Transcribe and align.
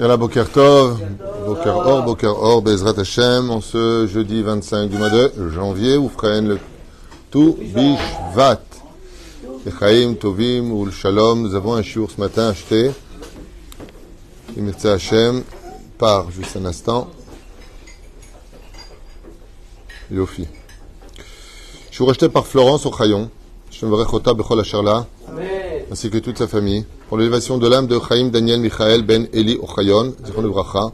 Yalla 0.00 0.16
Boker 0.16 0.48
Tov, 0.50 0.98
Boker 1.44 1.76
Or, 1.76 2.02
Boker 2.02 2.28
Or, 2.28 2.62
Bezrat 2.62 2.98
Hashem, 2.98 3.50
en 3.50 3.60
ce 3.60 4.06
jeudi 4.06 4.42
25 4.42 4.88
du 4.88 4.96
mois 4.96 5.10
de 5.10 5.50
janvier, 5.50 5.98
frère 6.16 6.40
le 6.40 6.58
tout 7.30 7.58
Bishvat. 7.60 8.62
Chaim 9.78 10.14
Tovim 10.14 10.70
ou 10.70 10.90
Shalom, 10.90 11.42
nous 11.42 11.54
avons 11.54 11.74
un 11.74 11.82
shiur 11.82 12.10
ce 12.10 12.18
matin 12.18 12.48
acheté. 12.48 12.92
Imirtze 14.56 14.86
Hashem, 14.86 15.42
par 15.98 16.30
juste 16.30 16.56
un 16.56 16.64
instant. 16.64 17.10
Yofi. 20.10 20.48
Shiur 21.90 22.08
acheté 22.08 22.30
par 22.30 22.46
Florence 22.46 22.86
au 22.86 22.92
Chayon. 22.96 23.30
Shem 23.70 23.90
Varechota 23.90 24.32
Bechol 24.32 24.60
Asherla 24.60 25.06
ainsi 25.91 26.09
que 26.09 26.17
toute 26.17 26.37
sa 26.37 26.47
famille, 26.47 26.85
pour 27.07 27.17
l'élévation 27.17 27.57
de 27.57 27.67
l'âme 27.67 27.87
de 27.87 27.99
Chaim 27.99 28.27
Daniel 28.27 28.59
Michael 28.59 29.03
Ben 29.03 29.27
Eli 29.33 29.57
Ochayon, 29.61 30.13
Zichron 30.23 30.47
Bracha, 30.49 30.91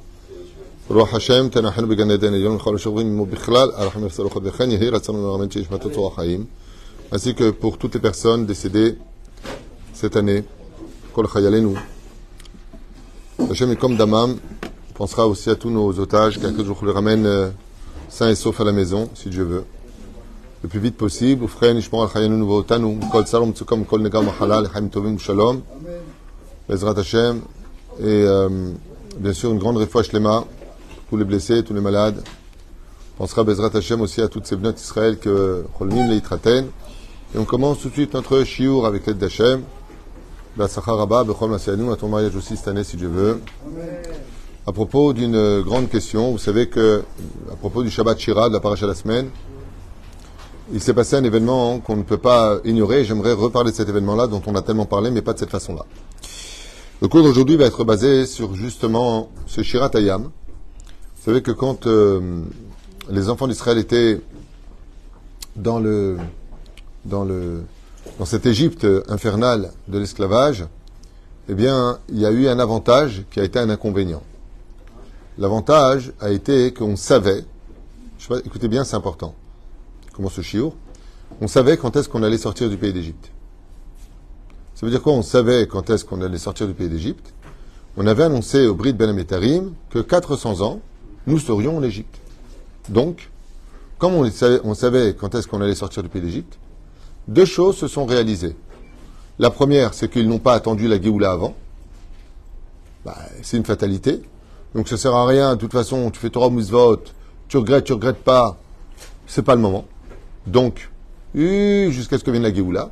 רוח 0.90 1.14
השם 1.14 1.50
תנחנו 1.50 1.88
בגן 1.88 2.12
עדן 2.12 2.34
עליון 2.34 2.56
לכל 2.56 2.76
השומרים 2.76 3.08
עמו 3.08 3.26
בכלל, 3.26 3.70
הרחם 3.76 4.06
יחסר 4.06 4.26
וכן 4.44 4.72
יהי 4.72 4.90
רצון 4.90 5.16
לרמן 5.16 5.52
שישמעתו 5.52 5.90
צור 5.90 6.08
החיים, 6.08 6.46
ainsi 7.12 7.34
que 7.34 7.52
pour 7.52 7.78
toutes 7.78 7.96
les 7.96 8.02
personnes 8.02 8.46
décédées 8.46 8.96
cette 9.94 10.16
année, 10.16 10.42
כל 11.14 11.28
חיילינו. 11.28 11.76
Hachem 13.50 13.72
est 13.72 13.76
comme 13.76 13.96
Damam, 13.96 14.38
pensera 14.94 15.28
aussi 15.28 15.50
à 15.50 15.56
tous 15.56 15.70
nos 15.70 16.00
otages, 16.00 16.40
qu'un 16.40 16.64
jour 16.64 16.78
les 16.86 16.92
ramène 16.92 17.26
euh, 17.26 17.50
sains 18.10 18.30
et 18.30 18.36
saufs 18.36 18.60
à 18.60 18.64
la 18.64 18.72
maison, 18.72 19.10
si 19.16 19.30
Dieu 19.30 19.44
veut. 19.44 19.64
le 20.63 20.69
plus 20.69 20.81
vite 20.81 20.97
possible. 20.97 21.45
Ishmor 21.45 22.11
al 22.15 22.45
Kol 23.11 23.85
Kol 23.85 24.03
Negar 24.03 24.23
Tovim 24.91 25.19
Shalom, 25.19 25.63
Bezrat 26.69 26.99
Hashem, 26.99 27.41
et 28.01 28.05
euh, 28.05 28.49
bien 29.19 29.33
sûr 29.33 29.53
une 29.53 29.59
grande 29.59 29.77
réfouache 29.77 30.13
Lema, 30.13 30.45
tous 31.09 31.17
les 31.17 31.25
blessés, 31.25 31.63
tous 31.63 31.75
les 31.75 31.81
malades. 31.81 32.23
On 33.19 33.25
pensera 33.25 33.45
Bezrat 33.45 33.71
Hashem 33.75 34.01
aussi 34.01 34.21
à 34.21 34.29
toutes 34.29 34.47
ces 34.47 34.57
benotes 34.57 34.81
Israël 34.81 35.19
que 35.19 35.65
Cholmim 35.79 36.09
Leitraten. 36.09 36.67
Et 37.35 37.39
on 37.39 37.45
commence 37.45 37.81
tout 37.81 37.89
de 37.89 37.95
suite 37.95 38.15
notre 38.15 38.45
Shiur 38.45 38.87
avec 38.87 39.07
l'aide 39.07 39.19
d'Hashem. 39.19 39.63
La 40.59 40.65
Abba, 40.65 41.25
Bechol 41.25 41.55
à 41.55 41.97
ton 41.97 42.09
mariage 42.09 42.35
aussi 42.35 42.57
cette 42.57 42.69
année 42.69 42.83
si 42.83 42.97
Dieu 42.97 43.09
veut. 43.09 43.41
À 44.67 44.73
propos 44.73 45.13
d'une 45.13 45.61
grande 45.61 45.91
question, 45.91 46.33
vous 46.33 46.39
savez 46.39 46.69
que, 46.69 47.03
à 47.53 47.57
propos 47.57 47.83
du 47.83 47.91
Shabbat 47.91 48.19
Shira, 48.19 48.49
de 48.49 48.55
la 48.55 48.61
paracha 48.61 48.87
de 48.87 48.91
la 48.91 48.97
semaine, 48.97 49.29
il 50.73 50.81
s'est 50.81 50.95
passé 50.95 51.17
un 51.17 51.25
événement 51.25 51.79
qu'on 51.81 51.97
ne 51.97 52.03
peut 52.03 52.19
pas 52.19 52.59
ignorer. 52.65 53.05
J'aimerais 53.05 53.33
reparler 53.33 53.71
de 53.71 53.77
cet 53.77 53.89
événement-là 53.89 54.27
dont 54.27 54.43
on 54.47 54.55
a 54.55 54.63
tellement 54.63 54.87
parlé, 54.87 55.11
mais 55.11 55.23
pas 55.23 55.33
de 55.33 55.39
cette 55.39 55.51
façon-là. 55.51 55.85
Le 57.01 57.09
cours 57.09 57.23
d'aujourd'hui 57.23 57.57
va 57.57 57.67
être 57.67 57.85
basé 57.85 58.27
sur 58.27 58.55
justement 58.55 59.31
ce 59.47 59.63
Shiratayam. 59.63 60.25
Vous 60.25 61.25
savez 61.25 61.43
que 61.43 61.53
quand 61.53 61.87
euh, 61.87 62.43
les 63.11 63.29
enfants 63.29 63.47
d'Israël 63.47 63.79
étaient 63.79 64.21
dans 65.57 65.79
le 65.79 66.17
dans 67.05 67.25
le 67.25 67.63
dans 68.19 68.25
cette 68.25 68.47
Égypte 68.47 68.87
infernale 69.09 69.73
de 69.89 69.99
l'esclavage, 69.99 70.67
eh 71.49 71.55
bien, 71.55 71.99
il 72.09 72.19
y 72.19 72.27
a 72.27 72.31
eu 72.31 72.49
un 72.49 72.59
avantage 72.59 73.25
qui 73.31 73.41
a 73.41 73.45
été 73.45 73.59
un 73.59 73.69
inconvénient. 73.69 74.23
L'avantage 75.39 76.13
a 76.21 76.31
été 76.31 76.73
qu'on 76.73 76.97
savait, 76.97 77.45
je 78.19 78.23
sais 78.23 78.29
pas, 78.29 78.39
écoutez 78.45 78.69
bien, 78.69 78.85
c'est 78.85 78.97
important 78.97 79.35
comment 80.17 80.31
ce 80.31 80.41
chiour, 80.41 80.75
on 81.41 81.47
savait 81.47 81.77
quand 81.77 81.95
est-ce 81.97 82.09
qu'on 82.09 82.23
allait 82.23 82.39
sortir 82.39 82.71
du 82.71 82.79
pays 82.79 82.93
d'Égypte. 82.93 83.31
Ça 84.75 84.87
veut 84.87 84.91
dire 84.91 85.03
quoi 85.03 85.13
On 85.13 85.23
savait 85.23 85.67
quand 85.67 85.91
est-ce 85.91 86.05
qu'on 86.05 86.23
allait 86.23 86.39
sortir 86.39 86.67
du 86.67 86.75
pays 86.75 86.89
d'Égypte? 86.89 87.35
On 87.97 88.07
avait 88.07 88.25
annoncé 88.25 88.67
au 88.67 88.75
Brit 88.75 88.95
Ben 88.95 89.11
Ametarim 89.11 89.75
que 89.91 89.99
400 89.99 90.63
ans, 90.63 90.81
nous 91.27 91.39
serions 91.39 91.77
en 91.77 91.83
Égypte. 91.83 92.19
Donc, 92.89 93.31
comme 93.99 94.15
on 94.15 94.75
savait, 94.75 95.15
quand 95.15 95.35
est-ce 95.35 95.49
qu'on 95.49 95.61
allait 95.61 95.75
sortir 95.75 96.03
du 96.03 96.09
pays 96.09 96.23
d'Égypte, 96.23 96.59
deux 97.29 97.45
choses 97.45 97.77
se 97.77 97.89
sont 97.89 98.07
réalisées. 98.07 98.57
La 99.39 99.51
première, 99.51 99.93
c'est 99.93 100.11
qu'ils 100.11 100.29
n'ont 100.29 100.39
pas 100.39 100.55
attendu 100.55 100.89
la 100.89 101.01
Géoula 101.01 101.33
avant. 101.33 101.55
Bah, 103.05 103.17
c'est 103.43 103.57
une 103.57 103.65
fatalité. 103.65 104.23
Donc 104.75 104.89
ça 104.89 104.97
sert 104.97 105.15
à 105.15 105.27
rien. 105.27 105.57
De 105.57 105.61
toute 105.61 105.73
façon, 105.73 106.11
tu 106.11 106.21
fais 106.21 106.31
Torah 106.31 106.51
Mouzvot, 106.51 107.03
tu 107.49 107.57
regrettes, 107.59 107.85
tu 107.85 107.93
regrettes 107.93 108.23
pas. 108.23 108.57
C'est 109.27 109.43
pas 109.43 109.55
le 109.55 109.61
moment. 109.61 109.87
Donc, 110.47 110.91
jusqu'à 111.35 112.19
ce 112.19 112.25
que 112.25 112.31
vienne 112.31 112.45
la 112.45 112.55
Géoula. 112.55 112.91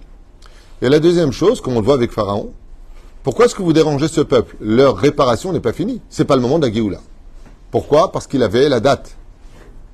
Et 0.82 0.88
la 0.88 0.98
deuxième 1.00 1.32
chose, 1.32 1.60
comme 1.60 1.76
on 1.76 1.80
le 1.80 1.84
voit 1.84 1.94
avec 1.94 2.10
Pharaon, 2.10 2.52
pourquoi 3.22 3.46
est-ce 3.46 3.54
que 3.54 3.62
vous 3.62 3.72
dérangez 3.72 4.08
ce 4.08 4.20
peuple? 4.20 4.56
Leur 4.60 4.96
réparation 4.96 5.52
n'est 5.52 5.60
pas 5.60 5.72
finie. 5.72 6.02
C'est 6.10 6.26
pas 6.26 6.36
le 6.36 6.42
moment 6.42 6.58
de 6.58 6.66
la 6.66 6.72
Géoula. 6.72 7.00
Pourquoi? 7.70 8.12
Parce 8.12 8.26
qu'il 8.26 8.42
avait 8.42 8.68
la 8.68 8.80
date 8.80 9.16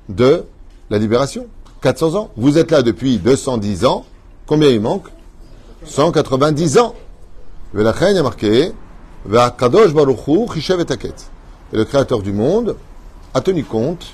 de 0.09 0.43
la 0.89 0.97
libération. 0.97 1.47
400 1.81 2.15
ans. 2.15 2.29
Vous 2.35 2.57
êtes 2.57 2.71
là 2.71 2.81
depuis 2.81 3.17
210 3.17 3.85
ans. 3.85 4.05
Combien 4.45 4.69
il 4.69 4.81
manque? 4.81 5.07
190 5.85 6.77
ans. 6.77 6.93
Et 7.73 7.79
a 7.79 8.23
marqué 8.23 8.73
Et 11.73 11.77
le 11.77 11.85
Créateur 11.85 12.21
du 12.21 12.33
monde 12.33 12.75
a 13.33 13.39
tenu 13.41 13.63
compte 13.63 14.13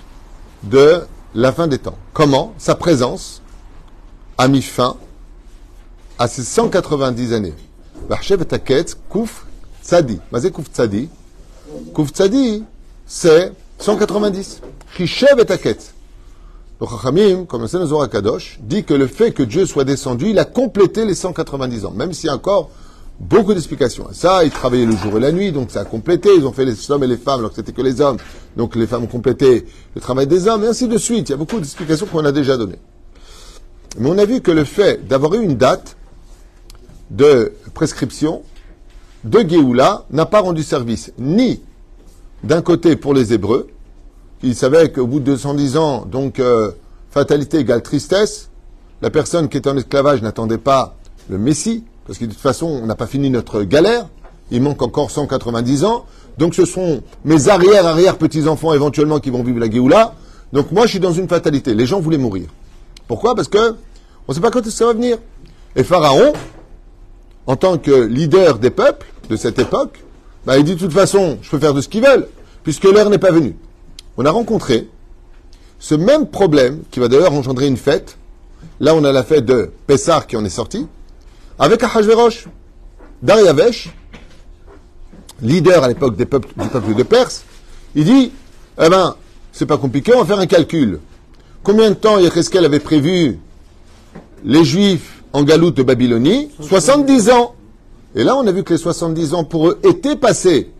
de 0.63 1.01
la 1.35 1.51
fin 1.51 1.67
des 1.67 1.77
temps. 1.77 1.97
Comment 2.13 2.53
Sa 2.57 2.75
présence 2.75 3.41
a 4.37 4.47
mis 4.47 4.61
fin 4.61 4.95
à 6.19 6.27
ces 6.27 6.43
190 6.43 7.33
années. 7.33 7.53
Kouf 9.09 9.45
Tzadi. 9.83 10.19
Mazé 10.31 10.51
Kouf 10.51 10.67
Tzadi. 10.71 11.09
Kouf 11.93 12.11
Tzadi, 12.11 12.63
c'est 13.05 13.51
190. 13.79 14.61
Chishev 14.95 15.39
et 15.39 15.51
Aket. 15.51 15.93
Le 16.79 16.87
Chachamim, 16.87 17.45
comme 17.45 17.63
le 17.63 17.67
Sénézor 17.67 18.07
Kadosh, 18.09 18.59
dit 18.61 18.83
que 18.83 18.93
le 18.93 19.07
fait 19.07 19.31
que 19.31 19.43
Dieu 19.43 19.65
soit 19.65 19.83
descendu, 19.83 20.29
il 20.29 20.39
a 20.39 20.45
complété 20.45 21.05
les 21.05 21.15
190 21.15 21.85
ans, 21.85 21.91
même 21.91 22.11
a 22.27 22.33
encore 22.33 22.69
beaucoup 23.19 23.53
d'explications. 23.53 24.07
Ça, 24.11 24.43
ils 24.43 24.51
travaillaient 24.51 24.85
le 24.85 24.95
jour 24.95 25.17
et 25.17 25.19
la 25.19 25.31
nuit, 25.31 25.51
donc 25.51 25.71
ça 25.71 25.81
a 25.81 25.85
complété. 25.85 26.29
Ils 26.35 26.45
ont 26.45 26.51
fait 26.51 26.65
les 26.65 26.91
hommes 26.91 27.03
et 27.03 27.07
les 27.07 27.17
femmes 27.17 27.39
alors 27.39 27.51
que 27.51 27.55
c'était 27.55 27.71
que 27.71 27.81
les 27.81 28.01
hommes. 28.01 28.17
Donc 28.55 28.75
les 28.75 28.87
femmes 28.87 29.07
complété 29.07 29.65
le 29.95 30.01
travail 30.01 30.27
des 30.27 30.47
hommes, 30.47 30.63
et 30.63 30.67
ainsi 30.67 30.87
de 30.87 30.97
suite. 30.97 31.29
Il 31.29 31.31
y 31.31 31.35
a 31.35 31.37
beaucoup 31.37 31.57
d'explications 31.57 32.05
qu'on 32.05 32.25
a 32.25 32.31
déjà 32.31 32.57
données. 32.57 32.79
Mais 33.99 34.09
on 34.09 34.17
a 34.17 34.25
vu 34.25 34.41
que 34.41 34.51
le 34.51 34.63
fait 34.63 35.07
d'avoir 35.07 35.33
eu 35.33 35.43
une 35.43 35.55
date 35.55 35.97
de 37.09 37.53
prescription 37.73 38.43
de 39.23 39.39
Géoula 39.39 40.05
n'a 40.11 40.25
pas 40.25 40.41
rendu 40.41 40.61
service 40.63 41.11
ni 41.17 41.61
d'un 42.43 42.61
côté 42.61 42.95
pour 42.95 43.13
les 43.13 43.33
Hébreux, 43.33 43.67
qui 44.41 44.53
savaient 44.53 44.91
qu'au 44.91 45.07
bout 45.07 45.19
de 45.19 45.25
210 45.25 45.77
ans, 45.77 46.05
donc 46.05 46.39
euh, 46.39 46.71
fatalité 47.09 47.59
égale 47.59 47.81
tristesse, 47.81 48.49
la 49.01 49.09
personne 49.09 49.49
qui 49.49 49.57
était 49.57 49.69
en 49.69 49.77
esclavage 49.77 50.21
n'attendait 50.21 50.59
pas 50.59 50.95
le 51.29 51.37
Messie, 51.39 51.83
parce 52.07 52.17
que 52.17 52.25
de 52.25 52.31
toute 52.31 52.39
façon, 52.39 52.67
on 52.67 52.85
n'a 52.85 52.95
pas 52.95 53.05
fini 53.05 53.29
notre 53.29 53.63
galère. 53.63 54.07
Il 54.49 54.61
manque 54.61 54.81
encore 54.81 55.11
190 55.11 55.83
ans. 55.83 56.05
Donc 56.37 56.55
ce 56.55 56.65
sont 56.65 57.01
mes 57.25 57.49
arrière-arrière-petits-enfants 57.49 58.73
éventuellement 58.73 59.19
qui 59.19 59.29
vont 59.29 59.43
vivre 59.43 59.59
la 59.59 59.69
Géoula. 59.69 60.15
Donc 60.53 60.71
moi, 60.71 60.85
je 60.85 60.91
suis 60.91 60.99
dans 61.01 61.11
une 61.11 61.27
fatalité. 61.27 61.75
Les 61.75 61.85
gens 61.85 61.99
voulaient 61.99 62.17
mourir. 62.17 62.47
Pourquoi? 63.09 63.35
Parce 63.35 63.49
que 63.49 63.71
on 64.27 64.31
ne 64.31 64.33
sait 64.33 64.39
pas 64.39 64.51
quand 64.51 64.65
ça 64.65 64.85
va 64.85 64.93
venir. 64.93 65.17
Et 65.75 65.83
Pharaon, 65.83 66.31
en 67.45 67.55
tant 67.57 67.77
que 67.77 67.91
leader 67.91 68.57
des 68.57 68.69
peuples 68.69 69.07
de 69.29 69.35
cette 69.35 69.59
époque, 69.59 70.03
bah, 70.45 70.57
il 70.57 70.63
dit 70.63 70.75
de 70.75 70.79
toute 70.79 70.93
façon, 70.93 71.37
je 71.41 71.49
peux 71.49 71.59
faire 71.59 71.73
de 71.73 71.81
ce 71.81 71.89
qu'ils 71.89 72.03
veulent, 72.03 72.27
puisque 72.63 72.85
l'heure 72.85 73.09
n'est 73.09 73.17
pas 73.17 73.31
venue. 73.31 73.55
On 74.17 74.25
a 74.25 74.31
rencontré 74.31 74.87
ce 75.79 75.93
même 75.93 76.27
problème 76.27 76.83
qui 76.89 77.01
va 77.01 77.09
d'ailleurs 77.09 77.33
engendrer 77.33 77.67
une 77.67 77.77
fête. 77.77 78.17
Là, 78.79 78.95
on 78.95 79.03
a 79.03 79.11
la 79.11 79.23
fête 79.23 79.45
de 79.45 79.71
Pessar 79.87 80.25
qui 80.25 80.37
en 80.37 80.45
est 80.45 80.49
sortie 80.49 80.87
avec 81.59 81.83
Ahashverosh. 81.83 82.47
Dariavesh, 83.21 83.89
leader 85.41 85.83
à 85.83 85.87
l'époque 85.87 86.15
des 86.15 86.25
peuples, 86.25 86.49
du 86.55 86.69
peuple 86.69 86.93
de 86.93 87.03
Perse, 87.03 87.43
il 87.95 88.05
dit, 88.05 88.31
eh 88.79 88.89
ben, 88.89 89.15
c'est 89.51 89.65
pas 89.65 89.77
compliqué, 89.77 90.13
on 90.13 90.19
va 90.19 90.25
faire 90.25 90.39
un 90.39 90.45
calcul. 90.45 90.99
Combien 91.63 91.89
de 91.89 91.95
temps 91.95 92.19
Yecheskel 92.19 92.63
avait 92.63 92.79
prévu 92.79 93.39
les 94.43 94.63
Juifs 94.63 95.23
en 95.33 95.43
galoute 95.43 95.75
de 95.75 95.83
Babylonie? 95.83 96.51
70 96.61 97.31
ans. 97.31 97.55
Et 98.15 98.23
là, 98.23 98.35
on 98.35 98.45
a 98.45 98.51
vu 98.51 98.63
que 98.63 98.73
les 98.73 98.79
70 98.79 99.33
ans 99.33 99.43
pour 99.43 99.69
eux 99.69 99.79
étaient 99.83 100.15
passés. 100.15 100.71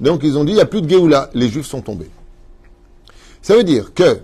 Donc, 0.00 0.20
ils 0.24 0.36
ont 0.36 0.44
dit, 0.44 0.52
il 0.52 0.56
n'y 0.56 0.60
a 0.60 0.66
plus 0.66 0.82
de 0.82 0.88
Géoula. 0.90 1.30
Les 1.32 1.48
Juifs 1.48 1.66
sont 1.66 1.80
tombés. 1.80 2.10
Ça 3.40 3.56
veut 3.56 3.64
dire 3.64 3.94
que, 3.94 4.18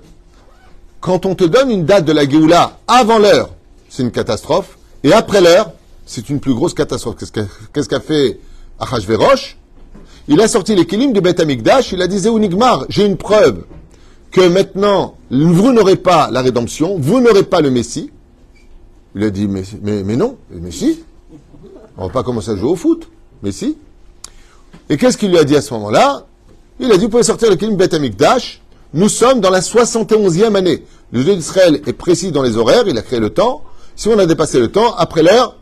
quand 1.00 1.24
on 1.24 1.34
te 1.34 1.44
donne 1.44 1.70
une 1.70 1.84
date 1.84 2.04
de 2.04 2.12
la 2.12 2.28
Géoula 2.28 2.78
avant 2.88 3.18
l'heure, 3.18 3.50
c'est 3.88 4.02
une 4.02 4.10
catastrophe. 4.10 4.76
Et 5.04 5.12
après 5.12 5.40
l'heure, 5.40 5.72
c'est 6.10 6.28
une 6.28 6.40
plus 6.40 6.54
grosse 6.54 6.74
catastrophe. 6.74 7.14
Qu'est-ce 7.72 7.88
qu'a 7.88 8.00
fait 8.00 8.40
Achashverosh? 8.80 9.56
Il 10.26 10.40
a 10.40 10.48
sorti 10.48 10.74
l'équilibre 10.74 11.12
du 11.12 11.20
Beth 11.20 11.38
Amikdash, 11.38 11.92
il 11.92 12.02
a 12.02 12.08
dit 12.08 12.18
Zéounigmar, 12.18 12.84
j'ai 12.88 13.06
une 13.06 13.16
preuve 13.16 13.64
que 14.32 14.40
maintenant, 14.40 15.14
vous 15.30 15.72
n'aurez 15.72 15.94
pas 15.94 16.28
la 16.32 16.42
rédemption, 16.42 16.96
vous 16.98 17.20
n'aurez 17.20 17.44
pas 17.44 17.60
le 17.60 17.70
Messie. 17.70 18.10
Il 19.14 19.22
a 19.22 19.30
dit, 19.30 19.46
mais, 19.46 19.62
non, 20.16 20.36
mais 20.50 20.72
si. 20.72 21.04
On 21.96 22.06
va 22.06 22.12
pas 22.12 22.22
commencer 22.24 22.50
à 22.50 22.56
jouer 22.56 22.70
au 22.70 22.76
foot, 22.76 23.08
mais. 23.42 23.50
Et 24.88 24.96
qu'est-ce 24.96 25.16
qu'il 25.16 25.30
lui 25.30 25.38
a 25.38 25.44
dit 25.44 25.54
à 25.56 25.62
ce 25.62 25.72
moment-là? 25.74 26.26
Il 26.80 26.90
a 26.90 26.96
dit, 26.96 27.04
vous 27.04 27.10
pouvez 27.10 27.22
sortir 27.22 27.50
le 27.50 27.56
Kelim 27.56 27.76
Bet 27.76 27.94
Amikdash. 27.94 28.62
Nous 28.94 29.08
sommes 29.08 29.40
dans 29.40 29.50
la 29.50 29.60
71e 29.60 30.56
année. 30.56 30.82
Le 31.12 31.22
Dieu 31.22 31.36
d'Israël 31.36 31.80
est 31.86 31.92
précis 31.92 32.32
dans 32.32 32.42
les 32.42 32.56
horaires, 32.56 32.84
il 32.88 32.98
a 32.98 33.02
créé 33.02 33.20
le 33.20 33.30
temps. 33.30 33.62
Si 33.94 34.08
on 34.08 34.18
a 34.18 34.26
dépassé 34.26 34.58
le 34.58 34.72
temps, 34.72 34.94
après 34.96 35.22
l'heure, 35.22 35.56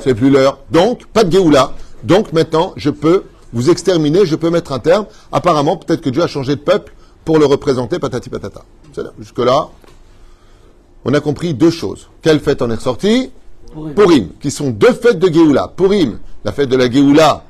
c'est 0.00 0.14
plus 0.14 0.30
l'heure. 0.30 0.58
Donc, 0.70 1.06
pas 1.06 1.24
de 1.24 1.32
Géoula. 1.32 1.72
Donc 2.04 2.32
maintenant, 2.32 2.72
je 2.76 2.90
peux 2.90 3.24
vous 3.52 3.70
exterminer, 3.70 4.24
je 4.24 4.36
peux 4.36 4.50
mettre 4.50 4.72
un 4.72 4.78
terme. 4.78 5.06
Apparemment, 5.32 5.76
peut-être 5.76 6.00
que 6.00 6.10
Dieu 6.10 6.22
a 6.22 6.26
changé 6.26 6.54
de 6.56 6.60
peuple 6.60 6.92
pour 7.24 7.38
le 7.38 7.46
représenter, 7.46 7.98
patati 7.98 8.30
patata. 8.30 8.64
Jusque-là, 9.18 9.68
on 11.04 11.14
a 11.14 11.20
compris 11.20 11.54
deux 11.54 11.70
choses. 11.70 12.08
Quelle 12.22 12.40
fête 12.40 12.62
en 12.62 12.70
est 12.70 12.74
ressortie 12.76 13.30
Purim. 13.94 14.30
qui 14.40 14.50
sont 14.50 14.70
deux 14.70 14.92
fêtes 14.92 15.18
de 15.18 15.32
Géoula. 15.32 15.72
Purim, 15.76 16.18
la 16.44 16.52
fête 16.52 16.68
de 16.68 16.76
la 16.76 16.90
Géoula, 16.90 17.44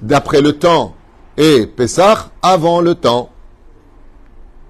d'après 0.00 0.40
le 0.40 0.52
temps, 0.52 0.94
et 1.36 1.66
Pessah, 1.66 2.30
avant 2.42 2.80
le 2.80 2.94
temps. 2.94 3.30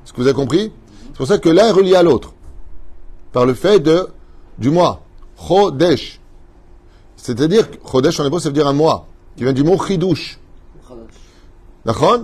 Est-ce 0.04 0.12
que 0.12 0.20
vous 0.20 0.26
avez 0.26 0.34
compris? 0.36 0.72
C'est 1.08 1.16
pour 1.16 1.26
ça 1.26 1.38
que 1.38 1.48
l'un 1.48 1.66
est 1.68 1.72
relié 1.72 1.94
à 1.94 2.02
l'autre. 2.02 2.32
Par 3.32 3.44
le 3.46 3.54
fait 3.54 3.80
de, 3.80 4.08
du 4.58 4.70
mois. 4.70 5.02
Chodesh. 5.36 6.17
C'est-à-dire, 7.18 7.68
Chodesh 7.84 8.18
en 8.20 8.24
hébreu, 8.24 8.40
ça 8.40 8.48
veut 8.48 8.54
dire 8.54 8.66
un 8.66 8.72
mois, 8.72 9.06
qui 9.36 9.42
vient 9.42 9.52
du 9.52 9.64
mot 9.64 9.76
Chidush. 9.76 10.38
D'accord 11.84 12.20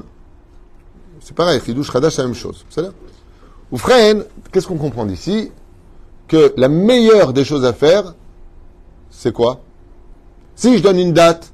C'est 1.21 1.35
pareil, 1.35 1.61
Chidush, 1.61 1.91
Chadash, 1.91 2.15
c'est 2.15 2.23
la 2.23 2.29
même 2.29 2.37
chose. 2.37 2.65
C'est 2.71 2.81
là 2.81 2.91
Ou 3.71 3.79
qu'est-ce 4.51 4.67
qu'on 4.67 4.79
comprend 4.79 5.05
d'ici? 5.05 5.51
Que 6.29 6.55
la 6.57 6.69
meilleure 6.69 7.33
des 7.33 7.45
choses 7.45 7.65
à 7.65 7.73
faire, 7.73 8.15
c'est 9.11 9.33
quoi? 9.33 9.61
Si 10.55 10.79
je 10.79 10.83
donne 10.83 10.99
une 10.99 11.13
date 11.13 11.53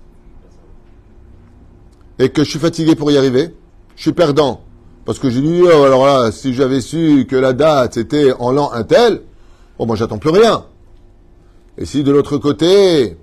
et 2.19 2.29
que 2.29 2.45
je 2.45 2.51
suis 2.51 2.59
fatigué 2.59 2.95
pour 2.95 3.11
y 3.11 3.17
arriver, 3.17 3.55
je 3.97 4.03
suis 4.03 4.13
perdant. 4.13 4.61
Parce 5.07 5.19
que 5.19 5.31
j'ai 5.31 5.41
dit, 5.41 5.63
oh, 5.65 5.83
alors 5.83 6.07
là, 6.07 6.31
si 6.31 6.53
j'avais 6.53 6.83
su 6.83 7.27
que 7.29 7.37
la 7.37 7.55
date 7.55 7.95
c'était 7.95 8.33
en 8.39 8.53
l'an 8.53 8.71
un 8.73 8.85
tel, 8.85 9.23
bon, 9.79 9.87
moi 9.87 9.97
j'attends 9.97 10.19
plus 10.19 10.31
rien. 10.31 10.67
Et 11.79 11.87
si 11.87 12.05
de 12.05 12.13
l'autre 12.13 12.37
côté, 12.37 13.17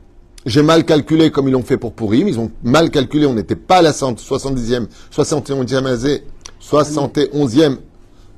j'ai 0.45 0.61
mal 0.61 0.85
calculé 0.85 1.31
comme 1.31 1.47
ils 1.47 1.51
l'ont 1.51 1.63
fait 1.63 1.77
pour 1.77 1.93
Pourim, 1.93 2.27
ils 2.27 2.39
ont 2.39 2.51
mal 2.63 2.89
calculé, 2.89 3.25
on 3.25 3.33
n'était 3.33 3.55
pas 3.55 3.77
à 3.77 3.81
la 3.81 3.91
70e, 3.91 4.87
71e 5.15 5.85
année, 5.85 6.23
71e 6.61 7.77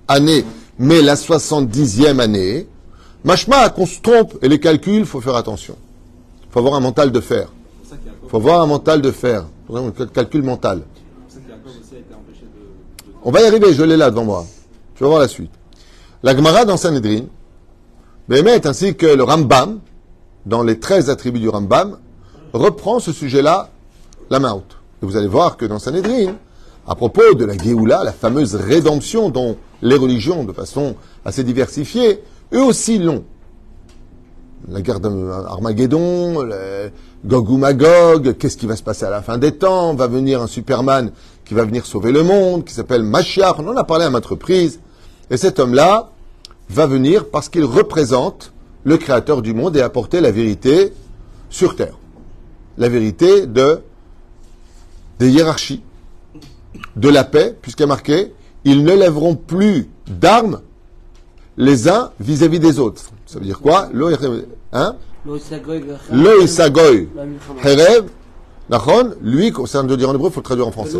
année, 0.07 0.45
mais 0.79 1.01
la 1.01 1.15
70e 1.15 2.19
année, 2.19 2.67
machma, 3.23 3.69
qu'on 3.69 3.85
se 3.85 3.99
trompe, 4.01 4.37
et 4.41 4.49
les 4.49 4.59
calculs, 4.59 5.05
faut 5.05 5.21
faire 5.21 5.35
attention. 5.35 5.75
Il 6.43 6.51
faut 6.51 6.59
avoir 6.59 6.75
un 6.75 6.79
mental 6.79 7.11
de 7.11 7.19
fer. 7.19 7.49
Il 7.91 8.29
faut 8.29 8.37
avoir 8.37 8.61
un 8.61 8.67
mental 8.67 9.01
de 9.01 9.11
fer. 9.11 9.45
Faut 9.67 9.77
avoir 9.77 9.91
un 9.99 10.05
calcul 10.07 10.41
mental. 10.41 10.81
On 13.23 13.31
va 13.31 13.41
y 13.41 13.45
arriver, 13.45 13.73
je 13.73 13.83
l'ai 13.83 13.97
là 13.97 14.09
devant 14.09 14.23
moi. 14.23 14.45
Tu 14.95 15.03
vas 15.03 15.09
voir 15.09 15.21
la 15.21 15.27
suite. 15.27 15.51
La 16.23 16.35
Gemara 16.35 16.65
dans 16.65 16.77
Sanhedrin, 16.77 17.25
Bémet 18.27 18.65
ainsi 18.67 18.95
que 18.95 19.07
le 19.07 19.23
Rambam, 19.23 19.79
dans 20.45 20.63
les 20.63 20.79
13 20.79 21.09
attributs 21.09 21.39
du 21.39 21.49
Rambam, 21.49 21.97
reprend 22.53 22.99
ce 22.99 23.11
sujet-là 23.11 23.69
la 24.29 24.39
main 24.39 24.53
haute. 24.53 24.77
Et 25.01 25.05
vous 25.05 25.17
allez 25.17 25.27
voir 25.27 25.57
que 25.57 25.65
dans 25.65 25.79
Sanhedrin, 25.79 26.35
à 26.87 26.95
propos 26.95 27.33
de 27.35 27.45
la 27.45 27.57
Géoula, 27.57 28.03
la 28.03 28.11
fameuse 28.11 28.55
rédemption 28.55 29.29
dont 29.29 29.57
les 29.81 29.95
religions, 29.95 30.43
de 30.43 30.53
façon 30.53 30.95
assez 31.25 31.43
diversifiée, 31.43 32.23
eux 32.53 32.63
aussi 32.63 32.97
l'ont 32.97 33.23
la 34.67 34.81
guerre 34.81 34.99
d'Armageddon, 34.99 36.49
Gog 37.25 37.49
ou 37.49 37.57
Magog, 37.57 38.35
qu'est-ce 38.37 38.57
qui 38.57 38.65
va 38.65 38.75
se 38.75 38.83
passer 38.83 39.05
à 39.05 39.09
la 39.09 39.21
fin 39.21 39.37
des 39.37 39.53
temps 39.53 39.95
Va 39.95 40.07
venir 40.07 40.41
un 40.41 40.47
Superman 40.47 41.11
qui 41.45 41.53
va 41.53 41.63
venir 41.63 41.85
sauver 41.85 42.11
le 42.11 42.23
monde, 42.23 42.65
qui 42.65 42.73
s'appelle 42.73 43.03
Mashiach, 43.03 43.55
on 43.59 43.67
en 43.67 43.77
a 43.77 43.83
parlé 43.83 44.05
à 44.05 44.09
maintes 44.09 44.25
reprises. 44.25 44.79
Et 45.31 45.37
cet 45.37 45.59
homme-là 45.59 46.11
va 46.69 46.85
venir 46.85 47.29
parce 47.29 47.49
qu'il 47.49 47.65
représente 47.65 48.51
le 48.83 48.97
créateur 48.97 49.41
du 49.41 49.53
monde 49.53 49.75
et 49.77 49.81
apporter 49.81 50.21
la 50.21 50.31
vérité 50.31 50.93
sur 51.49 51.75
terre. 51.75 51.97
La 52.77 52.89
vérité 52.89 53.45
de 53.47 53.81
des 55.19 55.29
hiérarchies, 55.29 55.83
de 56.95 57.09
la 57.09 57.25
paix, 57.25 57.57
puisqu'il 57.61 57.83
est 57.83 57.87
marqué, 57.87 58.33
ils 58.63 58.83
ne 58.83 58.95
lèveront 58.95 59.35
plus 59.35 59.89
d'armes 60.07 60.61
les 61.57 61.89
uns 61.89 62.11
vis-à-vis 62.21 62.59
des 62.59 62.79
autres. 62.79 63.03
Ça 63.25 63.39
veut 63.39 63.45
dire 63.45 63.59
quoi? 63.59 63.89
Hein? 64.71 64.95
Le 65.25 66.47
Herev. 68.71 69.15
Lui, 69.21 69.51
c'est 69.65 69.85
de 69.85 69.95
dire 69.95 70.09
en 70.09 70.13
hébreu, 70.13 70.29
il 70.29 70.33
faut 70.33 70.39
le 70.39 70.43
traduire 70.45 70.67
en 70.67 70.71
français. 70.71 70.97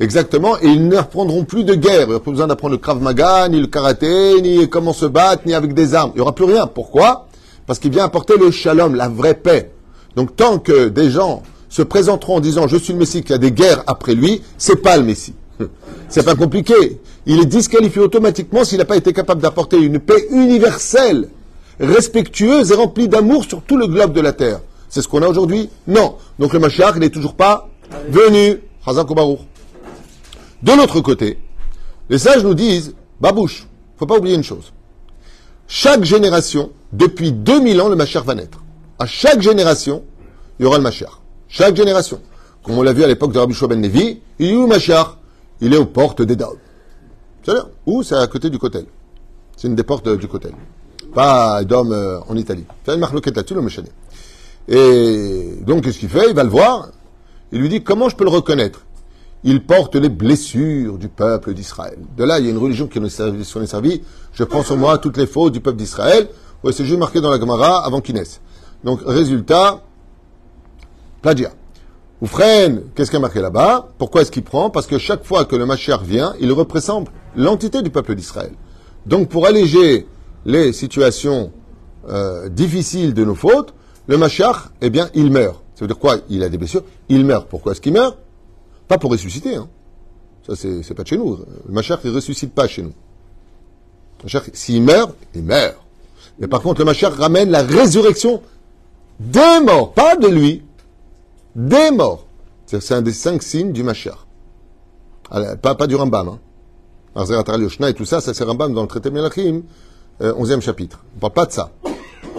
Exactement. 0.00 0.56
Et 0.60 0.66
ils 0.66 0.88
n'apprendront 0.88 1.44
plus 1.44 1.64
de 1.64 1.74
guerre. 1.74 2.02
Il 2.02 2.08
n'y 2.08 2.14
a 2.14 2.20
pas 2.20 2.30
besoin 2.30 2.46
d'apprendre 2.46 2.72
le 2.72 2.78
Krav 2.78 3.00
Maga, 3.00 3.48
ni 3.48 3.60
le 3.60 3.66
karaté, 3.66 4.40
ni 4.42 4.68
comment 4.68 4.92
se 4.92 5.06
battre, 5.06 5.42
ni 5.46 5.54
avec 5.54 5.74
des 5.74 5.94
armes. 5.94 6.10
Il 6.14 6.16
n'y 6.16 6.22
aura 6.22 6.34
plus 6.34 6.44
rien. 6.44 6.66
Pourquoi? 6.66 7.28
Parce 7.66 7.78
qu'il 7.78 7.90
vient 7.90 8.04
apporter 8.04 8.36
le 8.36 8.50
shalom, 8.50 8.94
la 8.94 9.08
vraie 9.08 9.34
paix. 9.34 9.70
Donc 10.16 10.36
tant 10.36 10.58
que 10.58 10.88
des 10.88 11.10
gens 11.10 11.42
se 11.68 11.82
présenteront 11.82 12.36
en 12.36 12.40
disant 12.40 12.68
je 12.68 12.76
suis 12.76 12.92
le 12.92 12.98
Messie, 12.98 13.22
qu'il 13.22 13.30
y 13.30 13.34
a 13.34 13.38
des 13.38 13.52
guerres 13.52 13.82
après 13.86 14.14
lui, 14.14 14.42
c'est 14.58 14.82
pas 14.82 14.96
le 14.96 15.04
Messie. 15.04 15.34
C'est 16.08 16.24
pas 16.24 16.34
compliqué. 16.34 17.00
Il 17.26 17.40
est 17.40 17.46
disqualifié 17.46 18.00
automatiquement 18.00 18.64
s'il 18.64 18.78
n'a 18.78 18.84
pas 18.84 18.96
été 18.96 19.12
capable 19.12 19.40
d'apporter 19.40 19.78
une 19.78 19.98
paix 19.98 20.26
universelle, 20.30 21.28
respectueuse 21.80 22.70
et 22.70 22.74
remplie 22.74 23.08
d'amour 23.08 23.44
sur 23.44 23.62
tout 23.62 23.76
le 23.76 23.86
globe 23.86 24.12
de 24.12 24.20
la 24.20 24.32
terre. 24.32 24.60
C'est 24.88 25.02
ce 25.02 25.08
qu'on 25.08 25.22
a 25.22 25.28
aujourd'hui 25.28 25.70
Non. 25.86 26.16
Donc 26.38 26.52
le 26.52 26.58
Mashiach 26.58 26.96
n'est 26.96 27.10
toujours 27.10 27.34
pas 27.34 27.68
venu. 28.08 28.60
De 30.62 30.76
l'autre 30.76 31.00
côté, 31.00 31.38
les 32.10 32.18
sages 32.18 32.44
nous 32.44 32.54
disent, 32.54 32.94
babouche, 33.20 33.66
faut 33.96 34.06
pas 34.06 34.16
oublier 34.18 34.36
une 34.36 34.44
chose. 34.44 34.72
Chaque 35.66 36.04
génération, 36.04 36.70
depuis 36.92 37.32
2000 37.32 37.80
ans, 37.80 37.88
le 37.88 37.96
Mashiach 37.96 38.24
va 38.24 38.34
naître. 38.34 38.62
À 38.98 39.06
chaque 39.06 39.40
génération, 39.40 40.04
il 40.58 40.64
y 40.64 40.66
aura 40.66 40.76
le 40.76 40.82
Mashiach. 40.82 41.10
Chaque 41.48 41.76
génération. 41.76 42.20
Comme 42.62 42.78
on 42.78 42.82
l'a 42.82 42.92
vu 42.92 43.04
à 43.04 43.06
l'époque 43.06 43.32
de 43.32 43.38
Rabbi 43.38 43.54
Ben 43.68 43.80
Nevi, 43.80 44.20
il 44.38 44.50
eu 44.50 44.62
le 44.62 44.66
Mashiach? 44.66 45.16
Il 45.60 45.72
est 45.72 45.76
aux 45.78 45.86
portes 45.86 46.22
des 46.22 46.36
Daob. 46.36 46.58
C'est-à-dire, 47.42 47.68
où 47.86 48.02
c'est 48.02 48.16
à 48.16 48.26
côté 48.26 48.50
du 48.50 48.58
Kotel. 48.58 48.86
C'est 49.56 49.68
une 49.68 49.74
des 49.74 49.82
portes 49.82 50.08
du 50.08 50.28
Kotel. 50.28 50.52
Pas 51.14 51.62
Dom 51.64 51.92
euh, 51.92 52.18
en 52.28 52.36
Italie. 52.36 52.64
C'est 52.84 52.94
une 52.94 53.00
marque 53.00 53.14
là-dessus, 53.14 53.54
le 53.54 53.62
méchané. 53.62 53.88
Et 54.68 55.58
donc, 55.60 55.84
qu'est-ce 55.84 55.98
qu'il 55.98 56.08
fait? 56.08 56.30
Il 56.30 56.34
va 56.34 56.44
le 56.44 56.50
voir. 56.50 56.88
Il 57.52 57.60
lui 57.60 57.68
dit, 57.68 57.82
comment 57.82 58.08
je 58.08 58.16
peux 58.16 58.24
le 58.24 58.30
reconnaître? 58.30 58.80
Il 59.44 59.64
porte 59.64 59.94
les 59.96 60.08
blessures 60.08 60.96
du 60.96 61.08
peuple 61.08 61.52
d'Israël. 61.52 61.98
De 62.16 62.24
là, 62.24 62.38
il 62.38 62.46
y 62.46 62.48
a 62.48 62.50
une 62.50 62.58
religion 62.58 62.86
qui 62.86 62.98
nous 62.98 63.08
est 63.08 63.66
servie. 63.66 64.02
Je 64.32 64.44
prends 64.44 64.62
sur 64.62 64.76
moi 64.76 64.96
toutes 64.98 65.18
les 65.18 65.26
fautes 65.26 65.52
du 65.52 65.60
peuple 65.60 65.76
d'Israël. 65.76 66.28
Ouais, 66.62 66.72
c'est 66.72 66.84
juste 66.84 66.98
marqué 66.98 67.20
dans 67.20 67.30
la 67.30 67.38
Gemara 67.38 67.84
avant 67.84 68.00
qu'il 68.00 68.14
naisse. 68.14 68.40
Donc, 68.82 69.00
résultat, 69.04 69.82
plagiat. 71.20 71.52
Ou 72.22 72.26
qu'est-ce 72.26 73.10
qu'il 73.10 73.16
a 73.16 73.20
marqué 73.20 73.40
là-bas? 73.40 73.88
Pourquoi 73.98 74.22
est-ce 74.22 74.30
qu'il 74.30 74.44
prend? 74.44 74.70
Parce 74.70 74.86
que 74.86 74.96
chaque 74.96 75.24
fois 75.24 75.44
que 75.44 75.56
le 75.56 75.66
Mashiach 75.66 76.02
vient, 76.02 76.34
il 76.40 76.50
représente 76.52 77.08
l'entité 77.36 77.82
du 77.82 77.90
peuple 77.90 78.14
d'Israël. 78.14 78.52
Donc 79.04 79.28
pour 79.28 79.46
alléger 79.46 80.06
les 80.46 80.72
situations 80.72 81.52
euh, 82.08 82.48
difficiles 82.48 83.12
de 83.12 83.24
nos 83.24 83.34
fautes, 83.34 83.74
le 84.06 84.18
Mashiach, 84.18 84.70
eh 84.80 84.90
bien, 84.90 85.08
il 85.14 85.30
meurt. 85.30 85.62
Ça 85.74 85.80
veut 85.80 85.86
dire 85.88 85.98
quoi? 85.98 86.16
Il 86.28 86.42
a 86.42 86.48
des 86.48 86.58
blessures, 86.58 86.84
il 87.08 87.24
meurt. 87.24 87.48
Pourquoi 87.48 87.72
est-ce 87.72 87.80
qu'il 87.80 87.92
meurt? 87.92 88.16
Pas 88.86 88.98
pour 88.98 89.10
ressusciter. 89.10 89.56
Hein. 89.56 89.68
Ça, 90.46 90.54
c'est 90.56 90.94
pas 90.94 91.02
de 91.02 91.08
chez 91.08 91.16
nous. 91.16 91.38
Le 91.66 91.72
Mashiach, 91.72 92.00
il 92.04 92.10
ressuscite 92.10 92.52
pas 92.52 92.68
chez 92.68 92.82
nous. 92.82 92.92
Le 94.18 94.24
Mashiach, 94.24 94.50
s'il 94.52 94.82
meurt, 94.82 95.14
il 95.34 95.42
meurt. 95.42 95.76
Mais 96.38 96.48
par 96.48 96.60
contre, 96.60 96.80
le 96.80 96.84
Mashiach 96.84 97.14
ramène 97.14 97.50
la 97.50 97.62
résurrection 97.62 98.42
des 99.20 99.60
morts, 99.64 99.92
pas 99.92 100.16
de 100.16 100.26
lui, 100.26 100.62
des 101.54 101.90
morts. 101.90 102.26
C'est 102.66 102.92
un 102.92 103.02
des 103.02 103.12
cinq 103.12 103.42
signes 103.42 103.72
du 103.72 103.82
Mashiach. 103.82 104.18
Pas, 105.62 105.74
pas 105.74 105.86
du 105.86 105.94
Rambam. 105.94 106.38
Hein. 107.16 107.88
et 107.88 107.94
tout 107.94 108.04
ça, 108.04 108.20
ça 108.20 108.34
c'est 108.34 108.44
Rambam 108.44 108.74
dans 108.74 108.82
le 108.82 108.88
traité 108.88 109.10
Melachim, 109.10 109.62
euh, 110.20 110.34
11e 110.34 110.60
chapitre. 110.60 111.04
On 111.12 111.16
ne 111.16 111.20
parle 111.20 111.32
pas 111.32 111.46
de 111.46 111.52
ça. 111.52 111.70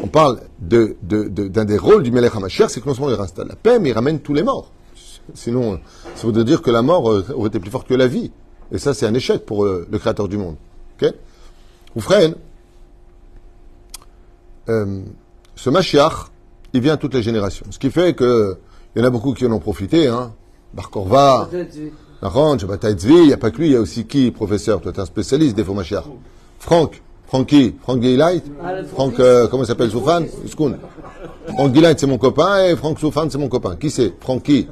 On 0.05 0.07
parle 0.07 0.39
d'un 0.59 0.89
de, 1.01 1.27
de, 1.29 1.63
des 1.63 1.77
rôles 1.79 2.03
du 2.03 2.11
Melech 2.11 2.35
HaMashiach, 2.35 2.69
c'est 2.69 2.79
que 2.79 2.87
non 2.87 2.93
seulement 2.93 3.11
il 3.11 3.19
installe 3.19 3.47
la 3.47 3.55
paix, 3.55 3.79
mais 3.79 3.89
il 3.89 3.93
ramène 3.93 4.19
tous 4.19 4.35
les 4.35 4.43
morts. 4.43 4.71
Sinon, 5.33 5.79
ça 6.13 6.27
voudrait 6.27 6.43
dire 6.43 6.61
que 6.61 6.69
la 6.69 6.83
mort 6.83 7.09
euh, 7.09 7.25
aurait 7.33 7.47
été 7.47 7.59
plus 7.59 7.71
forte 7.71 7.87
que 7.87 7.95
la 7.95 8.05
vie. 8.05 8.31
Et 8.71 8.77
ça, 8.77 8.93
c'est 8.93 9.07
un 9.07 9.13
échec 9.15 9.47
pour 9.47 9.65
euh, 9.65 9.87
le 9.89 9.97
créateur 9.97 10.27
du 10.27 10.37
monde. 10.37 10.57
Ok? 11.01 11.11
Ou 11.95 12.01
euh, 14.69 15.01
ce 15.55 15.69
Mashiach, 15.71 16.29
il 16.73 16.81
vient 16.81 16.93
à 16.93 16.97
toutes 16.97 17.15
les 17.15 17.23
générations. 17.23 17.65
Ce 17.71 17.79
qui 17.79 17.89
fait 17.89 18.13
que 18.13 18.57
il 18.95 19.01
y 19.01 19.03
en 19.03 19.07
a 19.07 19.09
beaucoup 19.09 19.33
qui 19.33 19.47
en 19.47 19.51
ont 19.51 19.59
profité, 19.59 20.07
hein. 20.07 20.33
Bar 20.75 20.91
Korva, 20.91 21.49
Naron, 22.21 22.57
il 22.57 23.25
n'y 23.25 23.33
a 23.33 23.37
pas 23.37 23.49
que 23.49 23.57
lui, 23.57 23.67
il 23.67 23.71
y 23.71 23.75
a 23.75 23.81
aussi 23.81 24.05
qui, 24.05 24.29
professeur 24.29 24.81
Toi, 24.81 24.91
tu 24.91 24.99
es 24.99 25.01
un 25.01 25.05
spécialiste 25.05 25.55
des 25.55 25.63
Fomachiar. 25.63 26.05
Franck, 26.59 27.01
Francky, 27.27 27.75
Franck 27.81 27.99
Gaylight, 27.99 28.43
Franck, 28.93 29.19
euh, 29.19 29.47
comment 29.47 29.65
s'appelle 29.65 29.89
Soufan 29.89 30.23
Franck 31.47 31.71
Gaylight, 31.71 31.99
c'est 31.99 32.07
mon 32.07 32.17
copain, 32.17 32.65
et 32.65 32.75
Franck 32.75 32.99
Soufan, 32.99 33.29
c'est 33.29 33.37
mon 33.37 33.49
copain. 33.49 33.75
Qui 33.75 33.89
c'est? 33.89 34.13
Francky 34.19 34.67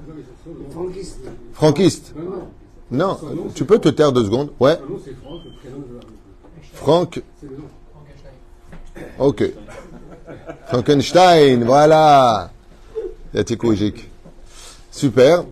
Franquiste. 1.54 2.14
Non, 2.92 3.18
tu 3.56 3.66
peux 3.66 3.80
te 3.80 3.90
taire 3.90 4.12
deux 4.12 4.26
secondes. 4.26 4.50
Ouais. 4.60 4.78
Franck. 6.74 7.22
Ok. 9.20 9.52
Frankenstein, 10.68 11.64
voilà. 11.64 12.52
Yatikouijik. 13.34 14.10
Super. 14.92 15.46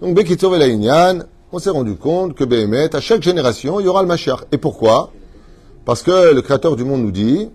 Donc, 0.00 0.14
Bekitov 0.14 0.54
et 0.60 0.78
on 1.50 1.58
s'est 1.58 1.70
rendu 1.70 1.94
compte 1.96 2.34
que 2.34 2.44
Béhémet, 2.44 2.94
à 2.94 3.00
chaque 3.00 3.22
génération, 3.22 3.80
il 3.80 3.86
y 3.86 3.88
aura 3.88 4.02
le 4.02 4.08
Mashiach. 4.08 4.40
Et 4.52 4.58
pourquoi? 4.58 5.12
Parce 5.88 6.02
que 6.02 6.34
le 6.34 6.42
Créateur 6.42 6.76
du 6.76 6.84
monde 6.84 7.00
nous 7.00 7.10
dit, 7.10 7.48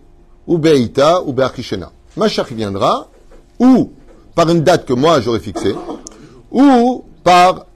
ou 0.47 0.57
Beïta, 0.57 1.21
ou 1.21 1.33
Be'arkishena. 1.33 1.91
Mashiach 2.17 2.47
il 2.49 2.57
viendra, 2.57 3.07
ou 3.59 3.91
par 4.33 4.49
une 4.49 4.63
date 4.63 4.87
que 4.87 4.93
moi 4.93 5.21
j'aurais 5.21 5.39
fixée, 5.39 5.75
ou 6.49 7.03
par 7.23 7.67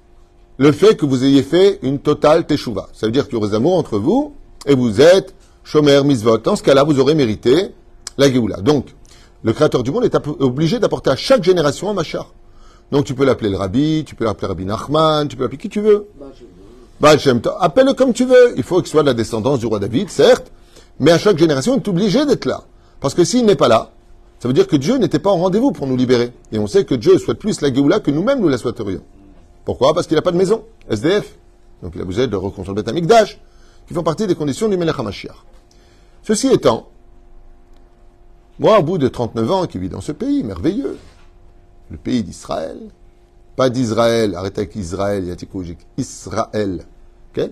le 0.58 0.72
fait 0.72 0.96
que 0.96 1.06
vous 1.06 1.24
ayez 1.24 1.44
fait 1.44 1.78
une 1.84 2.00
totale 2.00 2.48
teshuva. 2.48 2.90
Ça 2.92 3.06
veut 3.06 3.12
dire 3.12 3.26
qu'il 3.26 3.36
y 3.36 3.38
aurait 3.38 3.50
des 3.50 3.54
amours 3.54 3.76
entre 3.76 4.00
vous, 4.00 4.34
et 4.66 4.74
vous 4.74 5.00
êtes 5.00 5.36
shomer, 5.64 6.02
misvot. 6.04 6.40
Dans 6.40 6.56
ce 6.56 6.64
cas-là, 6.64 6.84
vous 6.84 7.00
aurez 7.00 7.14
mérité 7.14 7.76
la 8.18 8.28
Géoula. 8.28 8.58
Donc, 8.58 8.96
le 9.44 9.54
Créateur 9.54 9.84
du 9.84 9.92
monde 9.92 10.06
est 10.06 10.18
obligé 10.40 10.80
d'apporter 10.80 11.12
à 11.12 11.16
chaque 11.16 11.44
génération 11.44 11.88
un 11.92 11.94
Mashiach. 11.94 12.26
Donc 12.92 13.06
tu 13.06 13.14
peux 13.14 13.26
l'appeler 13.26 13.52
le 13.52 13.58
Rabbi, 13.58 14.06
tu 14.08 14.16
peux 14.16 14.26
l'appeler 14.26 14.48
Rabbi 14.48 14.66
Nachman, 14.66 15.28
tu 15.28 15.36
peux 15.36 15.44
l'appeler 15.44 15.60
qui 15.60 15.70
tu 15.70 15.82
veux. 15.82 16.08
Baal 17.00 17.20
Shem. 17.20 17.42
Appelle-le 17.60 17.94
comme 17.94 18.14
tu 18.14 18.26
veux. 18.26 18.54
Il 18.58 18.64
faut 18.64 18.78
qu'il 18.78 18.88
soit 18.88 19.02
de 19.02 19.08
la 19.08 19.14
descendance 19.14 19.60
du 19.60 19.66
roi 19.66 19.80
David, 19.80 20.10
certes, 20.10 20.52
mais 21.00 21.12
à 21.12 21.18
chaque 21.18 21.38
génération, 21.38 21.76
il 21.76 21.78
est 21.78 21.88
obligé 21.88 22.26
d'être 22.26 22.46
là. 22.46 22.64
Parce 23.00 23.14
que 23.14 23.24
s'il 23.24 23.46
n'est 23.46 23.56
pas 23.56 23.68
là, 23.68 23.92
ça 24.40 24.48
veut 24.48 24.54
dire 24.54 24.68
que 24.68 24.76
Dieu 24.76 24.98
n'était 24.98 25.20
pas 25.20 25.30
en 25.30 25.38
rendez-vous 25.38 25.72
pour 25.72 25.88
nous 25.88 25.98
libérer. 25.98 26.32
Et 26.52 26.60
on 26.60 26.68
sait 26.68 26.86
que 26.86 26.96
Dieu 26.96 27.18
souhaite 27.18 27.40
plus 27.40 27.62
la 27.62 27.74
Géoula 27.74 28.00
que 28.00 28.12
nous-mêmes 28.12 28.40
nous 28.40 28.50
la 28.50 28.58
souhaiterions. 28.58 29.02
Pourquoi? 29.66 29.94
Parce 29.94 30.08
qu'il 30.08 30.16
n'a 30.16 30.22
pas 30.22 30.32
de 30.32 30.38
maison, 30.38 30.64
SDF. 30.90 31.38
Donc 31.84 31.94
il 31.96 32.02
a 32.02 32.06
besoin 32.06 32.28
de 32.28 32.36
reconstruire 32.36 32.76
le 32.76 32.82
Beth 32.82 32.90
Amikdash, 32.90 33.40
qui 33.88 33.94
font 33.94 34.04
partie 34.04 34.26
des 34.26 34.36
conditions 34.36 34.68
du 34.68 34.78
Melech 34.78 34.98
HaMashiach. 34.98 35.36
Ceci 36.24 36.48
étant, 36.48 36.88
moi, 38.60 38.80
au 38.80 38.84
bout 38.84 38.98
de 38.98 39.08
39 39.08 39.52
ans 39.52 39.68
qui 39.68 39.78
vis 39.78 39.90
dans 39.90 40.02
ce 40.02 40.12
pays 40.12 40.44
merveilleux, 40.44 40.98
le 41.92 41.98
pays 41.98 42.24
d'Israël, 42.24 42.80
pas 43.58 43.70
d'Israël, 43.72 44.36
arrêtez 44.36 44.62
avec 44.62 44.76
Israël, 44.76 45.24
il 45.24 45.30
y 45.30 45.32
a 45.32 45.36
typologique, 45.36 45.80
Israël, 45.98 46.86
ok? 47.36 47.50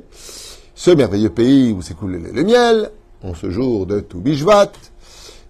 Ce 0.76 0.92
merveilleux 0.92 1.32
pays 1.32 1.74
où 1.74 1.82
s'écoule 1.82 2.22
le, 2.32 2.44
miel, 2.44 2.92
en 3.24 3.34
ce 3.34 3.50
jour 3.50 3.88
de 3.88 4.02
Toubishvat, 4.02 4.72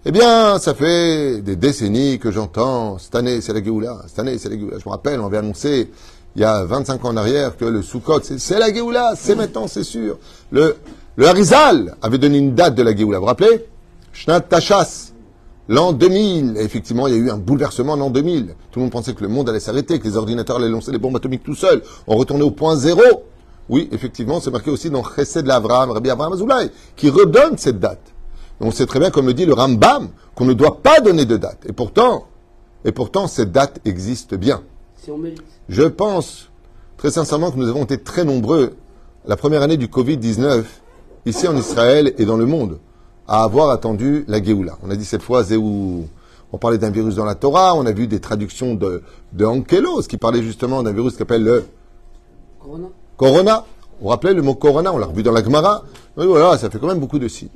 eh 0.06 0.10
bien, 0.10 0.58
ça 0.58 0.72
fait 0.74 1.42
des 1.42 1.56
décennies 1.56 2.18
que 2.18 2.30
j'entends, 2.30 2.96
cette 2.96 3.14
année 3.14 3.42
c'est 3.42 3.52
la 3.52 3.62
Géoula, 3.62 4.02
cette 4.06 4.18
année 4.18 4.38
c'est 4.38 4.48
la 4.48 4.56
Géoula. 4.56 4.78
Je 4.78 4.88
me 4.88 4.92
rappelle, 4.92 5.20
on 5.20 5.26
avait 5.26 5.38
annoncé 5.38 5.90
il 6.34 6.40
y 6.40 6.44
a 6.44 6.64
25 6.64 7.04
ans 7.04 7.08
en 7.10 7.16
arrière 7.18 7.56
que 7.58 7.66
le 7.66 7.82
Sukkot, 7.82 8.20
c'est 8.22 8.38
c'est 8.38 8.58
la 8.58 8.72
Géoula, 8.72 9.12
c'est 9.14 9.34
maintenant, 9.34 9.68
c'est 9.68 9.84
sûr. 9.84 10.16
Le, 10.50 10.76
le 11.16 11.28
Harizal 11.28 11.96
avait 12.00 12.18
donné 12.18 12.38
une 12.38 12.54
date 12.54 12.74
de 12.74 12.82
la 12.82 12.96
Géoula, 12.96 13.18
vous 13.18 13.24
vous 13.24 13.28
rappelez? 13.28 13.66
Shnat 14.14 14.40
Tachas, 14.40 15.12
L'an 15.68 15.92
2000, 15.92 16.56
et 16.56 16.62
effectivement, 16.62 17.08
il 17.08 17.14
y 17.14 17.16
a 17.16 17.20
eu 17.20 17.30
un 17.30 17.38
bouleversement 17.38 17.94
en 17.94 17.96
l'an 17.96 18.10
2000. 18.10 18.54
Tout 18.70 18.78
le 18.78 18.82
monde 18.82 18.92
pensait 18.92 19.14
que 19.14 19.22
le 19.22 19.28
monde 19.28 19.48
allait 19.48 19.60
s'arrêter, 19.60 19.98
que 19.98 20.04
les 20.04 20.16
ordinateurs 20.16 20.56
allaient 20.56 20.68
lancer 20.68 20.92
les 20.92 20.98
bombes 20.98 21.16
atomiques 21.16 21.42
tout 21.42 21.56
seuls. 21.56 21.82
On 22.06 22.16
retournait 22.16 22.44
au 22.44 22.52
point 22.52 22.76
zéro. 22.76 23.02
Oui, 23.68 23.88
effectivement, 23.90 24.40
c'est 24.40 24.52
marqué 24.52 24.70
aussi 24.70 24.90
dans 24.90 25.02
Chesed 25.02 25.42
de 25.42 25.48
l'Avraham, 25.48 25.90
Rabbi 25.90 26.08
Abraham 26.08 26.34
Azoulay, 26.34 26.70
qui 26.94 27.10
redonne 27.10 27.58
cette 27.58 27.80
date. 27.80 28.14
On 28.60 28.70
sait 28.70 28.86
très 28.86 29.00
bien, 29.00 29.10
comme 29.10 29.26
le 29.26 29.34
dit 29.34 29.44
le 29.44 29.54
Rambam, 29.54 30.08
qu'on 30.36 30.44
ne 30.44 30.52
doit 30.52 30.82
pas 30.82 31.00
donner 31.00 31.24
de 31.24 31.36
date. 31.36 31.58
Et 31.68 31.72
pourtant, 31.72 32.26
et 32.84 32.92
pourtant, 32.92 33.26
cette 33.26 33.50
date 33.50 33.80
existe 33.84 34.36
bien. 34.36 34.62
Si 35.02 35.10
on 35.10 35.18
mérite. 35.18 35.42
Je 35.68 35.82
pense 35.82 36.48
très 36.96 37.10
sincèrement 37.10 37.50
que 37.50 37.56
nous 37.56 37.68
avons 37.68 37.82
été 37.82 37.98
très 37.98 38.24
nombreux 38.24 38.76
la 39.26 39.36
première 39.36 39.62
année 39.62 39.76
du 39.76 39.88
Covid-19 39.88 40.62
ici 41.26 41.48
en 41.48 41.56
Israël 41.56 42.14
et 42.18 42.24
dans 42.24 42.36
le 42.36 42.46
monde 42.46 42.78
à 43.28 43.42
avoir 43.42 43.70
attendu 43.70 44.24
la 44.28 44.42
Géoula. 44.42 44.78
On 44.82 44.90
a 44.90 44.96
dit 44.96 45.04
cette 45.04 45.22
fois 45.22 45.42
Zéou. 45.42 46.06
On 46.52 46.58
parlait 46.58 46.78
d'un 46.78 46.90
virus 46.90 47.16
dans 47.16 47.24
la 47.24 47.34
Torah, 47.34 47.74
on 47.74 47.84
a 47.86 47.92
vu 47.92 48.06
des 48.06 48.20
traductions 48.20 48.74
de, 48.74 49.02
de 49.32 49.44
Ankelos 49.44 50.02
qui 50.02 50.16
parlait 50.16 50.42
justement 50.42 50.82
d'un 50.82 50.92
virus 50.92 51.12
qui 51.12 51.18
s'appelle 51.18 51.42
le 51.42 51.66
Corona 52.60 52.86
Corona. 53.16 53.66
On 54.00 54.08
rappelait 54.08 54.34
le 54.34 54.42
mot 54.42 54.54
Corona, 54.54 54.92
on 54.92 54.98
l'a 54.98 55.06
revu 55.06 55.22
dans 55.22 55.32
la 55.32 55.42
Gemara. 55.42 55.82
Oui, 56.16 56.26
voilà, 56.26 56.56
ça 56.56 56.70
fait 56.70 56.78
quand 56.78 56.86
même 56.86 57.00
beaucoup 57.00 57.18
de 57.18 57.28
signes. 57.28 57.48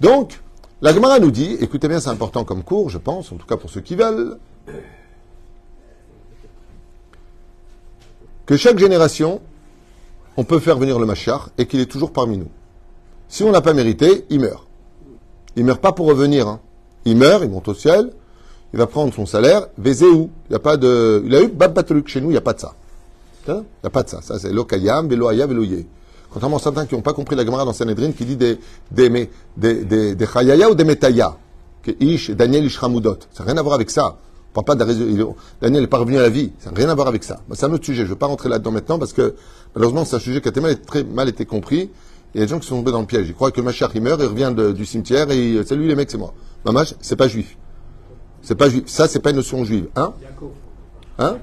Donc, 0.00 0.40
la 0.80 0.92
Gemara 0.92 1.18
nous 1.18 1.30
dit, 1.30 1.56
écoutez 1.60 1.88
bien, 1.88 2.00
c'est 2.00 2.10
important 2.10 2.44
comme 2.44 2.62
cours, 2.62 2.90
je 2.90 2.98
pense, 2.98 3.32
en 3.32 3.36
tout 3.36 3.46
cas 3.46 3.56
pour 3.56 3.70
ceux 3.70 3.80
qui 3.80 3.96
veulent, 3.96 4.38
que 8.46 8.56
chaque 8.56 8.78
génération, 8.78 9.40
on 10.36 10.44
peut 10.44 10.58
faire 10.58 10.78
venir 10.78 10.98
le 10.98 11.06
Machar 11.06 11.50
et 11.58 11.66
qu'il 11.66 11.80
est 11.80 11.90
toujours 11.90 12.12
parmi 12.12 12.38
nous. 12.38 12.48
Si 13.28 13.42
on 13.42 13.50
n'a 13.50 13.60
pas 13.60 13.74
mérité, 13.74 14.24
il 14.30 14.40
meurt. 14.40 14.67
Il 15.58 15.64
meurt 15.64 15.80
pas 15.80 15.92
pour 15.92 16.06
revenir. 16.06 16.46
hein. 16.48 16.60
Il 17.04 17.16
meurt, 17.16 17.42
il 17.42 17.50
monte 17.50 17.68
au 17.68 17.74
ciel, 17.74 18.12
il 18.72 18.78
va 18.78 18.86
prendre 18.86 19.12
son 19.12 19.26
salaire, 19.26 19.66
Vézéou. 19.76 20.30
Il 20.48 20.50
n'y 20.52 20.56
a 20.56 20.60
pas 20.60 20.76
de. 20.76 21.22
Il 21.26 21.34
a 21.34 21.42
eu 21.42 21.48
Bab 21.48 21.74
Batruk 21.74 22.06
chez 22.08 22.20
nous, 22.20 22.28
il 22.28 22.32
n'y 22.32 22.36
a 22.38 22.42
pas 22.42 22.52
de 22.52 22.60
ça. 22.60 22.74
Hein? 23.48 23.62
Il 23.64 23.84
n'y 23.84 23.86
a 23.86 23.90
pas 23.90 24.02
de 24.04 24.08
ça. 24.08 24.20
Ça, 24.22 24.38
c'est 24.38 24.52
Lokayam, 24.52 25.08
Veloaya, 25.08 25.46
Veloye. 25.46 25.84
Contrairement 26.30 26.58
à 26.58 26.60
certains 26.60 26.86
qui 26.86 26.94
n'ont 26.94 27.00
pas 27.00 27.12
compris 27.14 27.34
la 27.34 27.44
Gemara 27.44 27.64
dans 27.64 27.72
Sanhedrin 27.72 28.12
qui 28.12 28.24
dit 28.24 28.36
des, 28.36 28.58
des, 28.90 29.08
des, 29.56 29.84
des, 29.84 30.14
des, 30.14 30.26
Chayaya 30.26 30.70
ou 30.70 30.74
des 30.74 30.84
Metaya. 30.84 31.34
Que 31.82 31.90
Ish, 32.00 32.30
Daniel 32.30 32.64
Ishramudot. 32.66 33.18
Ça 33.32 33.42
n'a 33.44 33.52
rien 33.52 33.58
à 33.58 33.62
voir 33.62 33.74
avec 33.74 33.90
ça. 33.90 34.16
On 34.54 34.62
parle 34.62 34.78
pas 34.78 34.84
de 34.84 35.34
Daniel 35.60 35.82
n'est 35.82 35.86
pas 35.88 35.98
revenu 35.98 36.18
à 36.18 36.22
la 36.22 36.28
vie. 36.28 36.52
Ça 36.58 36.70
n'a 36.70 36.76
rien 36.76 36.88
à 36.88 36.94
voir 36.94 37.08
avec 37.08 37.24
ça. 37.24 37.40
Mais 37.48 37.54
C'est 37.56 37.66
un 37.66 37.72
autre 37.72 37.84
sujet. 37.84 38.00
Je 38.02 38.04
ne 38.04 38.10
veux 38.10 38.16
pas 38.16 38.26
rentrer 38.26 38.48
là-dedans 38.48 38.72
maintenant 38.72 38.98
parce 38.98 39.12
que 39.12 39.34
malheureusement 39.74 40.04
c'est 40.04 40.16
un 40.16 40.20
sujet 40.20 40.40
qui 40.40 40.48
a 40.48 40.52
tellement 40.52 40.68
très 40.86 41.04
mal 41.04 41.28
été 41.28 41.46
compris. 41.46 41.90
Il 42.34 42.40
y 42.40 42.42
a 42.42 42.46
des 42.46 42.50
gens 42.50 42.58
qui 42.58 42.66
sont 42.68 42.76
tombés 42.76 42.92
dans 42.92 43.00
le 43.00 43.06
piège. 43.06 43.26
Ils 43.28 43.34
croient 43.34 43.50
que 43.50 43.56
le 43.58 43.64
Machar 43.64 43.90
il 43.94 44.02
meurt, 44.02 44.20
il 44.20 44.26
revient 44.26 44.52
de- 44.54 44.72
du 44.72 44.84
cimetière 44.84 45.30
et 45.30 45.38
il- 45.52 45.66
c'est 45.66 45.76
lui 45.76 45.88
les 45.88 45.94
mecs, 45.96 46.10
c'est 46.10 46.18
moi. 46.18 46.34
Mamash, 46.64 46.94
c'est 47.00 47.16
pas 47.16 47.28
juif. 47.28 47.56
C'est 48.42 48.54
pas 48.54 48.68
juif. 48.68 48.84
Ça, 48.86 49.08
c'est 49.08 49.18
pas 49.20 49.30
une 49.30 49.36
notion 49.36 49.64
juive. 49.64 49.88
Hein? 49.96 50.12
Hein? 51.18 51.38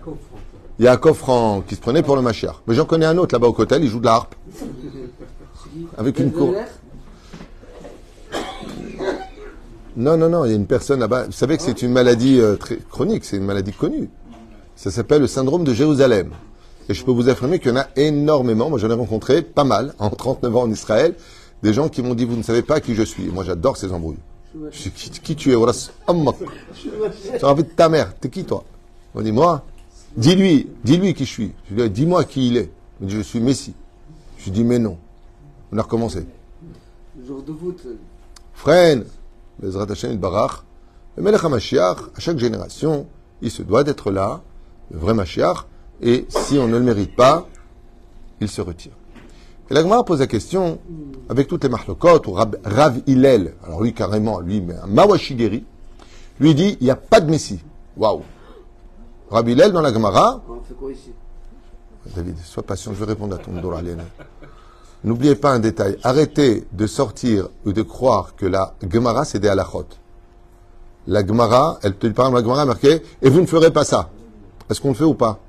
Yaakov 0.80 1.16
Franck. 1.18 1.66
Qui 1.68 1.76
se 1.76 1.82
prenait 1.82 2.04
pour 2.04 2.16
le 2.16 2.22
Machar. 2.22 2.62
Mais 2.68 2.76
j'en 2.76 2.86
connais 2.86 3.06
un 3.06 3.18
autre 3.18 3.34
là-bas 3.34 3.48
au 3.48 3.54
côté, 3.54 3.76
il 3.80 3.88
joue 3.88 4.00
de 4.00 4.06
la 4.06 4.14
harpe. 4.16 4.36
Avec 5.98 6.20
une 6.20 6.32
cour. 6.32 6.54
Non, 9.98 10.18
non, 10.18 10.30
non, 10.30 10.44
il 10.46 10.50
y 10.50 10.54
a 10.54 10.56
une 10.58 10.68
personne 10.68 11.00
là-bas. 11.00 11.26
Vous 11.28 11.32
savez 11.32 11.56
que 11.58 11.64
c'est 11.64 11.82
une 11.82 11.92
maladie 11.92 12.40
euh, 12.40 12.58
très 12.58 12.78
chronique, 12.78 13.24
c'est 13.24 13.38
une 13.38 13.46
maladie 13.46 13.72
connue. 13.72 14.10
Ça 14.76 14.92
s'appelle 14.92 15.22
le 15.22 15.28
syndrome 15.28 15.64
de 15.64 15.74
Jérusalem. 15.74 16.32
Et 16.88 16.94
je 16.94 17.04
peux 17.04 17.12
vous 17.12 17.30
affirmer 17.30 17.60
qu'il 17.60 17.70
y 17.70 17.74
en 17.74 17.78
a 17.78 17.88
énormément. 17.96 18.70
Moi, 18.70 18.80
j'en 18.80 18.90
ai 18.90 18.94
rencontré 18.94 19.42
pas 19.42 19.64
mal 19.64 19.94
en 19.98 20.10
39 20.10 20.56
ans 20.56 20.62
en 20.64 20.72
Israël. 20.72 21.16
Des 21.64 21.74
gens 21.74 21.90
qui 21.90 22.02
m'ont 22.02 22.14
dit, 22.14 22.26
vous 22.26 22.36
ne 22.36 22.44
savez 22.44 22.62
pas 22.62 22.80
qui 22.80 22.94
je 22.94 23.04
suis. 23.04 23.26
Moi, 23.26 23.44
j'adore 23.44 23.78
ces 23.78 23.92
embrouilles. 23.92 24.18
Je 24.72 24.78
suis 24.78 24.92
qui, 24.92 25.10
qui 25.10 25.36
tu 25.36 25.52
es 25.52 25.56
Ammak. 26.08 26.36
Tu 26.74 27.46
as 27.46 27.48
envie 27.48 27.64
de 27.64 27.70
ta 27.70 27.90
mère? 27.90 28.16
T'es 28.18 28.30
qui, 28.30 28.46
toi? 28.46 28.64
On 29.14 29.22
dit, 29.22 29.32
moi? 29.32 29.64
Dis-lui, 30.16 30.70
dis-lui 30.84 31.14
qui 31.14 31.26
je 31.26 31.32
suis. 31.32 31.52
Je 31.70 31.76
lui 31.76 31.84
dis, 31.84 32.02
dis-moi 32.02 32.24
qui 32.24 32.48
il 32.48 32.58
est. 32.58 32.72
Il 33.02 33.08
dit, 33.08 33.16
je 33.16 33.22
suis 33.22 33.40
Messie. 33.40 33.74
Je 34.38 34.46
lui 34.46 34.52
dis, 34.52 34.64
mais 34.64 34.80
non. 34.80 34.98
On 35.72 35.78
a 35.78 35.82
recommencé. 35.82 36.26
Le 37.20 37.26
jour 37.26 37.42
de 37.42 37.52
voûte. 37.52 37.86
Barach, 40.20 40.64
le 41.18 41.24
Melech 41.24 41.44
à 41.44 42.20
chaque 42.20 42.38
génération, 42.38 43.08
il 43.42 43.52
se 43.52 43.64
doit 43.64 43.84
d'être 43.84 44.12
là, 44.12 44.42
le 44.92 45.00
vrai 45.00 45.14
Mashiach, 45.14 45.66
et 46.02 46.26
si 46.30 46.58
on 46.58 46.68
ne 46.68 46.78
le 46.78 46.84
mérite 46.84 47.16
pas, 47.16 47.48
il 48.42 48.50
se 48.50 48.62
retire. 48.62 48.92
Et 49.70 49.74
la 49.74 49.82
Gemara 49.82 50.04
pose 50.06 50.20
la 50.20 50.28
question, 50.28 50.80
avec 51.30 51.48
toutes 51.48 51.64
les 51.64 51.70
marlokot, 51.70 52.22
ou 52.28 52.32
Rab- 52.34 52.58
Rav 52.64 53.02
Hillel, 53.08 53.56
alors 53.64 53.82
lui 53.82 53.94
carrément, 53.94 54.40
lui, 54.40 54.62
mais 54.62 54.76
un 54.76 54.88
Mawashigeri, 54.88 55.64
lui 56.40 56.54
dit, 56.54 56.78
il 56.80 56.84
n'y 56.86 56.92
a 56.92 56.96
pas 56.96 57.20
de 57.22 57.30
Messie. 57.30 57.60
Waouh 57.98 58.22
Rav 59.32 59.50
Hillel 59.50 59.72
dans 59.72 59.82
la 59.82 59.92
Gemara, 59.94 60.42
On 60.48 60.62
fait 60.62 60.74
quoi 60.76 60.92
ici? 60.92 61.12
David, 62.16 62.38
sois 62.44 62.62
patient, 62.62 62.94
je 62.94 63.00
vais 63.00 63.06
répondre 63.06 63.36
à 63.36 63.40
ton 63.40 63.54
Dora. 63.60 63.82
N'oubliez 65.04 65.36
pas 65.36 65.52
un 65.52 65.60
détail. 65.60 65.98
Arrêtez 66.04 66.68
de 66.72 66.86
sortir 66.88 67.50
ou 67.66 67.74
de 67.74 67.82
croire 67.82 68.36
que 68.36 68.46
la 68.46 68.76
Gemara, 68.88 69.26
c'est 69.26 69.40
des 69.40 69.48
halachot. 69.48 69.86
La 71.08 71.26
Gemara, 71.26 71.80
elle 71.82 71.96
te 71.96 72.06
parle, 72.08 72.36
la 72.36 72.42
Gemara 72.42 72.66
marquée, 72.66 73.02
et 73.24 73.30
vous 73.30 73.42
ne 73.42 73.46
ferez 73.48 73.72
pas 73.72 73.84
ça. 73.84 74.10
Est-ce 74.70 74.80
qu'on 74.82 74.90
le 74.90 74.94
fait 74.96 75.04
ou 75.04 75.16
pas? 75.16 75.40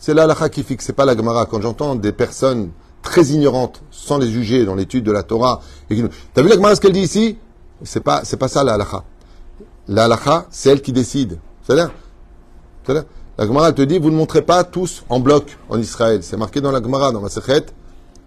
C'est 0.00 0.14
l'alakha 0.14 0.48
qui 0.48 0.62
fixe, 0.62 0.86
c'est 0.86 0.94
pas 0.94 1.04
la 1.04 1.14
Gemara. 1.14 1.44
Quand 1.44 1.60
j'entends 1.60 1.94
des 1.94 2.12
personnes 2.12 2.70
très 3.02 3.26
ignorantes, 3.26 3.82
sans 3.90 4.16
les 4.16 4.30
juger 4.30 4.64
dans 4.64 4.74
l'étude 4.74 5.04
de 5.04 5.12
la 5.12 5.22
Torah, 5.22 5.60
et 5.90 5.94
qui 5.94 6.02
nous... 6.02 6.08
T'as 6.32 6.40
vu 6.40 6.48
la 6.48 6.54
Gemara 6.54 6.74
ce 6.74 6.80
qu'elle 6.80 6.94
dit 6.94 7.02
ici? 7.02 7.36
C'est 7.84 8.00
pas, 8.00 8.22
c'est 8.24 8.38
pas 8.38 8.48
ça 8.48 8.64
la 8.64 8.74
halakha. 8.74 10.46
C'est 10.50 10.70
elle 10.70 10.80
qui 10.80 10.92
décide. 10.92 11.38
C'est 11.66 11.74
là. 11.74 11.90
C'est 12.86 12.94
là. 12.94 13.04
La 13.36 13.46
Gemara 13.46 13.72
te 13.72 13.82
dit, 13.82 13.98
vous 13.98 14.10
ne 14.10 14.16
montrez 14.16 14.40
pas 14.40 14.64
tous 14.64 15.04
en 15.10 15.20
bloc 15.20 15.58
en 15.68 15.78
Israël. 15.78 16.22
C'est 16.22 16.38
marqué 16.38 16.62
dans 16.62 16.72
la 16.72 16.82
Gemara, 16.82 17.12
dans 17.12 17.20
la 17.20 17.28
Sechet, 17.28 17.66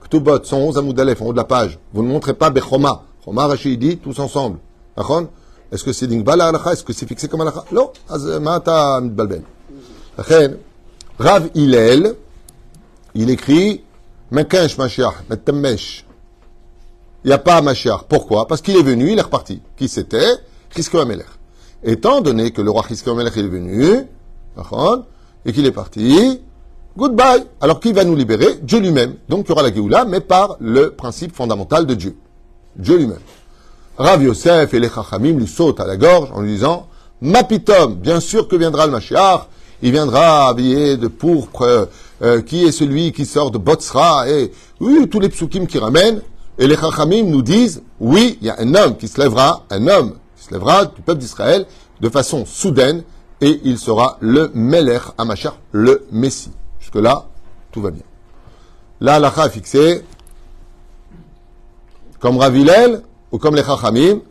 Ktubot, 0.02 0.44
111 0.44 0.78
Amoud 0.78 1.00
Aleph, 1.00 1.24
en 1.24 1.26
haut 1.26 1.32
de 1.32 1.38
la 1.38 1.44
page. 1.44 1.80
Vous 1.92 2.04
ne 2.04 2.08
montrez 2.08 2.36
pas 2.36 2.52
Bechoma. 2.52 3.04
Choma, 3.26 3.48
Rashi, 3.48 3.78
dit, 3.80 3.98
tous 3.98 4.20
ensemble. 4.20 4.60
Est-ce 5.72 5.84
que 5.84 5.92
c'est 5.92 6.06
Dingba 6.06 6.36
la 6.36 6.50
halakha? 6.50 6.74
Est-ce 6.74 6.84
que 6.84 6.94
c'est 6.94 7.08
fixé 7.08 7.28
comme 7.28 7.42
halakha? 7.42 7.66
Non. 7.72 7.92
Ma'ata 8.42 9.02
Balben. 9.02 9.42
Rav 11.20 11.50
Hillel, 11.54 12.16
il 13.14 13.30
écrit 13.30 13.84
Mekensh 14.32 14.78
Mashiach, 14.78 15.14
Metemesh. 15.30 16.06
Il 17.24 17.28
n'y 17.28 17.34
a 17.34 17.38
pas 17.38 17.62
Mashiach. 17.62 18.06
Pourquoi? 18.10 18.48
Parce 18.48 18.62
qu'il 18.62 18.76
est 18.76 18.84
venu, 18.84 19.12
il 19.12 19.20
est 19.20 19.22
reparti. 19.22 19.62
Qui 19.78 19.88
c'était? 19.88 20.34
Chizkiyahu 20.76 21.04
Amelech. 21.04 21.28
Étant 21.84 22.22
donné 22.22 22.52
que 22.52 22.62
le 22.62 22.72
roi 22.72 22.84
Chizkiyahu 22.88 23.20
Amelech 23.20 23.38
est 23.38 23.44
venu, 23.44 24.08
et 25.46 25.54
qu'il 25.54 25.66
est 25.66 25.72
parti, 25.72 26.42
goodbye. 26.98 27.46
Alors 27.62 27.80
qui 27.80 27.94
va 27.94 28.04
nous 28.04 28.16
libérer 28.16 28.60
Dieu 28.62 28.80
lui-même. 28.80 29.16
Donc 29.30 29.46
il 29.46 29.50
y 29.50 29.52
aura 29.52 29.64
la 29.64 29.74
Géoula, 29.74 30.06
mais 30.06 30.20
par 30.20 30.58
le 30.60 30.92
principe 30.92 31.36
fondamental 31.36 31.86
de 31.86 31.94
Dieu. 31.94 32.18
Dieu 32.76 32.98
lui-même. 32.98 33.20
Rav 33.98 34.24
Yosef 34.24 34.74
et 34.74 34.80
les 34.80 34.90
Chachamim 34.90 35.38
lui 35.38 35.48
sautent 35.48 35.80
à 35.80 35.86
la 35.86 35.96
gorge 35.96 36.30
en 36.34 36.42
lui 36.42 36.54
disant 36.54 36.88
Mapitom, 37.22 37.96
bien 37.96 38.20
sûr 38.20 38.48
que 38.48 38.56
viendra 38.56 38.88
le 38.88 38.92
Mashiach, 38.92 39.48
il 39.84 39.92
viendra 39.92 40.48
habillé 40.48 40.96
de 40.96 41.08
pourpre, 41.08 41.62
euh, 41.64 41.86
euh, 42.22 42.42
qui 42.42 42.64
est 42.64 42.72
celui 42.72 43.12
qui 43.12 43.26
sort 43.26 43.52
de 43.52 43.58
Botsra, 43.58 44.30
et 44.30 44.50
oui, 44.80 45.08
tous 45.10 45.20
les 45.20 45.28
psukim 45.28 45.68
qui 45.68 45.78
ramènent, 45.78 46.22
et 46.58 46.68
les 46.68 46.78
Chachamim 46.78 47.24
nous 47.24 47.42
disent 47.42 47.84
oui, 48.00 48.38
il 48.40 48.48
y 48.48 48.50
a 48.50 48.56
un 48.60 48.74
homme 48.76 48.96
qui 48.96 49.10
se 49.10 49.20
lèvera, 49.20 49.66
un 49.70 49.86
homme 49.88 50.16
qui 50.38 50.46
se 50.46 50.54
lèvera 50.54 50.86
du 50.86 51.02
peuple 51.02 51.20
d'Israël 51.20 51.66
de 52.00 52.10
façon 52.10 52.46
soudaine, 52.46 53.04
et 53.42 53.60
il 53.66 53.78
sera 53.78 54.18
le 54.22 54.52
Meler 54.54 55.00
Mashiach, 55.20 55.56
le 55.74 56.08
Messie. 56.14 56.52
Jusque-là, 56.80 57.26
tout 57.72 57.82
va 57.82 57.92
bien. 57.92 58.04
Là, 59.02 59.20
l'Acha 59.20 59.44
a 59.44 59.50
fixé, 59.50 60.02
comme 62.22 62.38
Ravilel, 62.38 63.02
ou 63.34 63.38
comme 63.38 63.56
les 63.56 63.64
Chachamim, 63.64 64.22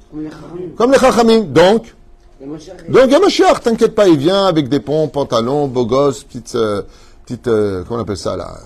Comme 0.76 0.92
les 0.92 0.98
Chachamim. 0.98 1.40
Donc, 1.40 1.94
donc 2.42 3.04
il 3.06 3.12
y 3.12 3.14
a 3.14 3.20
Mashiach, 3.20 3.60
t'inquiète 3.62 3.94
pas, 3.94 4.08
il 4.08 4.18
vient 4.18 4.46
avec 4.46 4.68
des 4.68 4.80
pompes, 4.80 5.12
pantalons, 5.12 5.68
beau 5.68 5.86
gosse, 5.86 6.24
petite, 6.24 6.54
euh, 6.56 6.82
petite 7.24 7.46
euh, 7.46 7.84
comment 7.86 8.00
on 8.00 8.02
appelle 8.02 8.16
ça 8.16 8.36
là, 8.36 8.58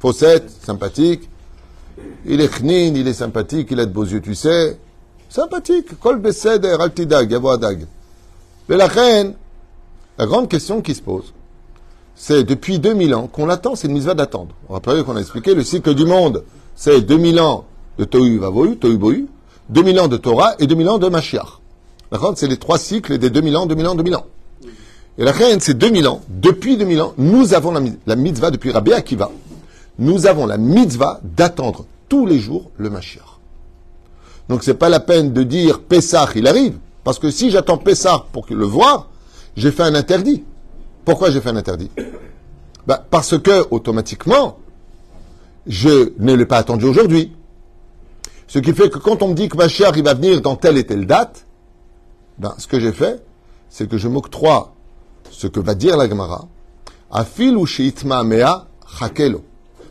faussette, 0.00 0.50
sympathique. 0.50 1.28
Il 2.26 2.40
est 2.40 2.48
chnin, 2.48 2.92
il 2.94 3.06
est 3.06 3.12
sympathique, 3.12 3.68
il 3.70 3.78
a 3.78 3.86
de 3.86 3.92
beaux 3.92 4.04
yeux, 4.04 4.20
tu 4.20 4.34
sais. 4.34 4.78
Sympathique. 5.28 5.98
Kol 6.00 6.18
beseder, 6.18 6.76
altidag, 6.80 7.30
yavo 7.30 7.50
adag. 7.50 7.86
Mais 8.68 8.76
la 8.76 8.88
reine, 8.88 9.34
la 10.18 10.26
grande 10.26 10.48
question 10.48 10.80
qui 10.80 10.94
se 10.94 11.02
pose, 11.02 11.32
c'est 12.16 12.42
depuis 12.42 12.78
2000 12.78 13.14
ans 13.14 13.28
qu'on 13.28 13.48
attend, 13.48 13.76
c'est 13.76 13.86
une 13.86 13.94
mitzvah 13.94 14.14
d'attendre. 14.14 14.54
On 14.68 14.74
rappelle 14.74 15.04
qu'on 15.04 15.16
a 15.16 15.20
expliqué 15.20 15.54
le 15.54 15.62
cycle 15.62 15.94
du 15.94 16.04
monde, 16.04 16.42
c'est 16.74 17.00
2000 17.00 17.40
ans 17.40 17.64
de 17.98 18.04
Tohu 18.04 18.38
Vavohu, 18.38 18.76
Tohu 18.76 18.96
Bohu, 18.96 19.26
2000 19.68 20.00
ans 20.00 20.08
de 20.08 20.16
Torah 20.16 20.54
et 20.58 20.66
2000 20.66 20.88
ans 20.88 20.98
de 20.98 21.08
Mashiach. 21.08 21.59
C'est 22.36 22.46
les 22.48 22.56
trois 22.56 22.78
cycles 22.78 23.18
des 23.18 23.30
2000 23.30 23.56
ans, 23.56 23.66
2000 23.66 23.86
ans, 23.86 23.94
2000 23.94 24.16
ans. 24.16 24.26
Et 25.18 25.24
la 25.24 25.32
reine, 25.32 25.60
c'est 25.60 25.74
2000 25.74 26.08
ans. 26.08 26.22
Depuis 26.28 26.76
2000 26.76 27.00
ans, 27.02 27.14
nous 27.18 27.54
avons 27.54 27.70
la, 27.72 27.80
mi- 27.80 27.98
la 28.06 28.16
mitzvah, 28.16 28.50
depuis 28.50 28.72
Rabbi 28.72 28.92
Akiva, 28.92 29.30
nous 29.98 30.26
avons 30.26 30.46
la 30.46 30.56
mitzvah 30.56 31.20
d'attendre 31.22 31.84
tous 32.08 32.26
les 32.26 32.38
jours 32.38 32.70
le 32.78 32.90
Mashiach. 32.90 33.22
Donc 34.48 34.64
c'est 34.64 34.74
pas 34.74 34.88
la 34.88 34.98
peine 35.00 35.32
de 35.32 35.42
dire 35.42 35.80
Pessah, 35.80 36.28
il 36.34 36.46
arrive. 36.48 36.78
Parce 37.04 37.18
que 37.18 37.30
si 37.30 37.50
j'attends 37.50 37.78
Pessah 37.78 38.24
pour 38.32 38.46
le 38.50 38.64
voir, 38.64 39.08
j'ai 39.56 39.70
fait 39.70 39.82
un 39.84 39.94
interdit. 39.94 40.42
Pourquoi 41.04 41.30
j'ai 41.30 41.40
fait 41.40 41.50
un 41.50 41.56
interdit? 41.56 41.90
Ben, 42.86 42.98
Parce 43.10 43.38
que, 43.38 43.66
automatiquement, 43.70 44.58
je 45.66 46.12
ne 46.18 46.34
l'ai 46.34 46.46
pas 46.46 46.58
attendu 46.58 46.86
aujourd'hui. 46.86 47.32
Ce 48.48 48.58
qui 48.58 48.72
fait 48.72 48.90
que 48.90 48.98
quand 48.98 49.22
on 49.22 49.28
me 49.28 49.34
dit 49.34 49.48
que 49.48 49.56
Mashiach, 49.56 49.92
il 49.96 50.02
va 50.02 50.14
venir 50.14 50.40
dans 50.40 50.56
telle 50.56 50.76
et 50.78 50.84
telle 50.84 51.06
date, 51.06 51.46
ben, 52.40 52.54
ce 52.56 52.66
que 52.66 52.80
j'ai 52.80 52.92
fait, 52.92 53.22
c'est 53.68 53.86
que 53.86 53.98
je 53.98 54.08
m'octroie 54.08 54.72
ce 55.30 55.46
que 55.46 55.60
va 55.60 55.74
dire 55.74 55.98
la 55.98 56.08
Gemara, 56.08 56.48
Afil 57.10 57.54
ou 57.54 57.66
mea 58.24 58.66
chakelo. 58.98 59.44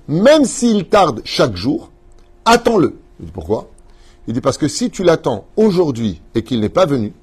Même 0.08 0.46
s'il 0.46 0.90
tarde 0.90 1.22
chaque 1.26 1.56
jour, 1.56 1.92
attends-le. 2.46 3.00
Je 3.20 3.26
dis 3.26 3.32
pourquoi? 3.32 3.70
Il 4.28 4.34
dit 4.34 4.42
parce 4.42 4.58
que 4.58 4.68
si 4.68 4.90
tu 4.90 5.04
l'attends 5.04 5.46
aujourd'hui 5.58 6.24
et 6.34 6.44
qu'il 6.44 6.62
n'est 6.62 6.70
pas 6.70 6.88
venu, 6.88 7.14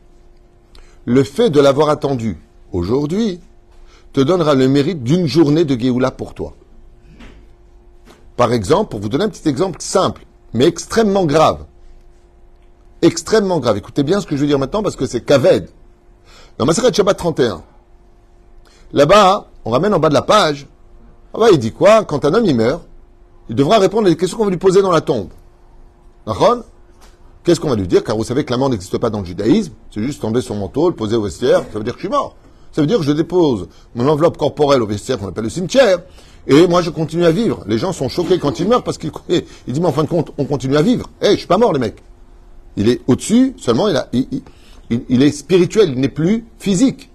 le 1.06 1.24
fait 1.24 1.50
de 1.50 1.58
l'avoir 1.58 1.88
attendu 1.88 2.38
aujourd'hui 2.70 3.40
te 4.12 4.20
donnera 4.20 4.54
le 4.54 4.68
mérite 4.68 5.02
d'une 5.02 5.26
journée 5.26 5.64
de 5.64 5.76
Géoula 5.76 6.12
pour 6.12 6.34
toi. 6.34 6.54
Par 8.36 8.52
exemple, 8.52 8.90
pour 8.90 9.00
vous 9.00 9.08
donner 9.08 9.24
un 9.24 9.28
petit 9.28 9.48
exemple 9.48 9.78
simple, 9.80 10.24
mais 10.54 10.66
extrêmement 10.66 11.24
grave. 11.24 11.64
Extrêmement 13.02 13.60
grave. 13.60 13.76
Écoutez 13.76 14.02
bien 14.02 14.20
ce 14.20 14.26
que 14.26 14.36
je 14.36 14.40
veux 14.40 14.46
dire 14.46 14.58
maintenant 14.58 14.82
parce 14.82 14.96
que 14.96 15.06
c'est 15.06 15.20
Kaved. 15.20 15.68
Dans 16.58 16.64
Maseret 16.64 16.92
Shabbat 16.92 17.16
31, 17.16 17.62
là-bas, 18.92 19.48
on 19.64 19.70
ramène 19.70 19.92
en 19.92 19.98
bas 19.98 20.08
de 20.08 20.14
la 20.14 20.22
page, 20.22 20.66
ah 21.34 21.38
bah, 21.38 21.48
il 21.52 21.58
dit 21.58 21.72
quoi? 21.72 22.04
Quand 22.04 22.24
un 22.24 22.32
homme 22.32 22.46
il 22.46 22.56
meurt, 22.56 22.82
il 23.50 23.54
devra 23.54 23.78
répondre 23.78 24.06
à 24.06 24.10
des 24.10 24.16
questions 24.16 24.38
qu'on 24.38 24.44
va 24.44 24.50
lui 24.50 24.56
poser 24.56 24.80
dans 24.80 24.90
la 24.90 25.02
tombe. 25.02 25.28
D'accord? 26.26 26.64
Qu'est-ce 27.44 27.60
qu'on 27.60 27.68
va 27.68 27.76
lui 27.76 27.86
dire? 27.86 28.02
Car 28.02 28.16
vous 28.16 28.24
savez 28.24 28.44
que 28.44 28.50
la 28.50 28.56
mort 28.56 28.70
n'existe 28.70 28.98
pas 28.98 29.10
dans 29.10 29.20
le 29.20 29.26
judaïsme. 29.26 29.72
C'est 29.94 30.02
juste 30.02 30.20
sur 30.20 30.54
mon 30.54 30.60
manteau, 30.60 30.88
le 30.88 30.96
poser 30.96 31.14
au 31.14 31.22
vestiaire. 31.22 31.62
Ça 31.72 31.78
veut 31.78 31.84
dire 31.84 31.92
que 31.92 32.00
je 32.00 32.06
suis 32.06 32.12
mort. 32.12 32.34
Ça 32.72 32.80
veut 32.80 32.86
dire 32.86 32.98
que 32.98 33.04
je 33.04 33.12
dépose 33.12 33.68
mon 33.94 34.08
enveloppe 34.08 34.36
corporelle 34.36 34.82
au 34.82 34.86
vestiaire 34.86 35.18
qu'on 35.18 35.28
appelle 35.28 35.44
le 35.44 35.50
cimetière. 35.50 35.98
Et 36.48 36.66
moi, 36.66 36.82
je 36.82 36.90
continue 36.90 37.24
à 37.24 37.30
vivre. 37.30 37.62
Les 37.66 37.78
gens 37.78 37.92
sont 37.92 38.08
choqués 38.08 38.38
quand 38.38 38.58
il 38.58 38.68
meurt 38.68 38.84
parce 38.84 38.98
qu'il 38.98 39.12
il 39.28 39.72
dit, 39.72 39.80
mais 39.80 39.86
en 39.86 39.92
fin 39.92 40.04
de 40.04 40.08
compte, 40.08 40.32
on 40.38 40.44
continue 40.44 40.76
à 40.76 40.82
vivre. 40.82 41.08
Eh, 41.20 41.32
je 41.32 41.36
suis 41.36 41.46
pas 41.46 41.58
mort, 41.58 41.72
les 41.72 41.78
mecs. 41.78 42.02
Il 42.76 42.88
est 42.88 43.00
au-dessus, 43.06 43.54
seulement 43.58 43.88
il, 43.88 45.22
est 45.22 45.30
spirituel, 45.30 45.90
il 45.90 46.00
n'est 46.00 46.08
plus 46.08 46.44
physique. 46.58 47.10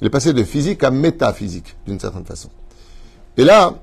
Il 0.00 0.06
est 0.06 0.10
passé 0.10 0.32
de 0.32 0.42
physique 0.44 0.84
à 0.84 0.90
métaphysique, 0.90 1.76
d'une 1.86 1.98
certaine 1.98 2.24
façon. 2.24 2.48
Et 3.36 3.44
là, 3.44 3.74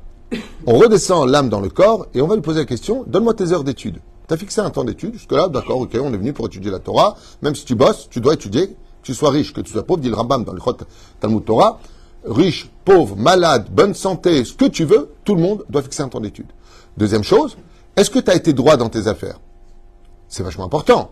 on 0.65 0.77
redescend 0.77 1.29
l'âme 1.29 1.49
dans 1.49 1.59
le 1.59 1.69
corps 1.69 2.07
et 2.13 2.21
on 2.21 2.27
va 2.27 2.35
lui 2.35 2.41
poser 2.41 2.61
la 2.61 2.65
question 2.65 3.03
donne-moi 3.07 3.33
tes 3.33 3.51
heures 3.51 3.63
d'études. 3.63 3.99
Tu 4.27 4.33
as 4.33 4.37
fixé 4.37 4.61
un 4.61 4.69
temps 4.69 4.85
d'études, 4.85 5.13
jusque-là, 5.13 5.49
d'accord, 5.49 5.79
ok, 5.79 5.97
on 6.01 6.13
est 6.13 6.17
venu 6.17 6.31
pour 6.31 6.45
étudier 6.45 6.71
la 6.71 6.79
Torah. 6.79 7.17
Même 7.41 7.55
si 7.55 7.65
tu 7.65 7.75
bosses, 7.75 8.07
tu 8.09 8.21
dois 8.21 8.35
étudier, 8.35 8.67
que 8.67 8.73
tu 9.03 9.13
sois 9.13 9.31
riche, 9.31 9.53
que 9.53 9.61
tu 9.61 9.71
sois 9.73 9.83
pauvre, 9.83 9.99
dit 9.99 10.09
le 10.09 10.15
Rambam 10.15 10.45
dans 10.45 10.53
le 10.53 10.61
Chot 10.61 10.77
Talmud 11.19 11.43
Torah. 11.43 11.79
Riche, 12.25 12.69
pauvre, 12.85 13.17
malade, 13.17 13.67
bonne 13.69 13.93
santé, 13.93 14.45
ce 14.45 14.53
que 14.53 14.65
tu 14.65 14.85
veux, 14.85 15.09
tout 15.25 15.35
le 15.35 15.41
monde 15.41 15.65
doit 15.69 15.81
fixer 15.81 16.03
un 16.03 16.07
temps 16.07 16.21
d'études. 16.21 16.47
Deuxième 16.95 17.23
chose, 17.23 17.57
est-ce 17.97 18.09
que 18.09 18.19
tu 18.19 18.31
as 18.31 18.35
été 18.35 18.53
droit 18.53 18.77
dans 18.77 18.87
tes 18.87 19.07
affaires? 19.07 19.39
C'est 20.33 20.41
vachement 20.41 20.65
important. 20.65 21.11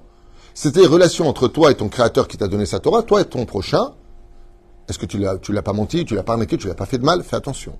C'était 0.56 0.80
les 0.80 0.88
relations 0.88 1.30
entre 1.30 1.48
toi 1.48 1.70
et 1.70 1.76
ton 1.76 1.90
créateur 1.90 2.28
qui 2.28 2.38
t'a 2.38 2.48
donné 2.48 2.66
sa 2.66 2.80
Torah, 2.80 3.04
toi 3.04 3.22
et 3.22 3.26
ton 3.26 3.46
prochain. 3.46 3.92
Est-ce 4.90 4.98
que 4.98 5.06
tu 5.06 5.20
l'as, 5.20 5.38
l'as 5.48 5.62
pas 5.62 5.74
menti, 5.74 6.06
tu 6.06 6.16
l'as 6.16 6.24
pas 6.24 6.34
arnaqué, 6.34 6.58
tu 6.58 6.68
l'as 6.68 6.74
pas 6.74 6.88
fait 6.88 6.98
de 6.98 7.06
mal? 7.06 7.22
Fais 7.22 7.36
attention. 7.36 7.74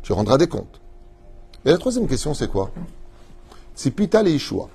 Tu 0.00 0.14
rendras 0.14 0.38
des 0.38 0.46
comptes. 0.46 0.80
Et 1.66 1.70
la 1.70 1.76
troisième 1.76 2.08
question, 2.08 2.32
c'est 2.32 2.50
quoi? 2.50 2.70
C'est 3.74 3.90
Pital 3.90 4.26
et 4.26 4.32
Yeshua. 4.32 4.70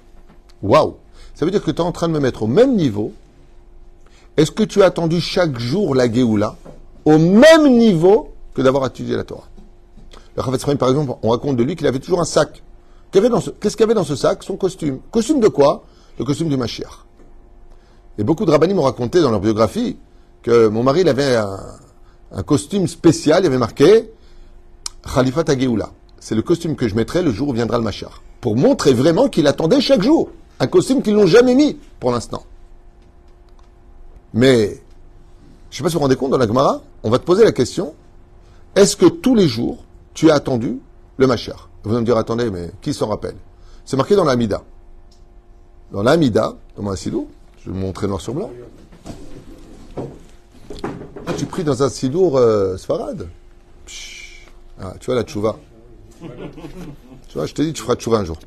Waouh 0.62 0.98
Ça 1.34 1.44
veut 1.44 1.50
dire 1.50 1.64
que 1.64 1.72
tu 1.72 1.78
es 1.78 1.82
en 1.82 1.92
train 1.92 2.08
de 2.08 2.14
me 2.14 2.20
mettre 2.20 2.44
au 2.44 2.48
même 2.48 2.76
niveau. 2.76 3.14
Est-ce 4.38 4.52
que 4.52 4.62
tu 4.62 4.84
as 4.84 4.86
attendu 4.86 5.20
chaque 5.22 5.58
jour 5.58 5.96
la 5.96 6.12
Géoula 6.12 6.56
au 7.04 7.18
même 7.18 7.80
niveau 7.80 8.32
que 8.54 8.62
d'avoir 8.62 8.86
étudié 8.86 9.16
la 9.16 9.24
Torah? 9.24 9.48
Le 10.38 10.44
Chaim, 10.60 10.76
par 10.76 10.90
exemple, 10.90 11.14
on 11.24 11.30
raconte 11.30 11.58
de 11.58 11.64
lui 11.64 11.76
qu'il 11.76 11.88
avait 11.88 11.98
toujours 11.98 12.22
un 12.22 12.26
sac. 12.26 12.62
Qu'est-ce 13.12 13.76
qu'il 13.76 13.80
y 13.80 13.84
avait 13.84 13.96
dans 13.96 14.04
ce 14.04 14.16
sac? 14.16 14.44
Son 14.44 14.56
costume. 14.56 15.00
Costume 15.10 15.40
de 15.40 15.48
quoi? 15.48 15.84
Le 16.22 16.26
costume 16.26 16.50
du 16.50 16.56
Mashiach. 16.56 17.04
Et 18.20 18.24
beaucoup 18.24 18.46
de 18.46 18.52
rabbinim 18.52 18.76
m'ont 18.76 18.84
raconté 18.84 19.22
dans 19.22 19.32
leur 19.32 19.40
biographie 19.40 19.98
que 20.44 20.68
mon 20.68 20.84
mari 20.84 21.02
il 21.02 21.10
avait 21.10 21.36
un, 21.36 22.44
costume 22.44 22.86
spécial, 22.88 23.42
il 23.42 23.48
avait 23.48 23.58
marqué 23.58 24.12
Khalifat 25.04 25.46
Ageoula. 25.48 25.90
C'est 26.20 26.36
le 26.36 26.44
costume 26.44 26.76
que 26.76 26.88
je 26.88 26.94
mettrai 26.94 27.24
le 27.24 27.32
jour 27.32 27.48
où 27.48 27.54
viendra 27.54 27.80
le 27.80 27.84
Mashiach. 27.84 28.22
Pour 28.40 28.56
montrer 28.56 28.94
vraiment 28.94 29.30
qu'il 29.30 29.48
attendait 29.48 29.82
chaque 29.82 30.04
jour. 30.04 30.30
Un 30.60 30.68
costume 30.68 31.02
qu'ils 31.02 31.16
n'ont 31.16 31.26
jamais 31.26 31.56
mis 31.56 31.80
pour 32.00 32.12
l'instant. 32.12 32.44
Mais, 34.36 34.80
je 35.72 35.74
ne 35.74 35.78
sais 35.78 35.82
pas 35.82 35.90
si 35.90 35.96
vous 35.96 36.02
vous 36.02 36.04
rendez 36.04 36.18
compte, 36.18 36.30
dans 36.30 36.38
la 36.38 36.46
Gemara, 36.46 36.84
on 37.02 37.10
va 37.10 37.18
te 37.18 37.26
poser 37.26 37.44
la 37.44 37.52
question 37.52 37.96
est-ce 38.76 38.96
que 38.96 39.08
tous 39.08 39.34
les 39.34 39.48
jours, 39.48 39.84
tu 40.14 40.30
as 40.30 40.36
attendu 40.36 40.78
le 41.18 41.26
Mashiach? 41.26 41.68
Vous 41.84 41.90
allez 41.90 42.02
me 42.02 42.06
dire 42.06 42.18
attendez, 42.18 42.52
mais 42.52 42.70
qui 42.80 42.94
s'en 42.94 43.08
rappelle? 43.08 43.38
C'est 43.86 43.98
marqué 43.98 44.16
dans 44.16 44.24
l'Amida. 44.24 44.62
Dans 45.92 46.04
l'Amida, 46.04 46.56
dans 46.78 46.84
mon 46.84 46.96
sidour, 46.96 47.28
je 47.60 47.70
vais 47.70 47.76
vous 47.76 47.82
montrer 47.82 48.08
noir 48.08 48.22
sur 48.22 48.34
blanc. 48.34 48.50
Ah, 51.28 51.34
tu 51.38 51.46
pries 51.46 51.66
dans 51.66 51.84
un 51.84 51.90
sidour 51.90 52.38
euh, 52.38 52.78
sfarad. 52.78 53.28
Ah, 54.80 54.94
tu 55.00 55.08
vois 55.08 55.16
la 55.16 55.24
tchouva. 55.24 55.58
tu 56.22 56.28
vois, 57.34 57.46
je 57.46 57.54
t'ai 57.54 57.66
dit, 57.66 57.74
tu 57.74 57.82
feras 57.82 57.96
tchouva 57.96 58.20
un 58.20 58.26
jour. 58.26 58.38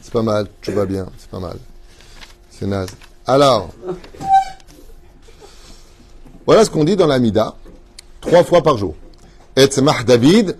C'est 0.00 0.12
pas 0.12 0.22
mal, 0.22 0.46
tchouva 0.62 0.86
bien, 0.86 1.06
c'est 1.18 1.30
pas 1.30 1.40
mal. 1.40 1.58
C'est 2.50 2.66
naze. 2.66 2.90
Alors, 3.26 3.68
voilà 6.46 6.64
ce 6.64 6.70
qu'on 6.70 6.84
dit 6.84 6.96
dans 6.96 7.06
l'Amida, 7.06 7.54
trois 8.22 8.42
fois 8.42 8.62
par 8.62 8.78
jour. 8.78 8.94
Etzmach 9.54 10.06
David. 10.06 10.56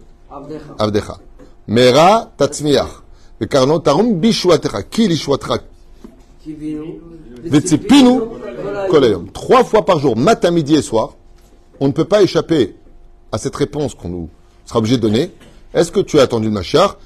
Avdecha. 0.78 1.18
Mera 1.68 2.30
tatzmiach. 2.36 3.02
Vekarno 3.40 3.78
tarum 3.78 4.14
bishuatecha. 4.20 4.82
Ki 4.82 5.08
lishuatecha. 5.08 5.58
Tivinu. 6.42 7.00
Vetsipinu. 7.44 8.20
Kolayom. 8.90 9.30
Trois 9.32 9.64
fois 9.64 9.84
par 9.84 9.98
jour, 9.98 10.16
matin, 10.16 10.50
midi 10.50 10.74
et 10.74 10.82
soir. 10.82 11.14
On 11.80 11.88
ne 11.88 11.92
peut 11.92 12.04
pas 12.04 12.22
échapper 12.22 12.76
à 13.32 13.38
cette 13.38 13.56
réponse 13.56 13.94
qu'on 13.94 14.08
nous 14.08 14.28
sera 14.64 14.78
obligé 14.78 14.96
de 14.96 15.02
donner. 15.02 15.30
Est-ce 15.74 15.90
que 15.90 16.00
tu 16.00 16.18
as 16.18 16.22
attendu 16.22 16.46
le 16.48 16.52
Mashiach? 16.52 16.96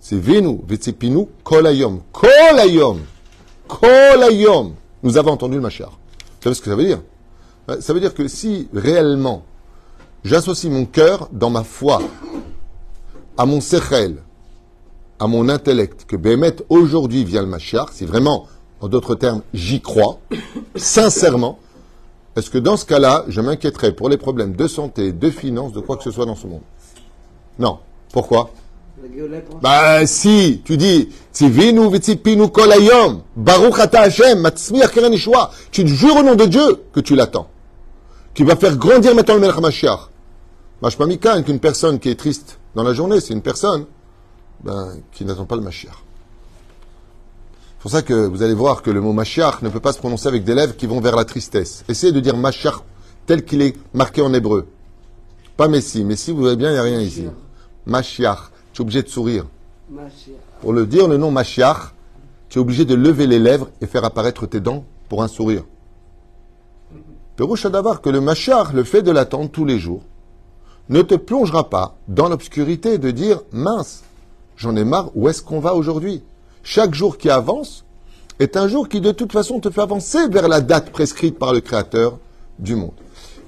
C'est 0.00 0.18
Venu, 0.18 0.60
Vetsepinu, 0.66 1.26
Kolayom. 1.44 2.00
Kolayom. 2.12 2.98
Kolayom. 3.68 4.74
Nous 5.02 5.16
avons 5.16 5.30
entendu 5.32 5.54
le 5.56 5.60
Mashiach. 5.62 5.88
Vous 5.88 6.42
savez 6.42 6.54
ce 6.54 6.60
que 6.60 6.70
ça 6.70 6.76
veut 6.76 6.84
dire? 6.84 7.00
Euh, 7.70 7.80
Ça 7.80 7.92
veut 7.92 8.00
dire 8.00 8.12
que 8.12 8.26
si 8.26 8.68
réellement 8.74 9.44
j'associe 10.24 10.70
mon 10.72 10.84
cœur 10.84 11.28
dans 11.32 11.50
ma 11.50 11.62
foi 11.62 12.00
à 13.36 13.46
mon 13.46 13.60
sechel, 13.60 14.16
à 15.18 15.26
mon 15.26 15.48
intellect, 15.48 16.04
que 16.06 16.16
Bémet 16.16 16.56
aujourd'hui 16.68 17.24
vient 17.24 17.42
le 17.42 17.48
Mashiach, 17.48 17.90
si 17.92 18.04
vraiment, 18.04 18.46
en 18.80 18.88
d'autres 18.88 19.14
termes, 19.14 19.42
j'y 19.54 19.80
crois, 19.80 20.18
sincèrement, 20.76 21.58
est-ce 22.34 22.50
que 22.50 22.58
dans 22.58 22.76
ce 22.76 22.86
cas-là, 22.86 23.24
je 23.28 23.40
m'inquiéterais 23.40 23.92
pour 23.92 24.08
les 24.08 24.16
problèmes 24.16 24.54
de 24.54 24.66
santé, 24.66 25.12
de 25.12 25.30
finances, 25.30 25.72
de 25.72 25.80
quoi 25.80 25.96
que 25.96 26.02
ce 26.02 26.10
soit 26.10 26.26
dans 26.26 26.34
ce 26.34 26.46
monde? 26.46 26.62
Non. 27.58 27.78
Pourquoi? 28.12 28.50
Bah 29.60 30.06
si, 30.06 30.62
tu 30.64 30.76
dis, 30.76 31.08
Tzivinu 31.32 31.90
v'tzipinu 31.90 32.48
kol 32.48 32.72
hayom, 32.72 33.22
Baruch. 33.36 33.74
Tu 35.70 35.84
te 35.84 35.88
jures 35.88 36.16
au 36.16 36.22
nom 36.22 36.34
de 36.34 36.44
Dieu 36.44 36.82
que 36.92 37.00
tu 37.00 37.14
l'attends. 37.14 37.48
Qui 38.34 38.44
va 38.44 38.56
faire 38.56 38.76
grandir 38.76 39.14
maintenant 39.14 39.34
le 39.34 39.40
Melech 39.40 39.58
HaMashiach. 39.58 40.08
Mashma 40.80 41.06
mikan, 41.06 41.42
qu'une 41.42 41.58
personne 41.58 41.98
qui 41.98 42.10
est 42.10 42.14
triste 42.14 42.58
dans 42.74 42.82
la 42.82 42.94
journée, 42.94 43.20
c'est 43.20 43.34
une 43.34 43.42
personne 43.42 43.86
ben, 44.62 44.96
qui 45.12 45.24
n'attend 45.24 45.44
pas 45.44 45.56
le 45.56 45.62
Mashiach. 45.62 45.92
C'est 45.92 47.82
pour 47.82 47.90
ça 47.90 48.02
que 48.02 48.14
vous 48.14 48.42
allez 48.42 48.54
voir 48.54 48.82
que 48.82 48.90
le 48.90 49.00
mot 49.00 49.12
Mashiach 49.12 49.62
ne 49.62 49.68
peut 49.68 49.80
pas 49.80 49.92
se 49.92 49.98
prononcer 49.98 50.28
avec 50.28 50.44
des 50.44 50.54
lèvres 50.54 50.76
qui 50.76 50.86
vont 50.86 51.00
vers 51.00 51.16
la 51.16 51.24
tristesse. 51.24 51.84
Essayez 51.88 52.12
de 52.12 52.20
dire 52.20 52.36
Mashiach 52.36 52.76
tel 53.26 53.44
qu'il 53.44 53.60
est 53.60 53.76
marqué 53.92 54.22
en 54.22 54.32
hébreu. 54.32 54.68
Pas 55.56 55.68
Messi. 55.68 56.04
Messi, 56.04 56.30
vous 56.32 56.40
voyez 56.40 56.56
bien, 56.56 56.70
il 56.70 56.74
n'y 56.74 56.78
a 56.78 56.82
rien 56.82 57.00
ici. 57.00 57.26
Mashiach. 57.86 58.50
Tu 58.72 58.80
es 58.80 58.82
obligé 58.82 59.02
de 59.02 59.08
sourire. 59.08 59.46
Mashiach. 59.90 60.36
Pour 60.60 60.72
le 60.72 60.86
dire 60.86 61.08
le 61.08 61.16
nom 61.16 61.30
Mashiach, 61.30 61.92
tu 62.48 62.58
es 62.58 62.62
obligé 62.62 62.84
de 62.84 62.94
lever 62.94 63.26
les 63.26 63.38
lèvres 63.38 63.68
et 63.80 63.86
faire 63.86 64.04
apparaître 64.04 64.46
tes 64.46 64.60
dents 64.60 64.84
pour 65.08 65.22
un 65.22 65.28
sourire. 65.28 65.64
Perouche 67.36 67.66
d'avoir 67.66 68.00
que 68.00 68.10
le 68.10 68.20
Mashiach, 68.20 68.72
le 68.72 68.84
fait 68.84 69.02
de 69.02 69.10
l'attendre 69.10 69.50
tous 69.50 69.64
les 69.64 69.78
jours, 69.78 70.02
ne 70.88 71.02
te 71.02 71.14
plongera 71.14 71.70
pas 71.70 71.96
dans 72.08 72.28
l'obscurité 72.28 72.98
de 72.98 73.10
dire 73.10 73.40
mince, 73.52 74.02
j'en 74.56 74.76
ai 74.76 74.84
marre, 74.84 75.10
où 75.14 75.28
est-ce 75.28 75.42
qu'on 75.42 75.60
va 75.60 75.74
aujourd'hui? 75.74 76.22
Chaque 76.62 76.94
jour 76.94 77.18
qui 77.18 77.30
avance 77.30 77.84
est 78.38 78.56
un 78.56 78.68
jour 78.68 78.88
qui 78.88 79.00
de 79.00 79.12
toute 79.12 79.32
façon 79.32 79.60
te 79.60 79.70
fait 79.70 79.80
avancer 79.80 80.28
vers 80.28 80.48
la 80.48 80.60
date 80.60 80.90
prescrite 80.90 81.38
par 81.38 81.52
le 81.52 81.60
Créateur 81.60 82.18
du 82.58 82.74
monde. 82.74 82.92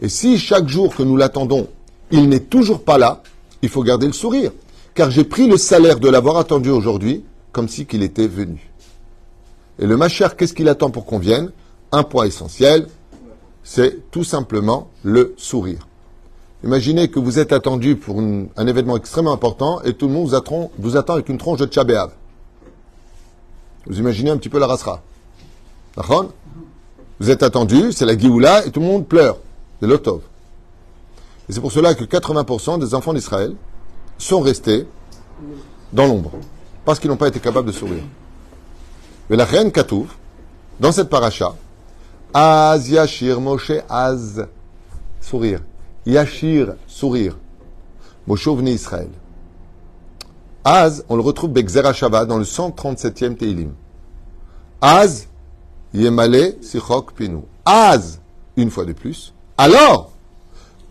Et 0.03 0.09
si 0.09 0.39
chaque 0.39 0.69
jour 0.69 0.95
que 0.95 1.03
nous 1.03 1.17
l'attendons, 1.17 1.69
il 2.11 2.29
n'est 2.29 2.41
toujours 2.41 2.83
pas 2.85 2.99
là, 2.99 3.23
il 3.63 3.69
faut 3.69 3.83
garder 3.83 4.07
le 4.07 4.13
sourire. 4.13 4.53
Car 4.95 5.11
j'ai 5.11 5.25
pris 5.25 5.49
le 5.49 5.57
salaire 5.57 5.99
de 5.99 6.09
l'avoir 6.09 6.37
attendu 6.37 6.71
aujourd'hui 6.71 7.25
comme 7.53 7.69
si 7.69 7.87
qu'il 7.87 8.03
était 8.03 8.29
venu. 8.29 8.71
Et 9.79 9.87
le 9.87 9.97
Machar, 9.97 10.37
qu'est-ce 10.37 10.55
qu'il 10.55 10.69
attend 10.69 10.91
pour 10.91 11.07
qu'on 11.07 11.19
vienne? 11.19 11.51
Un 11.91 12.03
point 12.03 12.27
essentiel, 12.27 12.89
c'est 13.63 14.11
tout 14.11 14.25
simplement 14.25 14.91
le 15.03 15.35
sourire. 15.37 15.87
Imaginez 16.65 17.09
que 17.09 17.19
vous 17.19 17.39
êtes 17.39 17.53
attendu 17.53 17.95
pour 17.95 18.21
un 18.21 18.67
événement 18.67 18.97
extrêmement 18.97 19.35
important 19.35 19.83
et 19.83 19.93
tout 19.93 20.09
le 20.09 20.15
monde 20.15 20.29
vous 20.79 20.97
attend, 20.97 21.13
avec 21.13 21.29
une 21.29 21.37
tronche 21.37 21.59
de 21.59 21.67
tchabéav. 21.67 22.11
Vous 23.87 23.99
imaginez 23.99 24.31
un 24.31 24.39
petit 24.39 24.49
peu 24.49 24.59
la 24.59 24.67
rasra. 24.67 25.03
Vous 27.21 27.31
êtes 27.31 27.43
attendu, 27.43 27.93
c'est 27.93 28.07
la 28.07 28.17
Géoula 28.17 28.65
et 28.65 28.71
tout 28.71 28.81
le 28.81 28.87
monde 28.87 29.07
pleure. 29.07 29.37
C'est 29.79 29.87
l'otov. 29.87 30.23
Et 31.51 31.53
c'est 31.53 31.61
pour 31.61 31.71
cela 31.71 31.95
que 31.95 32.05
80% 32.05 32.79
des 32.79 32.95
enfants 32.95 33.13
d'Israël 33.13 33.55
sont 34.17 34.41
restés 34.41 34.87
dans 35.93 36.07
l'ombre. 36.07 36.31
Parce 36.87 36.99
qu'ils 36.99 37.11
n'ont 37.11 37.19
pas 37.19 37.29
été 37.29 37.41
capables 37.41 37.67
de 37.67 37.73
sourire. 37.73 38.05
Mais 39.29 39.37
la 39.37 39.45
reine 39.45 39.71
Katouv, 39.71 40.07
dans 40.81 40.93
cette 40.93 41.11
paracha, 41.11 41.55
Az 42.33 42.89
Yashir 42.89 43.39
Moshe 43.39 43.73
Az, 43.87 44.47
sourire. 45.21 45.61
Yashir, 46.07 46.75
sourire. 46.87 47.37
Moshe 48.27 48.49
venu 48.49 48.71
Israël. 48.71 49.09
Az, 50.65 51.05
on 51.09 51.17
le 51.17 51.23
retrouve 51.23 51.53
Bexera 51.53 51.93
Shava 51.93 52.25
dans 52.25 52.39
le 52.39 52.45
137e 52.45 53.37
Teilim. 53.37 53.73
Az, 54.81 55.29
Yemale 55.93 56.57
Sichok 56.63 57.13
Pinu. 57.13 57.43
Az, 57.65 58.21
une 58.57 58.71
fois 58.71 58.85
de 58.85 58.93
plus. 58.93 59.35
Alors, 59.59 60.13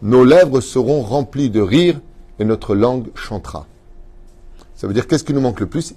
nos 0.02 0.24
lèvres 0.24 0.62
seront 0.62 1.02
remplies 1.02 1.50
de 1.50 1.62
rire 1.62 2.00
et 2.40 2.46
notre 2.46 2.76
langue 2.76 3.08
chantera. 3.16 3.66
Ça 4.76 4.88
veut 4.88 4.94
dire 4.94 5.08
qu'est-ce 5.08 5.24
qui 5.24 5.34
nous 5.34 5.42
manque 5.42 5.60
le 5.60 5.68
plus? 5.68 5.94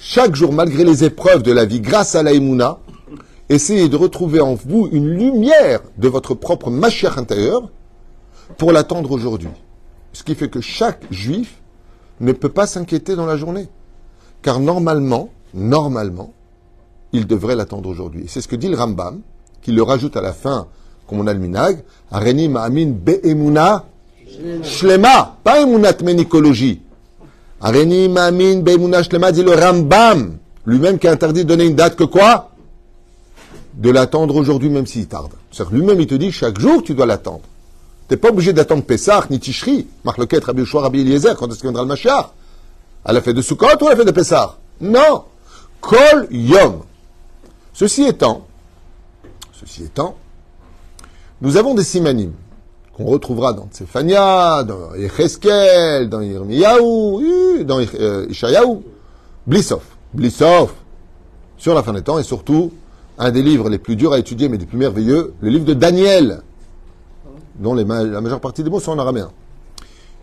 Chaque 0.00 0.34
jour, 0.34 0.52
malgré 0.52 0.84
les 0.84 1.04
épreuves 1.04 1.42
de 1.42 1.52
la 1.52 1.64
vie, 1.64 1.80
grâce 1.80 2.14
à 2.14 2.22
la 2.22 2.32
Emouna, 2.32 2.78
essayez 3.50 3.88
de 3.88 3.96
retrouver 3.96 4.40
en 4.40 4.54
vous 4.54 4.88
une 4.92 5.10
lumière 5.10 5.80
de 5.98 6.08
votre 6.08 6.34
propre 6.34 6.70
machère 6.70 7.18
intérieur 7.18 7.68
pour 8.56 8.72
l'attendre 8.72 9.10
aujourd'hui. 9.10 9.50
Ce 10.12 10.22
qui 10.22 10.34
fait 10.34 10.48
que 10.48 10.60
chaque 10.60 11.02
juif 11.10 11.56
ne 12.20 12.32
peut 12.32 12.48
pas 12.48 12.66
s'inquiéter 12.66 13.16
dans 13.16 13.26
la 13.26 13.36
journée. 13.36 13.68
Car 14.42 14.60
normalement, 14.60 15.28
normalement, 15.52 16.32
il 17.12 17.26
devrait 17.26 17.56
l'attendre 17.56 17.88
aujourd'hui. 17.88 18.24
C'est 18.28 18.40
ce 18.40 18.48
que 18.48 18.56
dit 18.56 18.68
le 18.68 18.76
Rambam, 18.76 19.20
qui 19.62 19.72
le 19.72 19.82
rajoute 19.82 20.16
à 20.16 20.22
la 20.22 20.32
fin, 20.32 20.68
comme 21.06 21.20
on 21.20 21.26
a 21.26 21.34
le 21.34 21.40
minag, 21.40 21.82
Areni 22.10 22.48
Ma'amin 22.48 22.92
Be'emuna 22.92 23.84
Shlema, 24.62 25.36
pas 25.42 25.60
Emunat 25.60 25.96
Ménicologie. 26.04 26.80
Areni 27.60 28.08
Ma'amin 28.08 28.60
Be'emuna 28.60 29.02
Shlema, 29.02 29.32
dit 29.32 29.42
le 29.42 29.52
Rambam, 29.52 30.38
lui-même 30.66 30.98
qui 30.98 31.08
a 31.08 31.12
interdit 31.12 31.42
de 31.44 31.48
donner 31.48 31.64
une 31.66 31.74
date 31.74 31.96
que 31.96 32.04
quoi? 32.04 32.49
De 33.74 33.90
l'attendre 33.90 34.34
aujourd'hui, 34.36 34.68
même 34.68 34.86
s'il 34.86 35.06
tarde. 35.06 35.32
C'est-à-dire 35.50 35.74
lui-même, 35.74 36.00
il 36.00 36.06
te 36.06 36.14
dit, 36.14 36.32
chaque 36.32 36.58
jour, 36.58 36.82
tu 36.82 36.94
dois 36.94 37.06
l'attendre. 37.06 37.42
T'es 38.08 38.16
pas 38.16 38.30
obligé 38.30 38.52
d'attendre 38.52 38.82
Pessah, 38.82 39.24
ni 39.30 39.38
Tishri, 39.38 39.86
Marloket, 40.04 40.44
Rabbi 40.44 40.62
Yoshua, 40.62 40.82
Rabbi 40.82 41.00
Eliezer, 41.00 41.36
quand 41.36 41.46
est-ce 41.46 41.58
qu'il 41.58 41.66
viendra 41.66 41.82
le 41.82 41.88
Mashiach? 41.88 42.32
À 43.04 43.12
la 43.12 43.20
fête 43.20 43.36
de 43.36 43.42
Sukkot 43.42 43.66
ou 43.80 43.86
à 43.86 43.90
la 43.90 43.96
fête 43.96 44.06
de 44.06 44.12
Pessah? 44.12 44.58
Non 44.80 45.24
Kol 45.80 46.26
Yom. 46.30 46.82
Ceci 47.72 48.04
étant, 48.04 48.46
ceci 49.52 49.84
étant, 49.84 50.16
nous 51.40 51.56
avons 51.56 51.74
des 51.74 51.84
simanim 51.84 52.32
qu'on 52.92 53.04
retrouvera 53.04 53.52
dans 53.52 53.68
Tsefania, 53.72 54.64
dans 54.64 54.94
Yecheskel, 54.96 56.08
dans 56.08 56.20
Yirmiyahu, 56.20 56.80
euh, 56.82 57.64
dans 57.64 57.78
euh, 57.78 58.26
Ishayahu, 58.28 58.80
Blissov, 59.46 59.82
Blissov, 60.12 60.72
sur 61.56 61.74
la 61.74 61.82
fin 61.82 61.92
des 61.92 62.02
temps, 62.02 62.18
et 62.18 62.24
surtout, 62.24 62.72
un 63.20 63.30
des 63.30 63.42
livres 63.42 63.68
les 63.68 63.78
plus 63.78 63.96
durs 63.96 64.14
à 64.14 64.18
étudier, 64.18 64.48
mais 64.48 64.56
des 64.56 64.66
plus 64.66 64.78
merveilleux, 64.78 65.34
le 65.40 65.50
livre 65.50 65.66
de 65.66 65.74
Daniel, 65.74 66.40
dont 67.56 67.74
la 67.74 67.84
majeure 67.84 68.40
partie 68.40 68.64
des 68.64 68.70
mots 68.70 68.80
sont 68.80 68.92
en 68.92 68.98
araméen. 68.98 69.30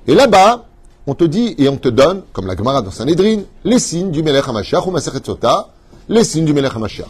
Et 0.07 0.15
là-bas, 0.15 0.65
on 1.05 1.13
te 1.13 1.23
dit 1.23 1.53
et 1.60 1.69
on 1.69 1.77
te 1.77 1.89
donne, 1.89 2.23
comme 2.33 2.47
la 2.47 2.55
Gemara 2.55 2.81
dans 2.81 2.91
Sanhedrin, 2.91 3.41
les 3.63 3.79
signes 3.79 4.10
du 4.10 4.23
Melech 4.23 4.47
HaMashiach 4.47 4.88
ou 4.88 4.91
Masechet 4.91 5.23
Sota, 5.23 5.69
les 6.10 6.23
signes 6.23 6.45
du 6.45 6.53
Melech 6.53 6.75
HaMashiach. 6.75 7.07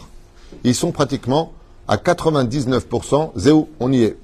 Ils 0.62 0.74
sont 0.74 0.92
pratiquement 0.92 1.52
à 1.88 1.96
99%, 1.96 3.30
zéou, 3.36 3.68
on 3.80 3.90
y 3.90 4.02
est. 4.02 4.18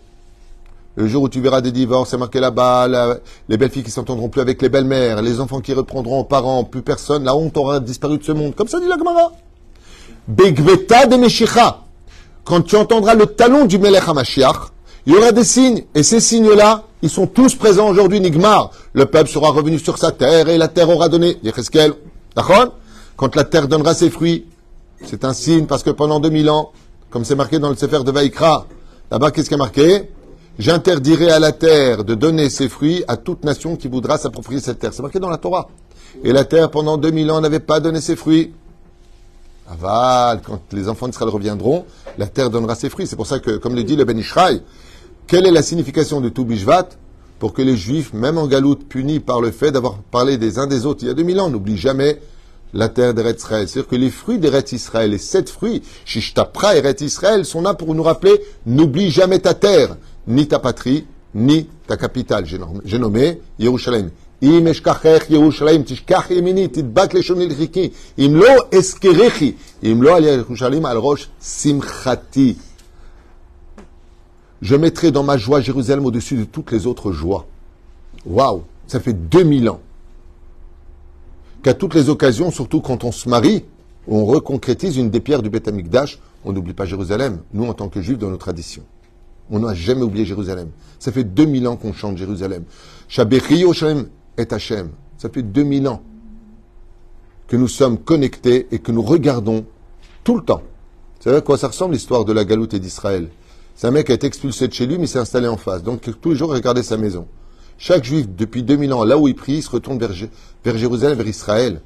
Le 0.97 1.09
jour 1.09 1.23
où 1.23 1.29
tu 1.31 1.41
verras 1.41 1.63
des 1.63 1.73
divorces, 1.73 2.11
c'est 2.11 2.19
marqué 2.19 2.41
là-bas, 2.41 3.19
les 3.49 3.57
belles 3.57 3.71
filles 3.71 3.83
qui 3.83 3.91
s'entendront 3.91 4.29
plus 4.29 4.43
avec 4.43 4.61
les 4.61 4.69
belles-mères, 4.69 5.23
les 5.23 5.41
enfants 5.41 5.61
qui 5.61 5.73
reprendront 5.73 6.21
aux 6.21 6.25
parents, 6.25 6.63
plus 6.65 6.83
personne, 6.83 7.25
la 7.25 7.35
honte 7.35 7.57
aura 7.57 7.81
disparu 7.81 8.19
de 8.19 8.23
ce 8.23 8.33
monde. 8.33 8.55
Comme 8.55 8.69
ça 8.69 8.79
dit 8.79 8.87
la 8.87 8.99
Gemara. 8.99 9.33
Begveta 10.27 11.07
de 11.07 11.17
Meshicha. 11.17 11.81
Quand 12.45 12.63
tu 12.63 12.77
entendras 12.77 13.15
le 13.15 13.27
talon 13.27 13.67
du 13.67 13.79
Melech 13.79 14.09
HaMashiach, 14.09 14.71
il 15.07 15.13
y 15.13 15.17
aura 15.17 15.33
des 15.33 15.45
signes. 15.45 15.85
Et 15.95 16.03
ces 16.03 16.21
signes-là, 16.21 16.85
ils 17.03 17.11
sont 17.11 17.27
tous 17.27 17.55
présents 17.55 17.89
aujourd'hui, 17.89 18.21
Nigmar. 18.21 18.71
Le 18.95 19.07
peuple 19.07 19.29
sera 19.29 19.51
revenu 19.51 19.79
sur 19.79 19.99
sa 19.99 20.13
terre 20.13 20.49
et 20.49 20.57
la 20.57 20.69
terre 20.69 20.89
aura 20.89 21.09
donné. 21.09 21.37
D'accord? 22.35 22.75
Quand 23.17 23.37
la 23.37 23.45
terre 23.45 23.69
donnera 23.69 23.95
ses 23.95 24.11
fruits, 24.11 24.47
c'est 25.05 25.25
un 25.25 25.35
signe 25.35 25.67
parce 25.67 25.83
que 25.83 25.91
pendant 25.91 26.21
2000 26.21 26.49
ans, 26.49 26.73
comme 27.11 27.25
c'est 27.25 27.37
marqué 27.37 27.59
dans 27.59 27.69
le 27.69 27.77
Sefer 27.77 28.03
de 28.03 28.11
Vaïkra, 28.11 28.67
là-bas, 29.11 29.31
qu'est-ce 29.31 29.49
qui 29.49 29.55
est 29.55 29.59
marqué? 29.59 30.11
J'interdirai 30.59 31.31
à 31.31 31.39
la 31.39 31.53
terre 31.53 32.05
de 32.05 32.15
donner 32.15 32.49
ses 32.49 32.69
fruits 32.69 33.05
à 33.09 33.17
toute 33.17 33.45
nation 33.45 33.77
qui 33.77 33.89
voudra 33.89 34.19
s'approprier 34.19 34.61
cette 34.61 34.79
terre. 34.79 34.93
C'est 34.95 35.03
marqué 35.03 35.19
dans 35.19 35.29
la 35.29 35.37
Torah. 35.37 35.69
Et 36.23 36.33
la 36.33 36.45
terre, 36.45 36.71
pendant 36.71 36.97
2000 36.97 37.31
ans, 37.31 37.41
n'avait 37.41 37.61
pas 37.61 37.81
donné 37.81 38.01
ses 38.01 38.17
fruits. 38.17 38.53
Aval, 39.69 40.41
quand 40.45 40.61
les 40.73 40.89
enfants 40.89 41.09
d'Israël 41.09 41.31
reviendront, 41.31 41.85
la 42.19 42.27
terre 42.27 42.51
donnera 42.51 42.75
ses 42.75 42.91
fruits. 42.91 43.07
C'est 43.07 43.17
pour 43.17 43.27
ça 43.27 43.39
que, 43.39 43.57
comme 43.57 43.75
le 43.75 43.83
dit 43.85 43.97
le 43.97 44.05
Ben 44.05 44.19
Ishraï, 44.19 44.63
quelle 45.27 45.47
est 45.47 45.51
la 45.51 45.63
signification 45.63 46.21
de 46.21 46.29
tout 46.29 46.45
Bishvat 46.45 46.89
pour 47.39 47.53
que 47.55 47.63
les 47.63 47.77
Juifs, 47.77 48.13
même 48.13 48.39
en 48.39 48.47
galoute, 48.47 48.87
punis 48.89 49.21
par 49.21 49.41
le 49.41 49.51
fait 49.51 49.73
d'avoir 49.73 49.97
parlé 49.99 50.37
des 50.39 50.59
uns 50.59 50.67
des 50.67 50.87
autres 50.87 51.03
il 51.03 51.09
y 51.09 51.11
a 51.11 51.15
2000 51.15 51.41
ans, 51.41 51.49
n'oublient 51.51 51.79
jamais 51.79 52.21
la 52.75 52.89
terre 52.89 53.15
d'Eretz 53.15 53.39
Israël. 53.43 53.69
C'est-à-dire 53.69 53.89
que 53.89 53.97
les 53.97 54.11
fruits 54.11 54.39
d'Eretz 54.39 54.73
Israël, 54.73 55.11
les 55.11 55.19
sept 55.19 55.49
fruits, 55.49 55.83
Shishtapra 56.05 56.77
Eretz 56.77 57.01
Israël, 57.03 57.45
sont 57.45 57.63
là 57.63 57.73
pour 57.75 57.95
nous 57.95 58.03
rappeler, 58.03 58.41
n'oublie 58.67 59.11
jamais 59.11 59.39
ta 59.39 59.55
terre, 59.55 59.97
ni 60.27 60.47
ta 60.49 60.59
patrie, 60.59 61.07
ni 61.35 61.69
ta 61.87 61.97
capitale. 61.97 62.47
J'ai 62.47 62.59
nom- 62.59 62.81
j'ai 62.85 62.99
nommé 62.99 63.41
Yerushalayim. 63.59 64.11
אם 64.42 64.68
אשכחך 64.68 65.24
ירושלים, 65.30 65.84
תשכח 65.84 66.32
ימיני, 66.32 66.68
תדבק 66.68 67.14
לשוני 67.14 67.48
לחיקי. 67.48 67.90
אם 68.18 68.32
לא 68.36 68.78
אזכרכי, 68.78 69.52
אם 69.84 70.04
לא 70.04 70.18
על 70.18 70.24
ירושלים, 70.24 70.86
על 70.86 70.98
ראש 70.98 71.28
שמחתי. 71.42 72.56
Je 74.62 74.76
mettrai 74.76 75.12
dans 75.12 75.24
ma 75.24 75.38
joie 75.38 75.62
Jérusalem 75.62 76.06
au-dessus 76.06 76.36
de 76.36 76.44
toutes 76.44 76.72
les 76.72 76.86
autres 76.86 77.14
joies. 77.14 77.46
Waouh, 78.26 78.64
ça 78.88 79.00
fait 79.00 79.14
2000 79.14 79.70
ans 79.70 79.80
qu'à 81.64 81.74
toutes 81.74 81.94
les 81.94 82.10
occasions, 82.10 82.52
surtout 82.52 82.82
quand 82.82 83.06
on 83.06 83.12
se 83.12 83.30
marie, 83.30 83.64
on 84.08 84.26
reconcrétise 84.26 84.98
une 84.98 85.10
des 85.10 85.22
pierres 85.22 85.42
du 85.42 85.50
Beth 85.50 85.68
Amikdash, 85.68 86.20
on 86.44 86.52
n'oublie 86.52 86.74
pas 86.74 86.86
Jérusalem, 86.86 87.40
nous 87.54 87.66
en 87.66 87.74
tant 87.74 87.90
que 87.90 88.02
juifs 88.02 88.18
dans 88.18 88.30
nos 88.30 88.38
traditions. 88.38 88.84
On 89.50 89.60
n'a 89.60 89.74
jamais 89.74 90.02
oublié 90.02 90.26
Jérusalem. 90.26 90.70
Ça 91.00 91.12
fait 91.12 91.24
2000 91.24 91.68
ans 91.68 91.76
qu'on 91.76 91.94
chante 91.94 92.18
Jérusalem. 92.18 92.64
Shabechi 93.08 93.64
Et 94.39 94.47
Hachem. 94.51 94.91
Ça 95.19 95.29
fait 95.29 95.43
2000 95.43 95.89
ans 95.89 96.03
que 97.47 97.57
nous 97.57 97.69
sommes 97.69 97.99
connectés 97.99 98.67
et 98.71 98.79
que 98.79 98.93
nous 98.93 99.03
regardons 99.03 99.65
tout 100.23 100.37
le 100.37 100.43
temps. 100.43 100.63
Vous 101.19 101.25
savez 101.25 101.37
à 101.37 101.41
quoi 101.41 101.57
ça 101.57 101.69
ressemble 101.69 101.95
l'histoire 101.95 102.25
de 102.25 102.33
la 102.33 102.45
galoute 102.45 102.75
et 102.75 102.81
d'Israël? 102.81 103.29
C'est 103.77 103.87
un 103.87 103.91
mec 103.91 104.07
qui 104.07 104.13
a 104.13 104.15
été 104.15 104.27
expulsé 104.27 104.69
de 104.69 104.73
chez 104.73 104.87
lui, 104.87 104.99
mais 104.99 105.07
s'est 105.07 105.19
installé 105.19 105.49
en 105.49 105.57
face. 105.57 105.83
Donc 105.83 106.09
tous 106.21 106.31
les 106.31 106.37
jours, 106.37 106.53
il 106.53 106.57
regardait 106.57 106.83
sa 106.83 106.97
maison. 106.97 107.27
Chaque 107.77 108.05
juif, 108.05 108.29
depuis 108.29 108.63
2000 108.63 108.93
ans, 108.93 109.05
là 109.05 109.19
où 109.19 109.27
il 109.27 109.35
prie, 109.35 109.55
il 109.55 109.63
se 109.63 109.71
retourne 109.71 109.99
vers, 109.99 110.13
vers 110.65 110.79
Jérusalem, 110.79 111.17
vers 111.19 111.27
Israël. 111.27 111.81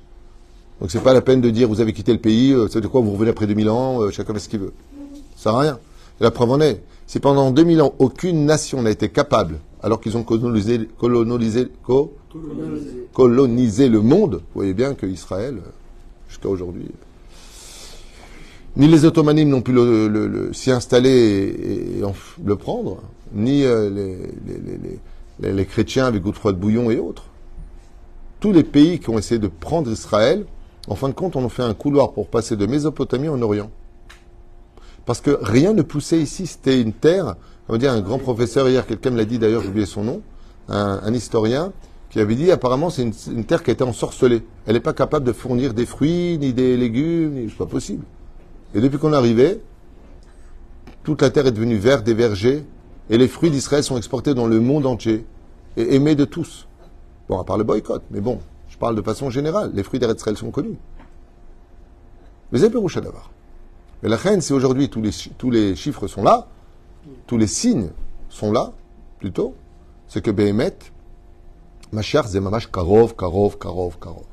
Donc 0.80 0.90
c'est 0.90 1.02
pas 1.02 1.14
la 1.14 1.22
peine 1.22 1.40
de 1.40 1.50
dire 1.50 1.68
vous 1.68 1.80
avez 1.80 1.92
quitté 1.92 2.12
le 2.12 2.20
pays, 2.20 2.52
euh, 2.52 2.68
c'est 2.70 2.80
de 2.80 2.87
quoi 2.87 3.00
vous 3.00 3.12
revenez 3.12 3.30
après 3.30 3.46
2000 3.46 3.70
ans, 3.70 4.02
euh, 4.02 4.11
chacun 4.11 4.32
fait 4.34 4.38
ce 4.38 4.48
qu'il 4.48 4.61
veut. 4.61 4.72
Ça 5.34 5.44
sert 5.44 5.54
à 5.54 5.61
rien. 5.61 5.78
La 6.20 6.30
preuve 6.30 6.50
en 6.50 6.61
est, 6.61 6.82
si 7.08 7.18
pendant 7.20 7.50
2000 7.50 7.80
ans, 7.82 7.94
aucune 7.98 8.44
nation 8.44 8.82
n'a 8.82 8.90
été 8.90 9.08
capable, 9.08 9.58
alors 9.82 10.00
qu'ils 10.00 10.16
ont 10.16 10.22
colonisé, 10.22 10.88
colonisé, 10.98 11.66
co- 11.82 12.12
colonisé 13.14 13.88
le 13.88 14.00
monde, 14.02 14.34
vous 14.34 14.54
voyez 14.54 14.74
bien 14.74 14.94
que 14.94 15.06
Israël, 15.06 15.58
jusqu'à 16.28 16.48
aujourd'hui, 16.50 16.86
ni 18.76 18.86
les 18.86 19.04
Ottomanimes 19.06 19.48
n'ont 19.48 19.62
pu 19.62 19.72
le- 19.72 20.06
le- 20.08 20.28
le- 20.28 20.52
s'y 20.52 20.70
installer 20.70 21.08
et, 21.98 22.02
le 22.44 22.56
prendre, 22.56 22.98
ni 23.34 23.64
euh, 23.64 23.88
les, 23.90 24.16
les- 24.16 24.60
les- 24.66 24.78
les- 24.78 24.98
les- 25.40 25.52
les 25.52 25.66
chrétiens 25.66 26.04
avec 26.06 26.22
Godefroy 26.22 26.52
de 26.52 26.58
Bouillon 26.58 26.90
et 26.90 26.98
autres. 26.98 27.24
Tous 28.40 28.52
les 28.52 28.62
pays 28.62 29.00
qui 29.00 29.08
ont 29.10 29.18
essayé 29.18 29.38
de 29.40 29.48
prendre 29.48 29.90
Israël, 29.90 30.44
en 30.86 30.94
fin 30.94 31.08
de 31.08 31.14
compte, 31.14 31.36
on 31.36 31.44
a 31.44 31.48
fait 31.48 31.62
un 31.62 31.74
couloir 31.74 32.12
pour 32.12 32.28
passer 32.28 32.54
de 32.54 32.66
Mésopotamie 32.66 33.28
en 33.28 33.40
Orient. 33.42 33.70
Parce 35.08 35.22
que 35.22 35.38
rien 35.40 35.72
ne 35.72 35.80
poussait 35.80 36.20
ici, 36.20 36.46
c'était 36.46 36.82
une 36.82 36.92
terre, 36.92 37.36
on 37.66 37.72
va 37.72 37.78
dire 37.78 37.92
un 37.92 38.02
grand 38.02 38.18
professeur 38.18 38.68
hier, 38.68 38.86
quelqu'un 38.86 39.08
me 39.08 39.16
l'a 39.16 39.24
dit 39.24 39.38
d'ailleurs, 39.38 39.62
j'ai 39.62 39.68
oublié 39.70 39.86
son 39.86 40.04
nom, 40.04 40.20
un, 40.68 41.14
historien, 41.14 41.72
qui 42.10 42.20
avait 42.20 42.34
dit 42.34 42.52
apparemment 42.52 42.90
c'est 42.90 43.04
une, 43.04 43.14
une 43.32 43.44
terre 43.46 43.62
qui 43.62 43.70
a 43.70 43.72
été 43.72 43.82
ensorcelée. 43.82 44.42
Elle 44.66 44.74
n'est 44.74 44.80
pas 44.80 44.92
capable 44.92 45.24
de 45.24 45.32
fournir 45.32 45.72
des 45.72 45.86
fruits, 45.86 46.36
ni 46.36 46.52
des 46.52 46.76
légumes, 46.76 47.36
ni- 47.36 47.48
c'est 47.48 47.56
pas 47.56 47.64
possible. 47.64 48.04
Et 48.74 48.82
depuis 48.82 48.98
qu'on 48.98 49.14
est 49.14 49.16
arrivé, 49.16 49.62
toute 51.04 51.22
la 51.22 51.30
terre 51.30 51.46
est 51.46 51.52
devenue 51.52 51.78
verte, 51.78 52.04
des 52.04 52.12
vergers, 52.12 52.66
et 53.08 53.16
les 53.16 53.28
fruits 53.28 53.50
d'Israël 53.50 53.82
sont 53.82 53.96
exportés 53.96 54.34
dans 54.34 54.46
le 54.46 54.60
monde 54.60 54.84
entier, 54.84 55.24
et 55.78 55.94
aimés 55.94 56.16
de 56.16 56.26
tous. 56.26 56.68
Bon, 57.30 57.38
à 57.40 57.44
part 57.44 57.56
le 57.56 57.64
boycott, 57.64 58.02
mais 58.10 58.20
bon, 58.20 58.40
je 58.68 58.76
parle 58.76 58.94
de 58.94 59.00
façon 59.00 59.30
générale, 59.30 59.70
les 59.72 59.82
fruits 59.82 60.00
d'Israël 60.00 60.36
sont 60.36 60.50
connus. 60.50 60.76
Mais 62.52 62.58
c'est 62.58 62.68
Péroucha 62.68 63.00
d'avoir. 63.00 63.30
Mais 64.02 64.08
la 64.08 64.16
reine, 64.16 64.40
si 64.40 64.52
aujourd'hui 64.52 64.88
tous 64.88 65.02
les, 65.02 65.11
tous 65.37 65.50
les 65.50 65.74
chiffres 65.74 66.06
sont 66.06 66.22
là, 66.22 66.48
tous 67.26 67.37
les 67.37 67.46
signes 67.46 67.90
sont 68.28 68.52
là, 68.52 68.72
plutôt, 69.18 69.54
c'est 70.06 70.22
que 70.22 70.30
Behemet, 70.30 70.76
Machar 71.92 72.28
Zemamash 72.28 72.70
Karov, 72.70 73.16
Karov, 73.16 73.58
Karov, 73.58 73.98
Karov. 73.98 74.24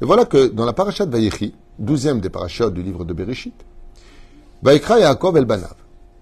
Et 0.00 0.04
voilà 0.04 0.24
que 0.24 0.48
dans 0.48 0.64
la 0.64 0.72
paracha 0.72 1.04
de 1.04 1.12
Vayechi, 1.12 1.54
douzième 1.78 2.20
des 2.20 2.30
parachats 2.30 2.70
du 2.70 2.82
livre 2.82 3.04
de 3.04 3.12
Bereshit, 3.12 3.54
Vaïkra 4.62 5.00
Yaakov 5.00 5.36
el 5.36 5.44
Banav. 5.44 5.74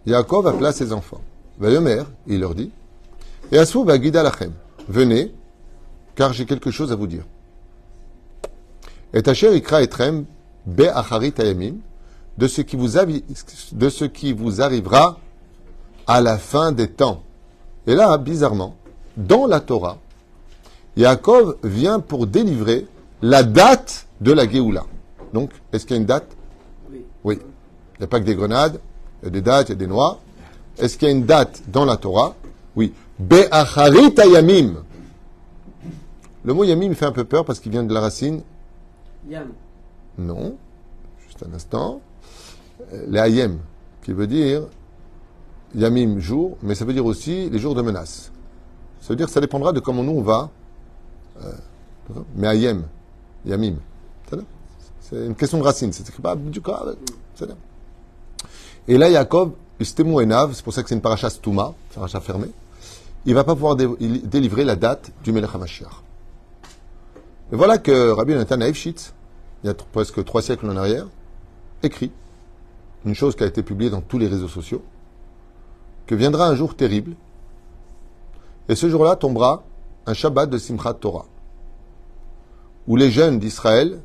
Yaakov 0.07 0.47
appela 0.47 0.73
ses 0.73 0.93
enfants. 0.93 1.21
Vayomer, 1.59 2.03
il 2.27 2.41
leur 2.41 2.55
dit, 2.55 2.71
et 3.51 3.59
Asou 3.59 3.85
Vagida 3.85 4.23
Lachem, 4.23 4.53
venez, 4.89 5.35
car 6.15 6.33
j'ai 6.33 6.47
quelque 6.47 6.71
chose 6.71 6.93
à 6.93 6.97
vous 6.97 7.07
dire. 7.07 7.25
Et 9.13 9.27
Asher 9.29 9.55
Ikra 9.55 9.83
Etrem 9.83 10.25
de 12.39 12.47
ce 12.49 12.63
qui 12.63 12.77
vous 12.77 12.97
avi- 12.97 13.25
de 13.73 13.89
ce 13.91 14.05
qui 14.07 14.33
vous 14.33 14.63
arrivera 14.63 15.19
à 16.07 16.21
la 16.21 16.39
fin 16.39 16.73
des 16.73 16.89
temps. 16.89 17.23
Et 17.87 17.95
là, 17.95 18.17
bizarrement, 18.17 18.77
dans 19.17 19.47
la 19.47 19.61
Torah, 19.61 19.99
Yaakov 20.97 21.57
vient 21.65 22.01
pour 22.01 22.27
délivrer 22.27 22.87
la 23.23 23.43
date 23.43 24.07
de 24.21 24.33
la 24.33 24.49
Géoula. 24.49 24.85
Donc, 25.33 25.51
est-ce 25.73 25.85
qu'il 25.85 25.97
y 25.97 25.99
a 25.99 26.01
une 26.01 26.07
date? 26.07 26.29
Oui. 26.91 27.05
Oui. 27.25 27.39
Il 27.97 27.99
n'y 28.01 28.05
a 28.05 28.09
pas 28.09 28.21
que 28.21 28.25
des 28.25 28.35
grenades, 28.37 28.81
il 29.23 29.27
y 29.27 29.29
a 29.29 29.31
des 29.31 29.43
dates, 29.43 29.69
il 29.69 29.73
y 29.73 29.75
a 29.75 29.77
des 29.77 29.87
noix. 29.87 30.19
Est-ce 30.79 30.97
qu'il 30.97 31.09
y 31.09 31.11
a 31.11 31.15
une 31.15 31.27
date 31.27 31.63
dans 31.67 31.85
la 31.85 31.97
Torah? 31.97 32.35
Oui. 32.77 32.95
Be'acharit 33.19 34.15
ayamim. 34.19 34.77
Le 36.45 36.55
mot 36.55 36.63
yamim 36.65 36.95
fait 36.95 37.05
un 37.07 37.13
peu 37.13 37.25
peur 37.25 37.45
parce 37.45 37.59
qu'il 37.59 37.73
vient 37.73 37.83
de 37.83 37.93
la 37.93 38.01
racine 38.01 38.43
Yam. 39.29 39.49
non. 40.17 40.57
Juste 41.27 41.45
un 41.49 41.53
instant. 41.53 42.01
Euh, 42.81 43.07
Les 43.09 43.21
ayem, 43.21 43.59
qui 44.03 44.13
veut 44.13 44.27
dire 44.27 44.63
yamim, 45.75 46.19
jour, 46.19 46.57
mais 46.63 46.75
ça 46.75 46.85
veut 46.85 46.93
dire 46.93 47.05
aussi 47.05 47.51
les 47.51 47.59
jours 47.59 47.75
de 47.75 47.83
menace. 47.83 48.31
Ça 49.01 49.09
veut 49.11 49.17
dire 49.17 49.27
que 49.27 49.33
ça 49.33 49.41
dépendra 49.41 49.73
de 49.73 49.81
comment 49.81 50.03
nous 50.03 50.13
on 50.13 50.23
va. 50.23 50.51
Euh, 51.43 51.53
mais 52.37 52.49
ayem, 52.49 52.85
yamim. 53.45 53.77
C'est 55.01 55.25
une 55.27 55.35
question 55.35 55.59
de 55.59 55.63
racine. 55.63 55.93
C'est 55.93 56.07
écrit 56.07 56.23
pas 56.23 56.37
du 56.37 56.61
cas. 56.61 56.85
Et 58.87 58.99
là, 58.99 59.09
Yaakov, 59.09 59.53
Istemu 59.81 60.23
Enav, 60.23 60.53
c'est 60.55 60.63
pour 60.63 60.75
ça 60.75 60.83
que 60.83 60.89
c'est 60.89 60.95
une 60.95 61.01
paracha 61.01 61.31
Stouma, 61.31 61.73
paracha 61.95 62.21
fermée. 62.21 62.51
Il 63.25 63.35
va 63.35 63.45
pas 63.45 63.55
pouvoir 63.55 63.77
délivrer 63.77 64.65
la 64.65 64.77
date 64.77 65.11
du 65.25 65.33
Melech. 65.33 65.51
Et 67.53 67.57
voilà 67.57 67.79
que 67.79 68.11
Rabbi 68.11 68.35
Nathan 68.35 68.61
Eifshitz, 68.61 69.15
il 69.65 69.69
y 69.69 69.71
a 69.71 69.75
presque 69.75 70.23
trois 70.25 70.43
siècles 70.43 70.69
en 70.69 70.77
arrière, 70.77 71.07
écrit 71.83 72.11
une 73.05 73.15
chose 73.15 73.37
qui 73.37 73.45
a 73.45 73.47
été 73.47 73.63
publiée 73.63 73.91
dans 73.91 74.01
tous 74.01 74.19
les 74.19 74.27
réseaux 74.27 74.49
sociaux, 74.49 74.83
que 76.07 76.15
viendra 76.15 76.49
un 76.49 76.55
jour 76.55 76.75
terrible, 76.75 77.15
et 78.69 78.75
ce 78.75 78.89
jour-là 78.89 79.17
tombera 79.17 79.65
un 80.07 80.15
Shabbat 80.15 80.49
de 80.49 80.59
Simchat 80.59 80.95
Torah, 80.95 81.27
où 82.87 82.97
les 82.97 83.11
jeunes 83.11 83.39
d'Israël 83.39 84.01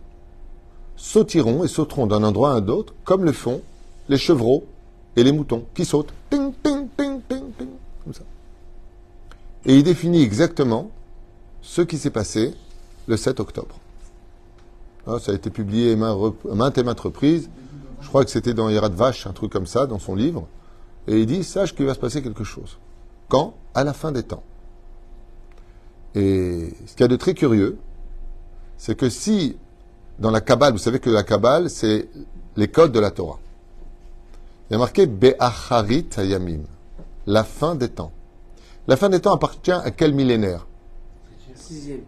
sautiront 0.95 1.63
et 1.63 1.67
sauteront 1.67 2.07
d'un 2.07 2.23
endroit 2.23 2.53
à 2.53 2.55
un 2.55 2.67
autre, 2.67 2.93
comme 3.03 3.23
le 3.23 3.31
font 3.31 3.61
les 4.09 4.17
chevreaux 4.17 4.65
et 5.15 5.23
les 5.23 5.31
moutons, 5.31 5.65
qui 5.73 5.85
sautent, 5.85 6.13
ting, 6.29 6.53
ting, 6.63 6.87
ting, 6.97 7.21
ting, 7.27 7.51
ting, 7.57 7.69
comme 8.03 8.13
ça. 8.13 8.23
Et 9.65 9.77
il 9.77 9.83
définit 9.83 10.21
exactement 10.21 10.91
ce 11.61 11.81
qui 11.81 11.97
s'est 11.97 12.09
passé 12.09 12.53
le 13.07 13.15
7 13.15 13.39
octobre. 13.39 13.75
Ah, 15.07 15.19
ça 15.19 15.31
a 15.31 15.35
été 15.35 15.49
publié 15.49 15.95
maintes 15.95 16.77
et 16.77 16.83
maintes 16.83 16.99
reprises. 16.99 17.49
Je 18.03 18.07
crois 18.09 18.23
que 18.23 18.29
c'était 18.29 18.53
dans 18.53 18.69
Yerad 18.69 18.93
Vache, 18.93 19.25
un 19.25 19.31
truc 19.31 19.51
comme 19.51 19.65
ça, 19.65 19.87
dans 19.87 19.97
son 19.97 20.13
livre. 20.13 20.47
Et 21.07 21.21
il 21.21 21.25
dit, 21.25 21.43
sache 21.43 21.73
qu'il 21.73 21.85
va 21.85 21.93
se 21.93 21.99
passer 21.99 22.21
quelque 22.21 22.43
chose. 22.43 22.77
Quand? 23.29 23.55
À 23.73 23.83
la 23.83 23.93
fin 23.93 24.11
des 24.11 24.23
temps. 24.23 24.43
Et 26.13 26.73
ce 26.85 26.91
qu'il 26.91 27.01
y 27.01 27.03
a 27.05 27.07
de 27.07 27.15
très 27.15 27.33
curieux, 27.33 27.79
c'est 28.77 28.95
que 28.95 29.09
si, 29.09 29.57
dans 30.19 30.29
la 30.29 30.41
Kabbale, 30.41 30.73
vous 30.73 30.79
savez 30.79 30.99
que 30.99 31.09
la 31.09 31.23
Kabbale, 31.23 31.69
c'est 31.69 32.07
les 32.55 32.67
codes 32.67 32.91
de 32.91 32.99
la 32.99 33.09
Torah. 33.09 33.39
Il 34.69 34.73
y 34.73 34.75
a 34.75 34.79
marqué 34.79 35.07
Be'acharit 35.07 36.07
Hayamim, 36.15 36.61
la 37.25 37.43
fin 37.43 37.73
des 37.73 37.89
temps. 37.89 38.11
La 38.87 38.97
fin 38.97 39.09
des 39.09 39.21
temps 39.21 39.33
appartient 39.33 39.71
à 39.71 39.89
quel 39.91 40.13
millénaire? 40.13 40.67
Sixième. 41.55 42.01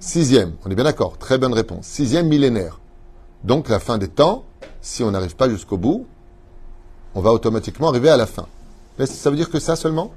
Sixième, 0.00 0.52
on 0.64 0.70
est 0.70 0.74
bien 0.74 0.84
d'accord, 0.84 1.16
très 1.16 1.38
bonne 1.38 1.54
réponse. 1.54 1.86
Sixième 1.86 2.28
millénaire. 2.28 2.80
Donc 3.44 3.68
la 3.68 3.78
fin 3.78 3.98
des 3.98 4.08
temps, 4.08 4.44
si 4.88 5.02
on 5.04 5.10
n'arrive 5.10 5.36
pas 5.36 5.50
jusqu'au 5.50 5.76
bout, 5.76 6.06
on 7.14 7.20
va 7.20 7.30
automatiquement 7.30 7.90
arriver 7.90 8.08
à 8.08 8.16
la 8.16 8.26
fin. 8.26 8.46
Mais 8.98 9.04
ça 9.04 9.28
veut 9.28 9.36
dire 9.36 9.50
que 9.50 9.60
ça 9.60 9.76
seulement? 9.76 10.12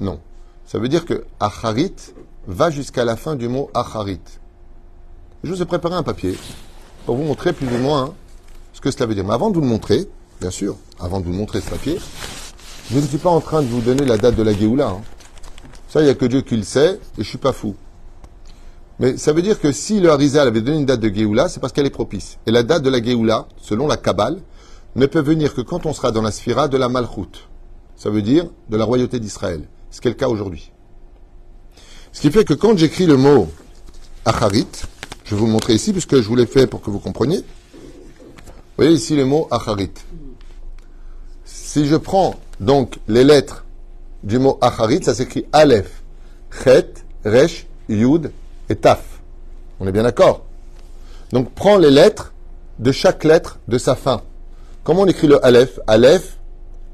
Non. 0.00 0.18
Ça 0.66 0.80
veut 0.80 0.88
dire 0.88 1.04
que 1.06 1.24
Acharit 1.38 1.94
va 2.48 2.68
jusqu'à 2.70 3.04
la 3.04 3.16
fin 3.16 3.36
du 3.36 3.48
mot 3.48 3.70
Acharit. 3.74 4.20
Je 5.44 5.52
vous 5.52 5.62
ai 5.62 5.64
préparé 5.66 5.94
un 5.94 6.02
papier 6.02 6.36
pour 7.06 7.14
vous 7.14 7.22
montrer 7.22 7.52
plus 7.52 7.68
ou 7.68 7.78
moins 7.78 8.12
ce 8.72 8.80
que 8.80 8.90
cela 8.90 9.06
veut 9.06 9.14
dire. 9.14 9.24
Mais 9.24 9.34
avant 9.34 9.50
de 9.50 9.54
vous 9.54 9.60
le 9.60 9.68
montrer, 9.68 10.08
bien 10.40 10.50
sûr, 10.50 10.76
avant 10.98 11.20
de 11.20 11.24
vous 11.24 11.32
montrer 11.32 11.60
ce 11.60 11.70
papier, 11.70 12.00
je 12.90 12.98
ne 12.98 13.06
suis 13.06 13.18
pas 13.18 13.30
en 13.30 13.40
train 13.40 13.62
de 13.62 13.68
vous 13.68 13.80
donner 13.80 14.04
la 14.04 14.18
date 14.18 14.34
de 14.34 14.42
la 14.42 14.52
Géoula. 14.52 14.88
hein. 14.88 15.02
Ça, 15.88 16.00
il 16.00 16.04
n'y 16.04 16.10
a 16.10 16.14
que 16.14 16.26
Dieu 16.26 16.40
qui 16.40 16.56
le 16.56 16.64
sait, 16.64 16.94
et 17.16 17.22
je 17.22 17.28
suis 17.28 17.38
pas 17.38 17.52
fou. 17.52 17.76
Mais 19.00 19.16
ça 19.16 19.32
veut 19.32 19.42
dire 19.42 19.60
que 19.60 19.70
si 19.70 20.00
le 20.00 20.10
Harizal 20.10 20.48
avait 20.48 20.60
donné 20.60 20.78
une 20.78 20.86
date 20.86 21.00
de 21.00 21.08
Géoula, 21.08 21.48
c'est 21.48 21.60
parce 21.60 21.72
qu'elle 21.72 21.86
est 21.86 21.90
propice. 21.90 22.38
Et 22.46 22.50
la 22.50 22.64
date 22.64 22.82
de 22.82 22.90
la 22.90 23.02
Géoula, 23.02 23.46
selon 23.60 23.86
la 23.86 23.96
Kabbale, 23.96 24.38
ne 24.96 25.06
peut 25.06 25.20
venir 25.20 25.54
que 25.54 25.60
quand 25.60 25.86
on 25.86 25.92
sera 25.92 26.10
dans 26.10 26.22
la 26.22 26.32
sphira 26.32 26.66
de 26.66 26.76
la 26.76 26.88
Malchut. 26.88 27.46
Ça 27.96 28.10
veut 28.10 28.22
dire 28.22 28.46
de 28.68 28.76
la 28.76 28.84
royauté 28.84 29.20
d'Israël. 29.20 29.62
ce 29.90 30.00
qui 30.00 30.08
est 30.08 30.10
le 30.10 30.16
cas 30.16 30.28
aujourd'hui. 30.28 30.72
Ce 32.12 32.20
qui 32.20 32.30
fait 32.30 32.44
que 32.44 32.54
quand 32.54 32.76
j'écris 32.76 33.06
le 33.06 33.16
mot 33.16 33.48
acharit, 34.24 34.66
je 35.24 35.34
vais 35.34 35.40
vous 35.40 35.46
le 35.46 35.52
montrer 35.52 35.74
ici 35.74 35.92
puisque 35.92 36.16
je 36.16 36.26
vous 36.26 36.36
l'ai 36.36 36.46
fait 36.46 36.66
pour 36.66 36.80
que 36.80 36.90
vous 36.90 36.98
compreniez. 36.98 37.38
Vous 37.38 37.44
voyez 38.84 38.92
ici 38.92 39.14
le 39.14 39.24
mot 39.24 39.46
acharit. 39.50 39.90
Si 41.44 41.86
je 41.86 41.96
prends 41.96 42.36
donc 42.60 42.98
les 43.06 43.24
lettres 43.24 43.64
du 44.24 44.38
mot 44.38 44.58
acharit, 44.60 45.02
ça 45.02 45.14
s'écrit 45.14 45.44
Aleph, 45.52 46.02
Chet, 46.64 46.94
Resh, 47.24 47.66
Yud 47.88 48.32
et 48.68 48.76
Taf. 48.76 49.20
On 49.80 49.86
est 49.86 49.92
bien 49.92 50.02
d'accord 50.02 50.44
Donc 51.32 51.52
prends 51.52 51.78
les 51.78 51.90
lettres 51.90 52.32
de 52.78 52.92
chaque 52.92 53.24
lettre 53.24 53.58
de 53.68 53.78
sa 53.78 53.94
fin. 53.94 54.22
Comment 54.84 55.02
on 55.02 55.06
écrit 55.06 55.26
le 55.26 55.44
Aleph 55.44 55.80
Aleph, 55.86 56.38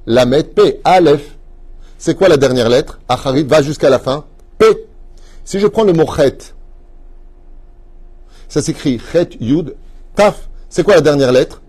Lamed, 0.07 0.55
P. 0.55 0.81
Aleph. 0.85 1.37
C'est 1.99 2.17
quoi 2.17 2.29
la 2.29 2.37
dernière 2.37 2.69
lettre? 2.69 2.99
Acharit 3.09 3.45
va 3.45 3.63
jusqu'à 3.63 3.91
la 3.91 3.99
fin. 3.99 4.25
P. 4.59 4.67
Si 5.45 5.61
je 5.61 5.67
prends 5.67 5.85
le 5.85 5.93
mot 5.93 6.07
Chet, 6.07 6.39
ça 8.49 8.63
s'écrit 8.63 9.01
Chet, 9.13 9.31
Yud, 9.41 9.75
Taf. 10.15 10.49
C'est 10.69 10.83
quoi 10.83 10.95
la 10.95 11.01
dernière 11.01 11.33
lettre? 11.33 11.61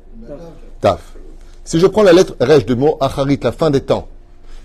Taf. 0.81 1.13
Si 1.63 1.79
je 1.79 1.87
prends 1.87 2.03
la 2.03 2.13
lettre 2.13 2.35
Resh 2.39 2.65
du 2.65 2.75
mot 2.75 2.97
Acharit, 3.01 3.39
la 3.41 3.51
fin 3.51 3.69
des 3.69 3.81
temps, 3.81 4.07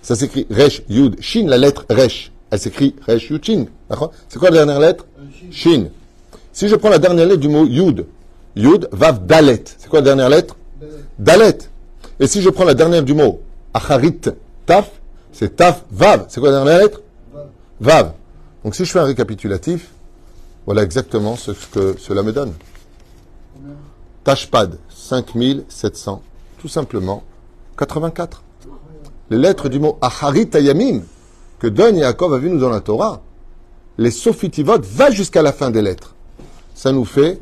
ça 0.01 0.15
s'écrit 0.15 0.47
Resh, 0.49 0.83
Yud, 0.89 1.21
Shin, 1.21 1.47
la 1.47 1.57
lettre 1.57 1.85
Resh. 1.89 2.31
Elle 2.51 2.59
s'écrit 2.59 2.95
Resh, 3.07 3.29
Yud, 3.29 3.69
C'est 4.27 4.37
quoi 4.37 4.49
la 4.49 4.57
dernière 4.57 4.79
lettre 4.79 5.05
Shin. 5.51 5.85
Si 6.51 6.67
je 6.67 6.75
prends 6.75 6.89
la 6.89 6.99
dernière 6.99 7.25
lettre 7.25 7.39
du 7.39 7.47
mot 7.47 7.65
Yud, 7.65 8.05
Yud, 8.57 8.89
Vav, 8.91 9.25
Dalet. 9.25 9.63
C'est 9.77 9.89
quoi 9.89 9.99
la 9.99 10.05
dernière 10.05 10.29
lettre 10.29 10.57
Dalet. 11.17 11.57
Et 12.19 12.27
si 12.27 12.41
je 12.41 12.49
prends 12.49 12.65
la 12.65 12.73
dernière 12.73 13.03
du 13.03 13.13
mot 13.13 13.41
Acharit, 13.73 14.19
Taf, 14.65 14.91
c'est 15.31 15.55
Taf, 15.55 15.85
Vav. 15.91 16.25
C'est 16.27 16.41
quoi 16.41 16.51
la 16.51 16.57
dernière 16.57 16.79
lettre 16.79 17.01
Vav. 17.79 18.13
Donc 18.65 18.75
si 18.75 18.83
je 18.83 18.91
fais 18.91 18.99
un 18.99 19.05
récapitulatif, 19.05 19.89
voilà 20.65 20.83
exactement 20.83 21.37
ce 21.37 21.51
que 21.51 21.95
cela 21.97 22.21
me 22.21 22.33
donne. 22.33 22.53
Tashpad, 24.25 24.77
5700, 24.89 26.21
tout 26.59 26.67
simplement 26.67 27.23
84. 27.77 28.43
Les 29.31 29.37
lettres 29.37 29.69
du 29.69 29.79
mot 29.79 29.97
Aharit 30.01 30.49
Ayamim, 30.53 31.01
que 31.61 31.67
donne 31.67 31.97
Yaakov 31.97 32.33
a 32.33 32.39
vu 32.39 32.49
nous 32.49 32.57
dans 32.59 32.71
la 32.71 32.81
Torah, 32.81 33.21
les 33.99 34.09
Sophitivot 34.09 34.81
va 34.81 35.11
jusqu'à 35.11 35.43
la 35.43 35.53
fin 35.53 35.69
des 35.69 35.83
lettres. 35.83 36.15
Ça 36.73 36.91
nous 36.91 37.05
fait 37.05 37.39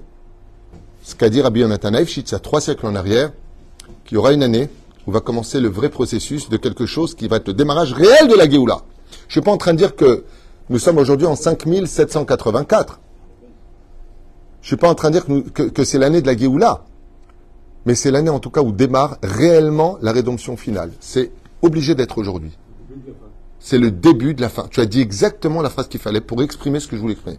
ce 1.03 1.15
qu'a 1.15 1.29
dit 1.29 1.41
Rabbi 1.41 1.61
Yonatan 1.61 1.93
a 1.93 2.39
trois 2.39 2.59
siècles 2.59 2.85
en 2.85 2.95
arrière, 2.95 3.31
qu'il 4.03 4.15
y 4.15 4.17
aura 4.17 4.33
une 4.33 4.43
année 4.43 4.67
où 5.07 5.11
va 5.11 5.21
commencer 5.21 5.61
le 5.61 5.69
vrai 5.69 5.87
processus 5.87 6.49
de 6.49 6.57
quelque 6.57 6.85
chose 6.85 7.15
qui 7.15 7.29
va 7.29 7.37
être 7.37 7.47
le 7.47 7.53
démarrage 7.53 7.93
réel 7.93 8.27
de 8.27 8.35
la 8.35 8.49
Géoula. 8.49 8.81
Je 9.29 9.31
suis 9.35 9.41
pas 9.41 9.51
en 9.51 9.57
train 9.57 9.71
de 9.71 9.77
dire 9.77 9.95
que 9.95 10.25
nous 10.69 10.79
sommes 10.79 10.97
aujourd'hui 10.97 11.25
en 11.25 11.37
5784. 11.37 12.99
Je 14.61 14.67
suis 14.67 14.75
pas 14.75 14.89
en 14.89 14.95
train 14.95 15.11
de 15.11 15.19
dire 15.19 15.25
que- 15.53 15.63
que 15.63 15.83
c'est 15.85 15.97
l'année 15.97 16.21
de 16.21 16.27
la 16.27 16.35
Géoula. 16.35 16.83
Mais 17.85 17.95
c'est 17.95 18.11
l'année 18.11 18.29
en 18.29 18.39
tout 18.39 18.49
cas 18.49 18.61
où 18.61 18.73
démarre 18.73 19.17
réellement 19.23 19.97
la 20.01 20.11
rédemption 20.11 20.57
finale. 20.57 20.91
C'est 20.99 21.31
obligé 21.61 21.95
d'être 21.95 22.17
aujourd'hui. 22.17 22.51
C'est 23.69 23.77
le 23.77 23.91
début 23.91 24.33
de 24.33 24.41
la 24.41 24.49
fin. 24.49 24.65
Tu 24.71 24.81
as 24.81 24.87
dit 24.87 24.99
exactement 24.99 25.61
la 25.61 25.69
phrase 25.69 25.87
qu'il 25.89 25.99
fallait 25.99 26.21
pour 26.21 26.41
exprimer 26.41 26.79
ce 26.79 26.87
que 26.87 26.95
je 26.95 27.01
voulais 27.01 27.13
exprimer. 27.13 27.37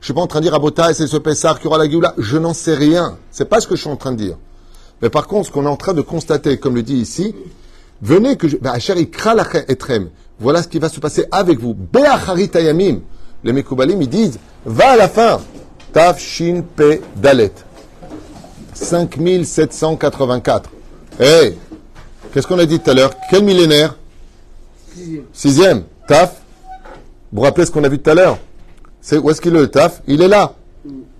Je 0.00 0.06
suis 0.06 0.14
pas 0.14 0.22
en 0.22 0.26
train 0.26 0.38
de 0.38 0.44
dire 0.44 0.54
à 0.54 0.58
Bota, 0.58 0.94
c'est 0.94 1.06
ce 1.06 1.18
Pessar 1.18 1.60
qui 1.60 1.66
aura 1.66 1.76
la 1.76 1.90
Géoula. 1.90 2.14
Je 2.16 2.38
n'en 2.38 2.54
sais 2.54 2.74
rien. 2.74 3.18
C'est 3.30 3.44
pas 3.44 3.60
ce 3.60 3.68
que 3.68 3.76
je 3.76 3.82
suis 3.82 3.90
en 3.90 3.96
train 3.96 4.12
de 4.12 4.16
dire. 4.16 4.38
Mais 5.02 5.10
par 5.10 5.26
contre, 5.26 5.48
ce 5.48 5.52
qu'on 5.52 5.66
est 5.66 5.68
en 5.68 5.76
train 5.76 5.92
de 5.92 6.00
constater, 6.00 6.56
comme 6.56 6.74
le 6.74 6.82
dit 6.82 6.96
ici, 6.96 7.34
venez 8.00 8.36
que 8.36 8.48
je, 8.48 8.56
ben, 8.56 8.72
etrem. 9.68 10.08
Voilà 10.40 10.62
ce 10.62 10.68
qui 10.68 10.78
va 10.78 10.88
se 10.88 11.00
passer 11.00 11.26
avec 11.30 11.60
vous. 11.60 11.74
Be'acharit 11.74 12.50
ayamim. 12.54 13.00
Les 13.44 13.52
Mekoubalim, 13.52 14.00
ils 14.00 14.08
disent, 14.08 14.38
va 14.64 14.92
à 14.92 14.96
la 14.96 15.10
fin. 15.10 15.38
Taf, 15.92 16.18
Shin, 16.18 16.62
Pe, 16.76 17.00
Dalet. 17.16 17.52
5784. 18.72 20.70
Hey, 21.20 21.58
qu'est-ce 22.32 22.46
qu'on 22.46 22.58
a 22.58 22.64
dit 22.64 22.80
tout 22.80 22.90
à 22.90 22.94
l'heure? 22.94 23.12
Quel 23.28 23.44
millénaire? 23.44 23.96
Sixième. 25.32 25.84
Taf. 26.06 26.42
Vous 27.32 27.38
vous 27.38 27.42
rappelez 27.42 27.66
ce 27.66 27.70
qu'on 27.70 27.84
a 27.84 27.88
vu 27.88 27.98
tout 27.98 28.10
à 28.10 28.14
l'heure 28.14 28.38
C'est 29.00 29.18
où 29.18 29.30
est-ce 29.30 29.40
qu'il 29.40 29.54
est 29.54 29.60
le 29.60 29.68
taf? 29.68 30.02
Il 30.06 30.22
est 30.22 30.28
là. 30.28 30.54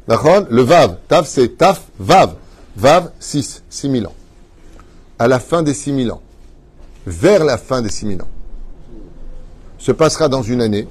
D'accord? 0.06 0.44
Le 0.50 0.62
vav. 0.62 0.96
Taf, 1.08 1.26
c'est 1.26 1.56
taf, 1.56 1.82
vav. 1.98 2.34
Vav, 2.76 3.10
6. 3.18 3.62
6000 3.68 4.06
ans. 4.06 4.14
À 5.18 5.26
la 5.26 5.40
fin 5.40 5.62
des 5.62 5.74
6000 5.74 6.12
ans, 6.12 6.22
vers 7.06 7.44
la 7.44 7.58
fin 7.58 7.82
des 7.82 7.88
6000 7.88 8.22
ans, 8.22 8.28
se 9.78 9.90
passera 9.90 10.28
dans 10.28 10.42
une 10.42 10.62
année 10.62 10.86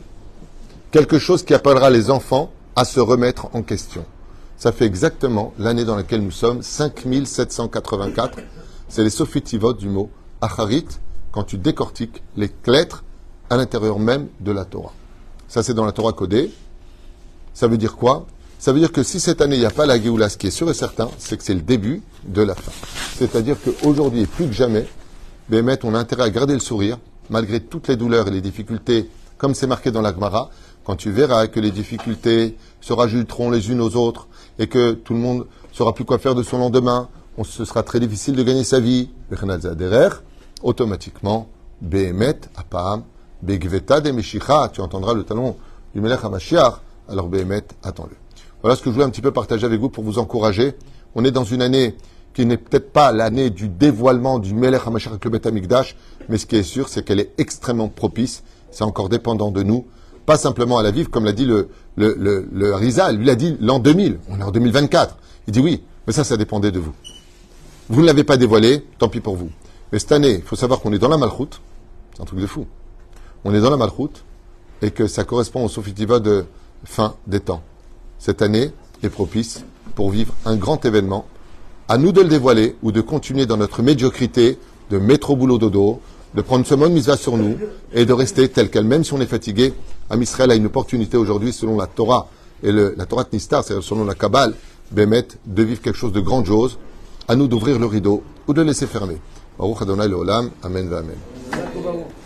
quelque 0.92 1.18
chose 1.18 1.44
qui 1.44 1.54
appellera 1.54 1.90
les 1.90 2.10
enfants 2.10 2.52
à 2.76 2.84
se 2.84 3.00
remettre 3.00 3.48
en 3.54 3.62
question. 3.62 4.04
Ça 4.58 4.72
fait 4.72 4.86
exactement 4.86 5.54
l'année 5.58 5.86
dans 5.86 5.96
laquelle 5.96 6.22
nous 6.22 6.32
sommes, 6.32 6.62
5784. 6.62 8.40
C'est 8.90 9.04
les 9.04 9.10
sophitivot 9.10 9.74
du 9.74 9.88
mot 9.88 10.10
acharit, 10.42 10.88
quand 11.32 11.44
tu 11.44 11.58
décortiques 11.58 12.24
les 12.36 12.52
lettres 12.66 13.04
à 13.50 13.58
l'intérieur 13.58 14.00
même 14.00 14.28
de 14.40 14.52
la 14.52 14.66
Torah. 14.66 14.94
Ça, 15.48 15.64
c'est 15.64 15.74
dans 15.74 15.86
la 15.86 15.92
Torah 15.92 16.14
codée. 16.14 16.52
Ça 17.54 17.68
veut 17.68 17.78
dire 17.78 17.96
quoi? 17.96 18.28
Ça 18.60 18.74
veut 18.74 18.80
dire 18.80 18.92
que 18.92 19.04
si 19.04 19.20
cette 19.20 19.42
année, 19.42 19.56
il 19.56 19.60
n'y 19.60 19.66
a 19.66 19.72
pas 19.72 19.86
la 19.86 20.02
Géoula, 20.02 20.30
ce 20.30 20.38
qui 20.38 20.48
est 20.48 20.52
sûr 20.52 20.70
et 20.70 20.74
certain, 20.74 21.10
c'est 21.18 21.38
que 21.38 21.44
c'est 21.44 21.54
le 21.54 21.62
début 21.62 22.02
de 22.26 22.42
la 22.42 22.56
fin. 22.56 22.72
C'est-à-dire 23.18 23.56
qu'aujourd'hui, 23.64 24.22
et 24.22 24.26
plus 24.26 24.48
que 24.48 24.54
jamais, 24.54 24.88
Bémet, 25.50 25.80
on 25.84 25.94
a 25.94 26.00
intérêt 26.00 26.24
à 26.24 26.30
garder 26.30 26.54
le 26.54 26.60
sourire, 26.60 26.98
malgré 27.30 27.60
toutes 27.60 27.88
les 27.88 27.96
douleurs 27.96 28.28
et 28.28 28.32
les 28.32 28.42
difficultés, 28.42 29.10
comme 29.38 29.54
c'est 29.54 29.68
marqué 29.68 29.92
dans 29.92 30.02
la 30.02 30.12
Gemara, 30.12 30.50
quand 30.84 30.96
tu 30.96 31.12
verras 31.12 31.48
que 31.48 31.60
les 31.60 31.72
difficultés 31.72 32.58
se 32.82 32.94
rajouteront 32.94 33.52
les 33.52 33.70
unes 33.70 33.82
aux 33.82 33.96
autres, 33.96 34.28
et 34.60 34.68
que 34.68 34.94
tout 34.94 35.14
le 35.14 35.20
monde 35.20 35.46
saura 35.72 35.94
plus 35.94 36.06
quoi 36.06 36.18
faire 36.18 36.34
de 36.34 36.44
son 36.44 36.58
lendemain, 36.58 37.10
ce 37.44 37.64
sera 37.66 37.84
très 37.84 38.00
difficile 38.00 38.36
de 38.36 38.44
gagner 38.44 38.64
sa 38.64 38.80
vie, 38.80 39.10
automatiquement, 40.64 41.48
Bémet, 41.82 42.40
Apam, 42.56 43.04
Begveta 43.42 44.02
de 44.02 44.12
Meshicha, 44.12 44.70
tu 44.74 44.82
entendras 44.82 45.14
le 45.14 45.24
talon 45.24 45.56
du 45.94 46.02
Melech 46.02 46.24
HaMashiach, 46.24 46.82
alors 47.08 47.28
Bémet, 47.28 47.64
attends-le. 47.84 48.16
Voilà 48.62 48.76
ce 48.76 48.82
que 48.82 48.90
je 48.90 48.94
voulais 48.96 49.06
un 49.06 49.10
petit 49.10 49.22
peu 49.22 49.32
partager 49.32 49.66
avec 49.66 49.80
vous 49.80 49.90
pour 49.90 50.04
vous 50.04 50.18
encourager. 50.18 50.76
On 51.16 51.24
est 51.24 51.32
dans 51.32 51.44
une 51.44 51.62
année 51.62 51.96
qui 52.34 52.46
n'est 52.46 52.58
peut-être 52.58 52.92
pas 52.92 53.12
l'année 53.12 53.50
du 53.50 53.70
dévoilement 53.70 54.40
du 54.40 54.54
Melech 54.54 54.82
HaMashiach 54.86 55.12
avec 55.12 55.26
le 55.26 55.32
Beth 55.32 55.46
Amikdash, 55.46 55.96
mais 56.30 56.38
ce 56.38 56.46
qui 56.46 56.56
est 56.56 56.64
sûr, 56.64 56.90
c'est 56.90 57.04
qu'elle 57.04 57.20
est 57.20 57.34
extrêmement 57.38 57.90
propice. 57.90 58.44
C'est 58.72 58.84
encore 58.84 59.10
dépendant 59.10 59.52
de 59.52 59.64
nous. 59.64 59.86
Pas 60.26 60.38
simplement 60.38 60.78
à 60.78 60.84
la 60.84 60.92
vivre, 60.92 61.10
comme 61.10 61.24
l'a 61.24 61.32
dit 61.32 61.46
le, 61.46 61.70
le, 61.96 62.16
le. 62.20 62.78
Lui, 62.80 63.24
il 63.24 63.30
a 63.30 63.36
dit 63.36 63.58
l'an 63.62 63.80
2000. 63.80 64.20
On 64.30 64.40
est 64.40 64.44
en 64.44 64.52
2024. 64.52 65.18
Il 65.48 65.54
dit 65.54 65.62
oui, 65.62 65.84
mais 66.06 66.14
ça, 66.14 66.24
ça 66.24 66.36
dépendait 66.36 66.72
de 66.72 66.80
vous. 66.80 66.94
Vous 67.90 68.02
ne 68.02 68.06
l'avez 68.06 68.26
pas 68.26 68.36
dévoilé, 68.36 68.86
tant 68.98 69.08
pis 69.08 69.22
pour 69.22 69.38
vous. 69.38 69.50
Mais 69.92 70.00
cette 70.00 70.12
année, 70.12 70.36
il 70.36 70.42
faut 70.42 70.56
savoir 70.56 70.82
qu'on 70.82 70.92
est 70.92 71.00
dans 71.00 71.08
la 71.08 71.18
malchoute. 71.18 71.62
C'est 72.14 72.22
un 72.22 72.26
truc 72.26 72.40
de 72.40 72.48
fou. 72.48 72.66
On 73.46 73.54
est 73.54 73.62
dans 73.62 73.70
la 73.70 73.78
malchoute 73.78 74.24
et 74.82 74.92
que 74.92 75.08
ça 75.08 75.24
correspond 75.24 75.64
au 75.64 75.70
Sofitiva 75.70 76.20
de 76.20 76.46
fin 76.84 77.16
des 77.26 77.40
temps. 77.40 77.64
Cette 78.20 78.42
année 78.42 78.72
est 79.04 79.10
propice 79.10 79.64
pour 79.96 80.12
vivre 80.12 80.34
un 80.46 80.56
grand 80.56 80.84
événement. 80.86 81.26
À 81.88 81.98
nous 81.98 82.12
de 82.12 82.22
le 82.22 82.28
dévoiler 82.28 82.76
ou 82.84 82.92
de 82.92 83.00
continuer 83.02 83.46
dans 83.46 83.58
notre 83.58 83.82
médiocrité, 83.82 84.60
de 84.90 84.98
au 84.98 85.36
boulot 85.36 85.58
dodo, 85.58 86.02
de 86.36 86.42
prendre 86.42 86.66
ce 86.66 86.76
monde 86.76 86.92
mise 86.92 87.14
sur 87.16 87.38
nous 87.38 87.58
et 87.94 88.06
de 88.06 88.14
rester 88.14 88.50
tel 88.50 88.70
quel, 88.70 88.84
même 88.84 89.04
si 89.04 89.14
on 89.14 89.22
est 89.22 89.26
fatigué. 89.26 89.74
Am 90.10 90.22
Israël 90.22 90.52
a 90.52 90.56
une 90.56 90.66
opportunité 90.66 91.18
aujourd'hui, 91.18 91.54
selon 91.54 91.78
la 91.78 91.88
Torah 91.88 92.30
et 92.64 92.72
la 92.72 93.06
Torah 93.06 93.24
de 93.24 93.30
Nistar, 93.34 93.64
c'est-à-dire 93.64 93.84
selon 93.84 94.04
la 94.04 94.16
Kabbale, 94.16 94.54
Bémet, 94.92 95.28
de 95.46 95.64
vivre 95.64 95.82
quelque 95.82 95.98
chose 95.98 96.12
de 96.12 96.20
grandiose. 96.20 96.78
À 97.30 97.36
nous 97.36 97.48
d'ouvrir 97.48 97.78
le 97.80 97.86
rideau 97.86 98.24
ou 98.48 98.54
de 98.54 98.62
laisser 98.62 98.88
fermer. 98.88 99.18
Baruch 99.58 99.82
Adonai 99.82 100.08
Leolam. 100.08 100.52
Amen, 100.64 100.94
Amen. 100.94 102.17